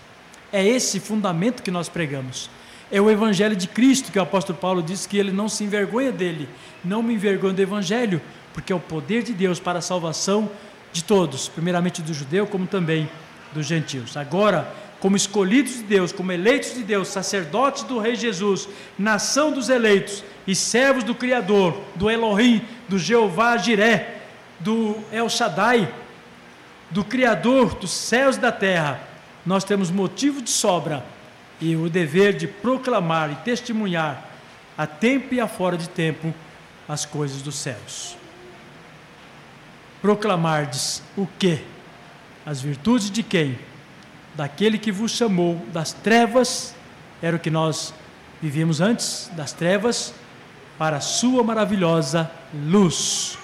É 0.52 0.66
esse 0.66 1.00
fundamento 1.00 1.62
que 1.62 1.70
nós 1.70 1.88
pregamos. 1.88 2.50
É 2.90 3.00
o 3.00 3.10
Evangelho 3.10 3.56
de 3.56 3.66
Cristo 3.66 4.12
que 4.12 4.18
o 4.18 4.22
apóstolo 4.22 4.58
Paulo 4.58 4.82
diz 4.82 5.06
que 5.06 5.16
ele 5.16 5.32
não 5.32 5.48
se 5.48 5.64
envergonha 5.64 6.12
dele. 6.12 6.48
Não 6.84 7.02
me 7.02 7.14
envergonho 7.14 7.54
do 7.54 7.62
Evangelho, 7.62 8.20
porque 8.52 8.72
é 8.72 8.76
o 8.76 8.80
poder 8.80 9.22
de 9.22 9.32
Deus 9.32 9.58
para 9.58 9.78
a 9.78 9.82
salvação 9.82 10.50
de 10.92 11.02
todos, 11.02 11.48
primeiramente 11.48 12.02
do 12.02 12.12
judeu, 12.12 12.46
como 12.46 12.66
também 12.66 13.08
dos 13.54 13.66
gentios. 13.66 14.14
Agora, 14.16 14.70
como 15.00 15.16
escolhidos 15.16 15.76
de 15.76 15.82
Deus, 15.84 16.12
como 16.12 16.30
eleitos 16.30 16.74
de 16.74 16.84
Deus, 16.84 17.08
sacerdotes 17.08 17.82
do 17.82 17.98
Rei 17.98 18.14
Jesus, 18.14 18.68
nação 18.98 19.50
dos 19.50 19.68
eleitos 19.68 20.22
e 20.46 20.54
servos 20.54 21.02
do 21.02 21.14
Criador, 21.14 21.80
do 21.96 22.10
Elohim, 22.10 22.62
do 22.88 22.98
Jeová 22.98 23.56
Jiré, 23.56 24.18
do 24.60 24.96
El 25.10 25.28
Shaddai, 25.28 25.92
do 26.90 27.02
Criador 27.02 27.74
dos 27.74 27.90
céus 27.90 28.36
e 28.36 28.40
da 28.40 28.52
terra, 28.52 29.11
nós 29.44 29.64
temos 29.64 29.90
motivo 29.90 30.40
de 30.40 30.50
sobra 30.50 31.04
e 31.60 31.76
o 31.76 31.88
dever 31.88 32.36
de 32.36 32.46
proclamar 32.46 33.30
e 33.30 33.36
testemunhar 33.36 34.28
a 34.76 34.86
tempo 34.86 35.34
e 35.34 35.40
a 35.40 35.46
fora 35.46 35.76
de 35.76 35.88
tempo 35.88 36.32
as 36.88 37.04
coisas 37.04 37.42
dos 37.42 37.54
céus. 37.54 38.16
Proclamardes 40.00 41.02
o 41.16 41.26
que? 41.38 41.60
As 42.44 42.60
virtudes 42.60 43.10
de 43.10 43.22
quem? 43.22 43.58
Daquele 44.34 44.78
que 44.78 44.90
vos 44.90 45.12
chamou 45.12 45.56
das 45.72 45.92
trevas, 45.92 46.74
era 47.20 47.36
o 47.36 47.38
que 47.38 47.50
nós 47.50 47.94
vivíamos 48.40 48.80
antes, 48.80 49.30
das 49.34 49.52
trevas, 49.52 50.12
para 50.76 50.96
a 50.96 51.00
sua 51.00 51.44
maravilhosa 51.44 52.28
luz. 52.52 53.38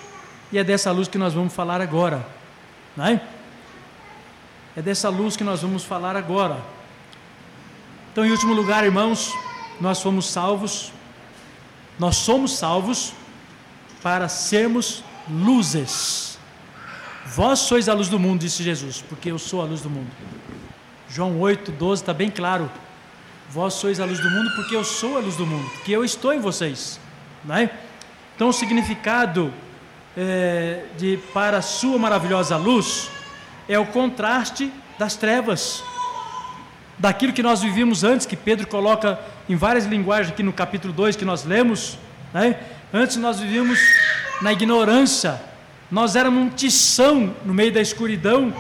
E 0.51 0.59
é 0.59 0.65
dessa 0.65 0.91
luz 0.91 1.07
que 1.07 1.19
nós 1.19 1.33
vamos 1.35 1.53
falar 1.53 1.81
agora, 1.81 2.27
não 2.97 3.07
é? 3.07 3.21
É 4.79 4.81
dessa 4.81 5.09
luz 5.09 5.37
que 5.37 5.43
nós 5.43 5.61
vamos 5.61 5.83
falar 5.83 6.15
agora. 6.15 6.57
Então, 8.13 8.25
em 8.25 8.31
último 8.31 8.55
lugar, 8.55 8.85
irmãos, 8.85 9.35
nós 9.81 10.01
fomos 10.01 10.31
salvos, 10.31 10.93
nós 11.99 12.15
somos 12.15 12.57
salvos 12.57 13.13
para 14.05 14.29
sermos 14.29 15.03
luzes. 15.29 16.39
Vós 17.27 17.59
sois 17.59 17.89
a 17.89 17.93
luz 17.93 18.09
do 18.09 18.21
mundo, 18.21 18.43
disse 18.43 18.63
Jesus, 18.63 19.03
porque 19.09 19.33
eu 19.33 19.39
sou 19.41 19.63
a 19.63 19.65
luz 19.65 19.81
do 19.81 19.91
mundo. 19.91 20.13
João 21.09 21.41
8, 21.41 21.73
12 21.73 22.03
está 22.03 22.15
bem 22.15 22.31
claro. 22.31 22.71
Vós 23.51 23.75
sois 23.75 23.99
a 23.99 24.05
luz 24.05 24.21
do 24.21 24.31
mundo, 24.31 24.49
porque 24.55 24.77
eu 24.77 24.85
sou 24.85 25.17
a 25.17 25.21
luz 25.21 25.35
do 25.35 25.45
mundo, 25.45 25.69
porque 25.71 25.91
eu 25.91 26.05
estou 26.05 26.33
em 26.33 26.39
vocês. 26.39 27.01
Não 27.45 27.57
é? 27.57 27.69
Então, 28.37 28.49
o 28.51 28.53
significado 28.53 29.53
é, 30.17 30.85
de 30.97 31.19
para 31.35 31.57
a 31.57 31.63
sua 31.63 31.99
maravilhosa 31.99 32.57
luz 32.57 33.11
é 33.69 33.79
o 33.79 33.87
contraste 33.87 34.73
das 34.99 35.15
trevas 35.15 35.83
daquilo 36.99 37.33
que 37.33 37.43
nós 37.43 37.61
vivíamos 37.61 38.03
antes, 38.03 38.27
que 38.27 38.37
Pedro 38.37 38.67
coloca 38.67 39.21
em 39.49 39.55
várias 39.55 39.87
linguagens 39.87 40.33
aqui 40.33 40.43
no 40.43 40.53
capítulo 40.53 40.93
2 40.93 41.17
que 41.17 41.25
nós 41.25 41.45
lemos. 41.45 41.99
Né? 42.35 42.59
Antes 42.93 43.17
nós 43.17 43.39
vivíamos 43.39 43.79
na 44.43 44.53
ignorância, 44.53 45.41
nós 45.91 46.17
éramos 46.17 46.43
um 46.43 46.49
tição 46.49 47.35
no 47.45 47.55
meio 47.55 47.73
da 47.73 47.81
escuridão, 47.81 48.53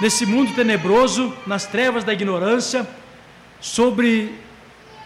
nesse 0.00 0.26
mundo 0.26 0.54
tenebroso, 0.54 1.32
nas 1.46 1.66
trevas 1.66 2.02
da 2.02 2.12
ignorância, 2.12 2.86
sobre 3.60 4.34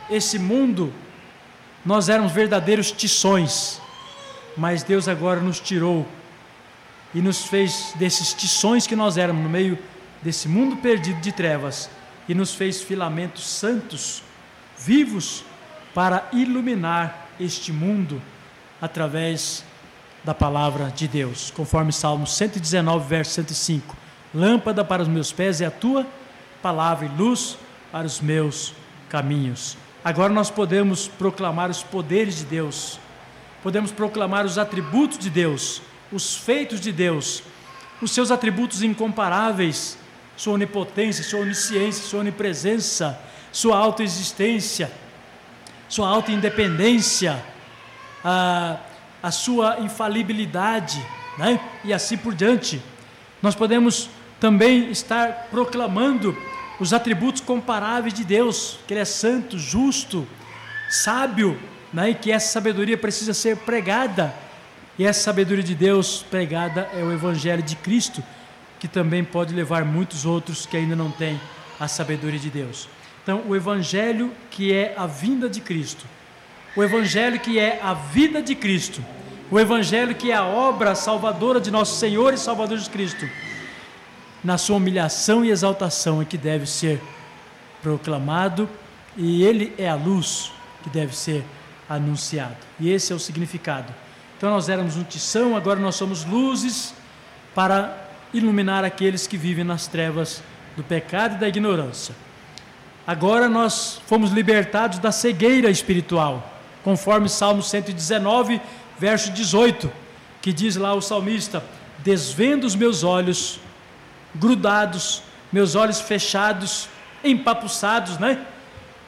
esse 0.08 0.38
mundo, 0.38 0.92
nós 1.84 2.08
éramos 2.08 2.32
verdadeiros 2.32 2.90
tições, 2.90 3.80
mas 4.56 4.82
Deus 4.82 5.08
agora 5.08 5.40
nos 5.40 5.60
tirou 5.60 6.06
e 7.14 7.20
nos 7.20 7.44
fez 7.44 7.92
desses 7.96 8.32
tições 8.32 8.86
que 8.86 8.96
nós 8.96 9.16
éramos 9.16 9.42
no 9.42 9.48
meio 9.48 9.78
desse 10.22 10.48
mundo 10.48 10.76
perdido 10.76 11.20
de 11.20 11.32
trevas 11.32 11.90
e 12.28 12.34
nos 12.34 12.54
fez 12.54 12.82
filamentos 12.82 13.44
santos, 13.48 14.22
vivos, 14.78 15.44
para 15.94 16.28
iluminar 16.32 17.28
este 17.40 17.72
mundo 17.72 18.22
através 18.80 19.64
da 20.22 20.34
palavra 20.34 20.92
de 20.94 21.08
Deus, 21.08 21.50
conforme 21.50 21.92
Salmo 21.92 22.26
119, 22.26 23.08
verso 23.08 23.32
105. 23.32 23.96
Lâmpada 24.34 24.84
para 24.84 25.02
os 25.02 25.08
meus 25.08 25.32
pés 25.32 25.60
é 25.60 25.66
a 25.66 25.70
tua 25.70 26.06
palavra 26.62 27.06
e 27.06 27.08
luz 27.08 27.56
para 27.90 28.06
os 28.06 28.20
meus 28.20 28.74
caminhos. 29.08 29.76
Agora 30.04 30.32
nós 30.32 30.50
podemos 30.50 31.08
proclamar 31.08 31.70
os 31.70 31.82
poderes 31.82 32.38
de 32.38 32.44
Deus, 32.44 32.98
podemos 33.62 33.90
proclamar 33.90 34.46
os 34.46 34.56
atributos 34.56 35.18
de 35.18 35.28
Deus, 35.28 35.82
os 36.12 36.36
feitos 36.36 36.80
de 36.80 36.92
Deus, 36.92 37.42
os 38.00 38.10
seus 38.10 38.30
atributos 38.30 38.82
incomparáveis, 38.82 39.98
sua 40.36 40.54
onipotência, 40.54 41.22
sua 41.22 41.40
onisciência, 41.40 42.02
sua 42.02 42.20
onipresença, 42.20 43.20
sua 43.52 43.76
autoexistência, 43.76 44.90
sua 45.88 46.08
autoindependência, 46.08 47.44
a, 48.24 48.78
a 49.22 49.30
sua 49.30 49.80
infalibilidade, 49.80 51.04
né? 51.36 51.60
e 51.84 51.92
assim 51.92 52.16
por 52.16 52.34
diante. 52.34 52.80
Nós 53.42 53.54
podemos 53.54 54.08
também 54.38 54.90
estar 54.90 55.48
proclamando 55.50 56.36
os 56.78 56.94
atributos 56.94 57.42
comparáveis 57.42 58.14
de 58.14 58.24
Deus, 58.24 58.78
que 58.86 58.94
Ele 58.94 59.00
é 59.00 59.04
santo, 59.04 59.58
justo, 59.58 60.26
sábio, 60.88 61.60
né? 61.92 62.10
e 62.10 62.14
que 62.14 62.32
essa 62.32 62.52
sabedoria 62.52 62.96
precisa 62.96 63.34
ser 63.34 63.58
pregada. 63.58 64.34
E 65.00 65.06
essa 65.06 65.22
sabedoria 65.22 65.64
de 65.64 65.74
Deus 65.74 66.22
pregada 66.30 66.86
é 66.94 67.02
o 67.02 67.10
Evangelho 67.10 67.62
de 67.62 67.74
Cristo, 67.74 68.22
que 68.78 68.86
também 68.86 69.24
pode 69.24 69.54
levar 69.54 69.82
muitos 69.82 70.26
outros 70.26 70.66
que 70.66 70.76
ainda 70.76 70.94
não 70.94 71.10
têm 71.10 71.40
a 71.80 71.88
sabedoria 71.88 72.38
de 72.38 72.50
Deus. 72.50 72.86
Então, 73.22 73.42
o 73.48 73.56
Evangelho 73.56 74.30
que 74.50 74.74
é 74.74 74.92
a 74.98 75.06
vinda 75.06 75.48
de 75.48 75.58
Cristo, 75.58 76.04
o 76.76 76.84
Evangelho 76.84 77.40
que 77.40 77.58
é 77.58 77.80
a 77.82 77.94
vida 77.94 78.42
de 78.42 78.54
Cristo, 78.54 79.02
o 79.50 79.58
Evangelho 79.58 80.14
que 80.14 80.30
é 80.30 80.34
a 80.34 80.44
obra 80.44 80.94
salvadora 80.94 81.62
de 81.62 81.70
nosso 81.70 81.98
Senhor 81.98 82.34
e 82.34 82.36
Salvador 82.36 82.76
Jesus 82.76 82.92
Cristo 82.92 83.26
na 84.44 84.58
sua 84.58 84.76
humilhação 84.76 85.42
e 85.42 85.48
exaltação 85.48 86.20
é 86.20 86.26
que 86.26 86.36
deve 86.36 86.66
ser 86.66 87.00
proclamado, 87.80 88.68
e 89.16 89.42
ele 89.44 89.72
é 89.78 89.88
a 89.88 89.94
luz 89.94 90.52
que 90.82 90.90
deve 90.90 91.16
ser 91.16 91.42
anunciado. 91.88 92.58
E 92.78 92.90
esse 92.90 93.14
é 93.14 93.16
o 93.16 93.18
significado. 93.18 93.94
Então 94.40 94.48
nós 94.48 94.70
éramos 94.70 94.94
tição, 95.06 95.54
agora 95.54 95.78
nós 95.78 95.96
somos 95.96 96.24
luzes 96.24 96.94
para 97.54 97.94
iluminar 98.32 98.86
aqueles 98.86 99.26
que 99.26 99.36
vivem 99.36 99.64
nas 99.64 99.86
trevas 99.86 100.42
do 100.74 100.82
pecado 100.82 101.34
e 101.34 101.38
da 101.38 101.46
ignorância. 101.46 102.14
Agora 103.06 103.50
nós 103.50 104.00
fomos 104.06 104.30
libertados 104.30 104.98
da 104.98 105.12
cegueira 105.12 105.68
espiritual, 105.68 106.58
conforme 106.82 107.28
Salmo 107.28 107.62
119, 107.62 108.62
verso 108.98 109.30
18, 109.30 109.92
que 110.40 110.54
diz 110.54 110.74
lá 110.74 110.94
o 110.94 111.02
salmista: 111.02 111.62
Desvendo 111.98 112.66
os 112.66 112.74
meus 112.74 113.04
olhos 113.04 113.60
grudados, 114.34 115.22
meus 115.52 115.74
olhos 115.74 116.00
fechados, 116.00 116.88
empapuçados, 117.22 118.16
né? 118.16 118.38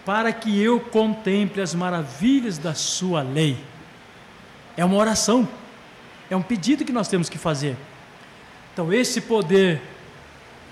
Para 0.04 0.30
que 0.30 0.60
eu 0.60 0.78
contemple 0.78 1.62
as 1.62 1.74
maravilhas 1.74 2.58
da 2.58 2.74
Sua 2.74 3.22
lei. 3.22 3.71
É 4.76 4.84
uma 4.84 4.96
oração, 4.96 5.48
é 6.30 6.36
um 6.36 6.42
pedido 6.42 6.84
que 6.84 6.92
nós 6.92 7.08
temos 7.08 7.28
que 7.28 7.38
fazer. 7.38 7.76
Então, 8.72 8.92
esse 8.92 9.20
poder 9.20 9.82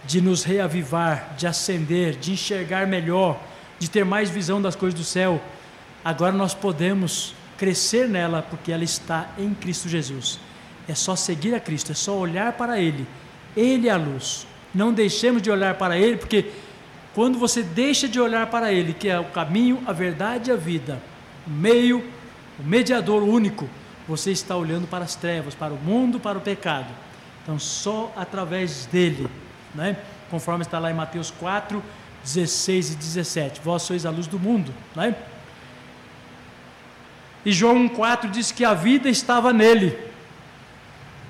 de 0.04 0.20
nos 0.20 0.42
reavivar, 0.42 1.34
de 1.36 1.46
acender, 1.46 2.16
de 2.16 2.32
enxergar 2.32 2.86
melhor, 2.86 3.38
de 3.78 3.90
ter 3.90 4.04
mais 4.04 4.30
visão 4.30 4.60
das 4.60 4.74
coisas 4.74 4.98
do 4.98 5.04
céu, 5.04 5.40
agora 6.04 6.32
nós 6.32 6.54
podemos 6.54 7.34
crescer 7.58 8.08
nela 8.08 8.42
porque 8.42 8.72
ela 8.72 8.84
está 8.84 9.28
em 9.38 9.52
Cristo 9.52 9.88
Jesus. 9.88 10.40
É 10.88 10.94
só 10.94 11.14
seguir 11.14 11.54
a 11.54 11.60
Cristo, 11.60 11.92
é 11.92 11.94
só 11.94 12.16
olhar 12.16 12.54
para 12.54 12.80
Ele 12.80 13.06
ele 13.56 13.88
é 13.88 13.92
a 13.92 13.96
luz. 13.96 14.46
Não 14.74 14.92
deixemos 14.92 15.42
de 15.42 15.50
olhar 15.50 15.74
para 15.74 15.98
Ele, 15.98 16.16
porque 16.16 16.46
quando 17.14 17.38
você 17.38 17.62
deixa 17.62 18.08
de 18.08 18.20
olhar 18.20 18.46
para 18.46 18.72
Ele, 18.72 18.92
que 18.92 19.08
é 19.08 19.18
o 19.18 19.24
caminho, 19.24 19.82
a 19.86 19.92
verdade 19.92 20.50
e 20.50 20.52
a 20.52 20.56
vida, 20.56 21.00
o 21.46 21.50
meio, 21.50 22.04
o 22.58 22.62
mediador 22.62 23.22
único, 23.22 23.68
você 24.10 24.32
está 24.32 24.56
olhando 24.56 24.88
para 24.88 25.04
as 25.04 25.14
trevas, 25.14 25.54
para 25.54 25.72
o 25.72 25.76
mundo, 25.76 26.18
para 26.18 26.36
o 26.36 26.40
pecado. 26.40 26.88
Então, 27.44 27.60
só 27.60 28.12
através 28.16 28.86
dele, 28.86 29.28
né? 29.72 29.96
conforme 30.28 30.62
está 30.62 30.80
lá 30.80 30.90
em 30.90 30.94
Mateus 30.94 31.30
4, 31.30 31.80
16 32.24 32.94
e 32.94 32.96
17: 32.96 33.60
Vós 33.62 33.82
sois 33.82 34.04
a 34.04 34.10
luz 34.10 34.26
do 34.26 34.36
mundo. 34.36 34.74
Né? 34.96 35.14
E 37.46 37.52
João 37.52 37.88
1,4 37.88 38.28
diz 38.28 38.50
que 38.50 38.64
a 38.64 38.74
vida 38.74 39.08
estava 39.08 39.52
nele, 39.52 39.96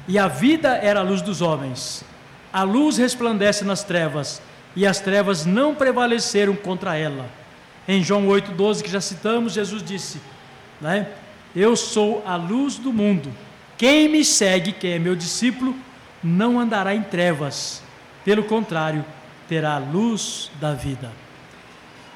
e 0.08 0.18
a 0.18 0.26
vida 0.26 0.70
era 0.70 1.00
a 1.00 1.02
luz 1.02 1.20
dos 1.20 1.42
homens. 1.42 2.02
A 2.50 2.62
luz 2.62 2.96
resplandece 2.96 3.62
nas 3.62 3.84
trevas, 3.84 4.40
e 4.74 4.86
as 4.86 5.00
trevas 5.00 5.44
não 5.44 5.74
prevaleceram 5.74 6.56
contra 6.56 6.96
ela. 6.96 7.28
Em 7.86 8.02
João 8.02 8.26
8,12, 8.26 8.82
que 8.82 8.90
já 8.90 9.02
citamos, 9.02 9.52
Jesus 9.52 9.82
disse: 9.82 10.18
né, 10.80 11.08
Eu 11.54 11.76
sou 11.76 12.22
a 12.26 12.36
luz 12.36 12.76
do 12.76 12.92
mundo. 12.92 13.32
Quem 13.76 14.08
me 14.08 14.24
segue, 14.24 14.72
quem 14.72 14.92
é 14.92 14.98
meu 14.98 15.16
discípulo, 15.16 15.74
não 16.22 16.60
andará 16.60 16.94
em 16.94 17.02
trevas, 17.02 17.82
pelo 18.24 18.44
contrário, 18.44 19.04
terá 19.48 19.74
a 19.74 19.78
luz 19.78 20.50
da 20.60 20.74
vida. 20.74 21.10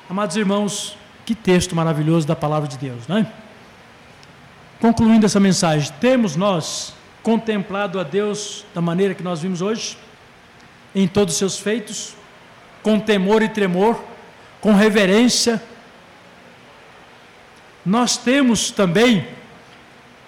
Amados 0.08 0.36
irmãos, 0.36 0.96
que 1.24 1.34
texto 1.34 1.74
maravilhoso 1.74 2.26
da 2.26 2.36
palavra 2.36 2.68
de 2.68 2.76
Deus, 2.76 3.08
não 3.08 3.18
é? 3.18 3.26
Concluindo 4.80 5.24
essa 5.24 5.40
mensagem, 5.40 5.90
temos 6.00 6.36
nós 6.36 6.94
contemplado 7.22 7.98
a 7.98 8.02
Deus 8.02 8.66
da 8.74 8.82
maneira 8.82 9.14
que 9.14 9.22
nós 9.22 9.40
vimos 9.40 9.62
hoje? 9.62 9.96
em 10.94 11.08
todos 11.08 11.34
os 11.34 11.38
seus 11.38 11.58
feitos, 11.58 12.14
com 12.82 13.00
temor 13.00 13.42
e 13.42 13.48
tremor, 13.48 14.00
com 14.60 14.72
reverência. 14.72 15.60
Nós 17.84 18.16
temos 18.16 18.70
também 18.70 19.26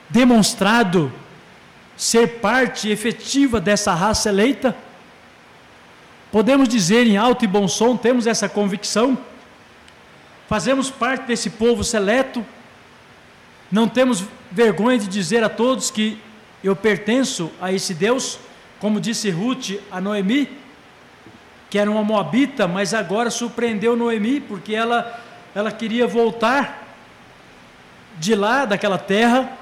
demonstrado 0.09 1.13
ser 1.97 2.41
parte 2.41 2.89
efetiva 2.89 3.61
dessa 3.61 3.95
raça 3.95 4.29
eleita. 4.29 4.77
Podemos 6.31 6.69
dizer 6.69 7.07
em 7.07 7.17
alto 7.17 7.45
e 7.45 7.49
bom 7.49 7.67
som, 7.67 7.97
temos 7.97 8.27
essa 8.27 8.49
convicção. 8.49 9.17
Fazemos 10.49 10.91
parte 10.91 11.27
desse 11.27 11.51
povo 11.51 11.83
seleto. 11.83 12.45
Não 13.73 13.89
temos 13.89 14.25
vergonha 14.51 14.99
de 14.99 15.09
dizer 15.09 15.43
a 15.43 15.49
todos 15.49 15.91
que 15.91 16.19
eu 16.63 16.77
pertenço 16.77 17.51
a 17.61 17.73
esse 17.73 17.95
Deus 17.95 18.39
como 18.79 19.01
disse 19.01 19.31
Ruth 19.31 19.81
a 19.91 20.01
Noemi, 20.01 20.49
que 21.71 21.79
era 21.79 21.91
uma 21.91 22.05
moabita, 22.05 22.69
mas 22.69 22.93
agora 22.93 23.31
surpreendeu 23.31 23.97
Noemi, 23.97 24.41
porque 24.41 24.75
ela, 24.75 25.19
ela 25.55 25.73
queria 25.73 26.07
voltar 26.07 26.86
de 28.19 28.35
lá, 28.35 28.65
daquela 28.65 28.99
terra, 28.99 29.57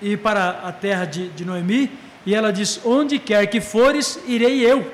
e 0.00 0.16
para 0.16 0.50
a 0.64 0.72
terra 0.72 1.04
de, 1.04 1.28
de 1.28 1.44
Noemi, 1.44 1.90
e 2.24 2.34
ela 2.34 2.52
diz: 2.52 2.80
Onde 2.84 3.18
quer 3.18 3.46
que 3.46 3.60
fores, 3.60 4.18
irei 4.26 4.60
eu, 4.60 4.92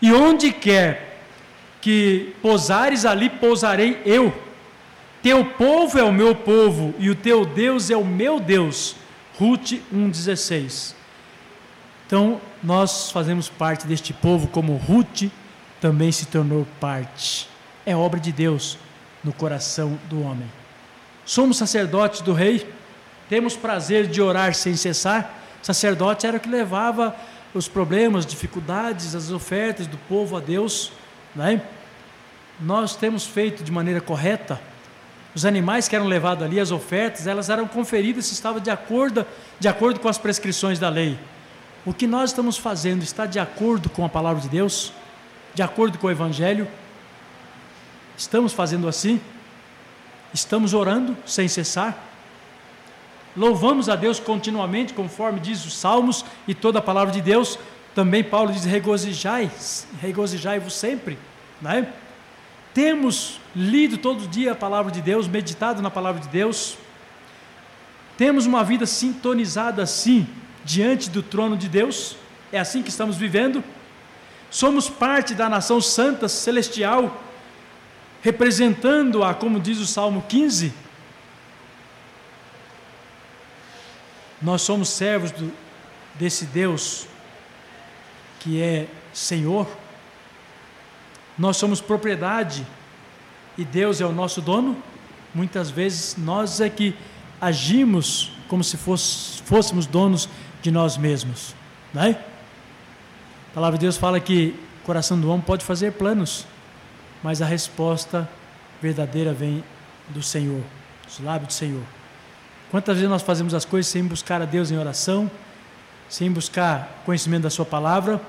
e 0.00 0.12
onde 0.12 0.52
quer 0.52 1.20
que 1.80 2.34
pousares, 2.42 3.04
ali 3.04 3.30
pousarei 3.30 4.02
eu. 4.04 4.34
Teu 5.22 5.44
povo 5.44 5.98
é 5.98 6.02
o 6.02 6.12
meu 6.12 6.34
povo, 6.34 6.94
e 6.98 7.10
o 7.10 7.14
teu 7.14 7.44
Deus 7.44 7.90
é 7.90 7.96
o 7.96 8.04
meu 8.04 8.38
Deus. 8.40 8.96
Ruth 9.38 9.72
1,16. 9.94 10.94
Então, 12.06 12.40
nós 12.62 13.10
fazemos 13.10 13.48
parte 13.48 13.86
deste 13.86 14.12
povo, 14.12 14.46
como 14.48 14.76
Ruth 14.76 15.30
também 15.80 16.10
se 16.10 16.26
tornou 16.26 16.66
parte. 16.80 17.48
É 17.84 17.94
obra 17.96 18.18
de 18.18 18.32
Deus 18.32 18.78
no 19.22 19.32
coração 19.32 19.98
do 20.08 20.22
homem. 20.22 20.48
Somos 21.26 21.58
sacerdotes 21.58 22.22
do 22.22 22.32
rei, 22.32 22.72
temos 23.28 23.54
prazer 23.54 24.06
de 24.06 24.22
orar 24.22 24.54
sem 24.54 24.74
cessar. 24.76 25.42
Sacerdote 25.62 26.26
era 26.26 26.38
o 26.38 26.40
que 26.40 26.48
levava 26.48 27.14
os 27.52 27.68
problemas, 27.68 28.24
dificuldades, 28.24 29.14
as 29.14 29.30
ofertas 29.30 29.86
do 29.86 29.98
povo 30.08 30.38
a 30.38 30.40
Deus. 30.40 30.90
Né? 31.34 31.60
Nós 32.58 32.96
temos 32.96 33.26
feito 33.26 33.62
de 33.62 33.70
maneira 33.70 34.00
correta. 34.00 34.58
Os 35.34 35.44
animais 35.44 35.86
que 35.86 35.94
eram 35.94 36.06
levados 36.06 36.44
ali, 36.44 36.58
as 36.58 36.70
ofertas, 36.70 37.26
elas 37.26 37.50
eram 37.50 37.68
conferidas 37.68 38.24
se 38.24 38.32
estavam 38.32 38.60
de 38.60 38.70
acordo, 38.70 39.26
de 39.60 39.68
acordo 39.68 40.00
com 40.00 40.08
as 40.08 40.16
prescrições 40.16 40.78
da 40.78 40.88
lei. 40.88 41.18
O 41.84 41.92
que 41.92 42.06
nós 42.06 42.30
estamos 42.30 42.56
fazendo 42.56 43.02
está 43.02 43.26
de 43.26 43.38
acordo 43.38 43.90
com 43.90 44.02
a 44.02 44.08
palavra 44.08 44.40
de 44.40 44.48
Deus? 44.48 44.94
de 45.56 45.62
acordo 45.62 45.96
com 45.96 46.06
o 46.06 46.10
Evangelho. 46.10 46.68
Estamos 48.14 48.52
fazendo 48.52 48.86
assim? 48.86 49.18
Estamos 50.32 50.74
orando 50.74 51.16
sem 51.26 51.48
cessar? 51.48 51.96
Louvamos 53.36 53.88
a 53.88 53.96
Deus 53.96 54.18
continuamente, 54.18 54.94
conforme 54.94 55.38
diz 55.38 55.64
os 55.66 55.76
Salmos 55.76 56.24
e 56.48 56.54
toda 56.54 56.78
a 56.78 56.82
palavra 56.82 57.12
de 57.12 57.20
Deus. 57.20 57.58
Também 57.94 58.24
Paulo 58.24 58.52
diz: 58.52 58.64
regozijai, 58.64 59.50
regozijai-vos 60.00 60.74
sempre. 60.74 61.18
Né? 61.60 61.88
Temos 62.72 63.40
lido 63.54 63.98
todo 63.98 64.28
dia 64.28 64.52
a 64.52 64.54
palavra 64.54 64.90
de 64.92 65.00
Deus, 65.00 65.28
meditado 65.28 65.80
na 65.82 65.90
palavra 65.90 66.20
de 66.20 66.28
Deus. 66.28 66.76
Temos 68.16 68.46
uma 68.46 68.64
vida 68.64 68.86
sintonizada 68.86 69.82
assim, 69.82 70.26
diante 70.64 71.10
do 71.10 71.22
trono 71.22 71.56
de 71.56 71.68
Deus. 71.68 72.16
É 72.50 72.58
assim 72.58 72.82
que 72.82 72.88
estamos 72.88 73.16
vivendo. 73.16 73.62
Somos 74.50 74.88
parte 74.88 75.34
da 75.34 75.48
nação 75.48 75.80
santa 75.80 76.28
celestial, 76.28 77.22
representando-a, 78.26 79.32
como 79.34 79.60
diz 79.60 79.78
o 79.78 79.86
Salmo 79.86 80.24
15 80.28 80.72
Nós 84.42 84.62
somos 84.62 84.88
servos 84.88 85.30
do, 85.30 85.52
desse 86.16 86.44
Deus 86.44 87.06
que 88.40 88.60
é 88.60 88.86
Senhor. 89.12 89.66
Nós 91.38 91.56
somos 91.56 91.80
propriedade 91.80 92.66
e 93.56 93.64
Deus 93.64 94.00
é 94.00 94.04
o 94.04 94.12
nosso 94.12 94.42
dono. 94.42 94.76
Muitas 95.34 95.70
vezes 95.70 96.16
nós 96.18 96.60
é 96.60 96.68
que 96.68 96.94
agimos 97.40 98.32
como 98.48 98.62
se 98.62 98.76
fosse, 98.76 99.42
fôssemos 99.42 99.86
donos 99.86 100.28
de 100.62 100.70
nós 100.70 100.96
mesmos, 100.96 101.54
né? 101.92 102.18
A 103.50 103.54
palavra 103.54 103.78
de 103.78 103.84
Deus 103.84 103.96
fala 103.96 104.20
que 104.20 104.54
o 104.82 104.84
coração 104.84 105.18
do 105.18 105.30
homem 105.30 105.44
pode 105.44 105.64
fazer 105.64 105.92
planos, 105.92 106.46
mas 107.22 107.42
a 107.42 107.46
resposta 107.46 108.28
verdadeira 108.80 109.32
vem 109.32 109.64
do 110.08 110.22
Senhor, 110.22 110.62
dos 111.04 111.20
lábios 111.20 111.48
do 111.48 111.52
Senhor. 111.52 111.82
Quantas 112.70 112.96
vezes 112.96 113.10
nós 113.10 113.22
fazemos 113.22 113.54
as 113.54 113.64
coisas 113.64 113.90
sem 113.90 114.04
buscar 114.04 114.42
a 114.42 114.44
Deus 114.44 114.70
em 114.70 114.78
oração, 114.78 115.30
sem 116.08 116.30
buscar 116.30 117.02
conhecimento 117.04 117.44
da 117.44 117.50
Sua 117.50 117.64
palavra, 117.64 118.20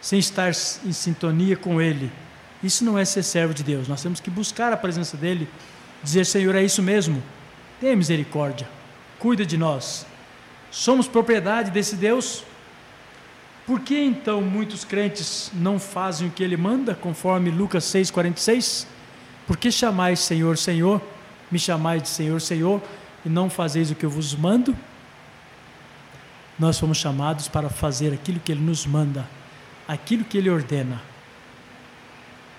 sem 0.00 0.18
estar 0.18 0.50
em 0.50 0.92
sintonia 0.92 1.56
com 1.56 1.80
Ele? 1.80 2.10
Isso 2.62 2.84
não 2.84 2.98
é 2.98 3.04
ser 3.04 3.22
servo 3.22 3.54
de 3.54 3.62
Deus. 3.62 3.88
Nós 3.88 4.02
temos 4.02 4.20
que 4.20 4.30
buscar 4.30 4.72
a 4.72 4.76
presença 4.76 5.16
dEle, 5.16 5.48
dizer: 6.02 6.26
Senhor, 6.26 6.54
é 6.54 6.62
isso 6.62 6.82
mesmo. 6.82 7.22
Tenha 7.80 7.96
misericórdia, 7.96 8.68
cuida 9.18 9.44
de 9.44 9.56
nós. 9.56 10.06
Somos 10.70 11.08
propriedade 11.08 11.70
desse 11.70 11.96
Deus. 11.96 12.44
Por 13.70 13.78
que 13.78 13.96
então 13.96 14.42
muitos 14.42 14.84
crentes 14.84 15.48
não 15.54 15.78
fazem 15.78 16.26
o 16.26 16.30
que 16.32 16.42
Ele 16.42 16.56
manda, 16.56 16.92
conforme 16.92 17.52
Lucas 17.52 17.84
6,46? 17.84 18.84
Por 19.46 19.56
que 19.56 19.70
chamais 19.70 20.18
Senhor, 20.18 20.58
Senhor? 20.58 21.00
Me 21.52 21.56
chamais 21.56 22.02
de 22.02 22.08
Senhor, 22.08 22.40
Senhor, 22.40 22.82
e 23.24 23.28
não 23.28 23.48
fazeis 23.48 23.88
o 23.88 23.94
que 23.94 24.04
eu 24.04 24.10
vos 24.10 24.34
mando, 24.34 24.76
nós 26.58 26.80
fomos 26.80 26.98
chamados 26.98 27.46
para 27.46 27.68
fazer 27.68 28.12
aquilo 28.12 28.40
que 28.40 28.50
Ele 28.50 28.60
nos 28.60 28.84
manda, 28.86 29.24
aquilo 29.86 30.24
que 30.24 30.36
Ele 30.36 30.50
ordena. 30.50 31.00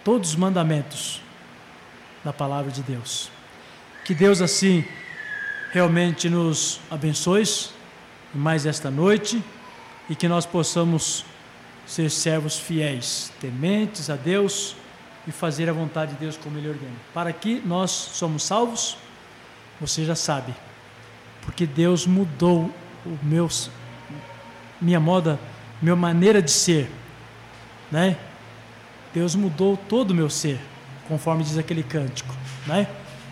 Todos 0.05 0.29
os 0.29 0.35
mandamentos 0.37 1.21
da 2.23 2.31
palavra 2.31 2.71
de 2.71 2.83
Deus. 2.83 3.29
Que 4.05 4.15
Deus 4.15 4.41
assim 4.41 4.85
realmente 5.73 6.29
nos 6.29 6.79
abençoe 6.89 7.43
mais 8.33 8.65
esta 8.65 8.89
noite 8.89 9.43
e 10.09 10.15
que 10.15 10.27
nós 10.27 10.45
possamos 10.45 11.25
ser 11.85 12.09
servos 12.09 12.57
fiéis, 12.57 13.31
tementes 13.39 14.09
a 14.09 14.15
Deus 14.15 14.75
e 15.27 15.31
fazer 15.31 15.69
a 15.69 15.73
vontade 15.73 16.13
de 16.13 16.19
Deus 16.19 16.37
como 16.37 16.57
Ele 16.57 16.69
ordena. 16.69 16.95
Para 17.13 17.31
que 17.33 17.61
nós 17.65 17.91
somos 17.91 18.43
salvos 18.43 18.97
você 19.81 20.05
já 20.05 20.15
sabe. 20.15 20.53
Porque 21.41 21.65
Deus 21.65 22.05
mudou 22.05 22.71
o 23.03 23.17
meu, 23.23 23.49
minha 24.79 24.99
moda, 24.99 25.39
minha 25.81 25.95
maneira 25.95 26.39
de 26.39 26.51
ser, 26.51 26.89
né? 27.91 28.15
Deus 29.11 29.33
mudou 29.33 29.75
todo 29.75 30.11
o 30.11 30.13
meu 30.13 30.29
ser, 30.29 30.59
conforme 31.07 31.43
diz 31.43 31.57
aquele 31.57 31.81
cântico, 31.81 32.33
né? 32.67 32.87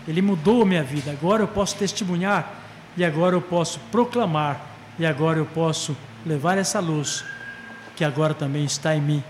Ele 0.08 0.20
mudou 0.20 0.62
a 0.62 0.66
minha 0.66 0.82
vida. 0.82 1.12
Agora 1.12 1.44
eu 1.44 1.48
posso 1.48 1.76
testemunhar 1.76 2.52
e 2.96 3.04
agora 3.04 3.36
eu 3.36 3.40
posso 3.40 3.78
proclamar 3.92 4.60
e 4.98 5.06
agora 5.06 5.38
eu 5.38 5.46
posso 5.46 5.96
levar 6.24 6.58
essa 6.58 6.80
luz 6.80 7.24
que 7.96 8.04
agora 8.04 8.34
também 8.34 8.64
está 8.64 8.94
em 8.94 9.00
mim 9.00 9.24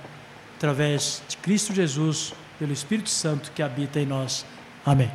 através 0.56 1.22
de 1.28 1.36
Cristo 1.38 1.74
Jesus, 1.74 2.34
pelo 2.58 2.72
Espírito 2.72 3.08
Santo 3.08 3.50
que 3.52 3.62
habita 3.62 3.98
em 3.98 4.06
nós. 4.06 4.44
Amém. 4.84 5.10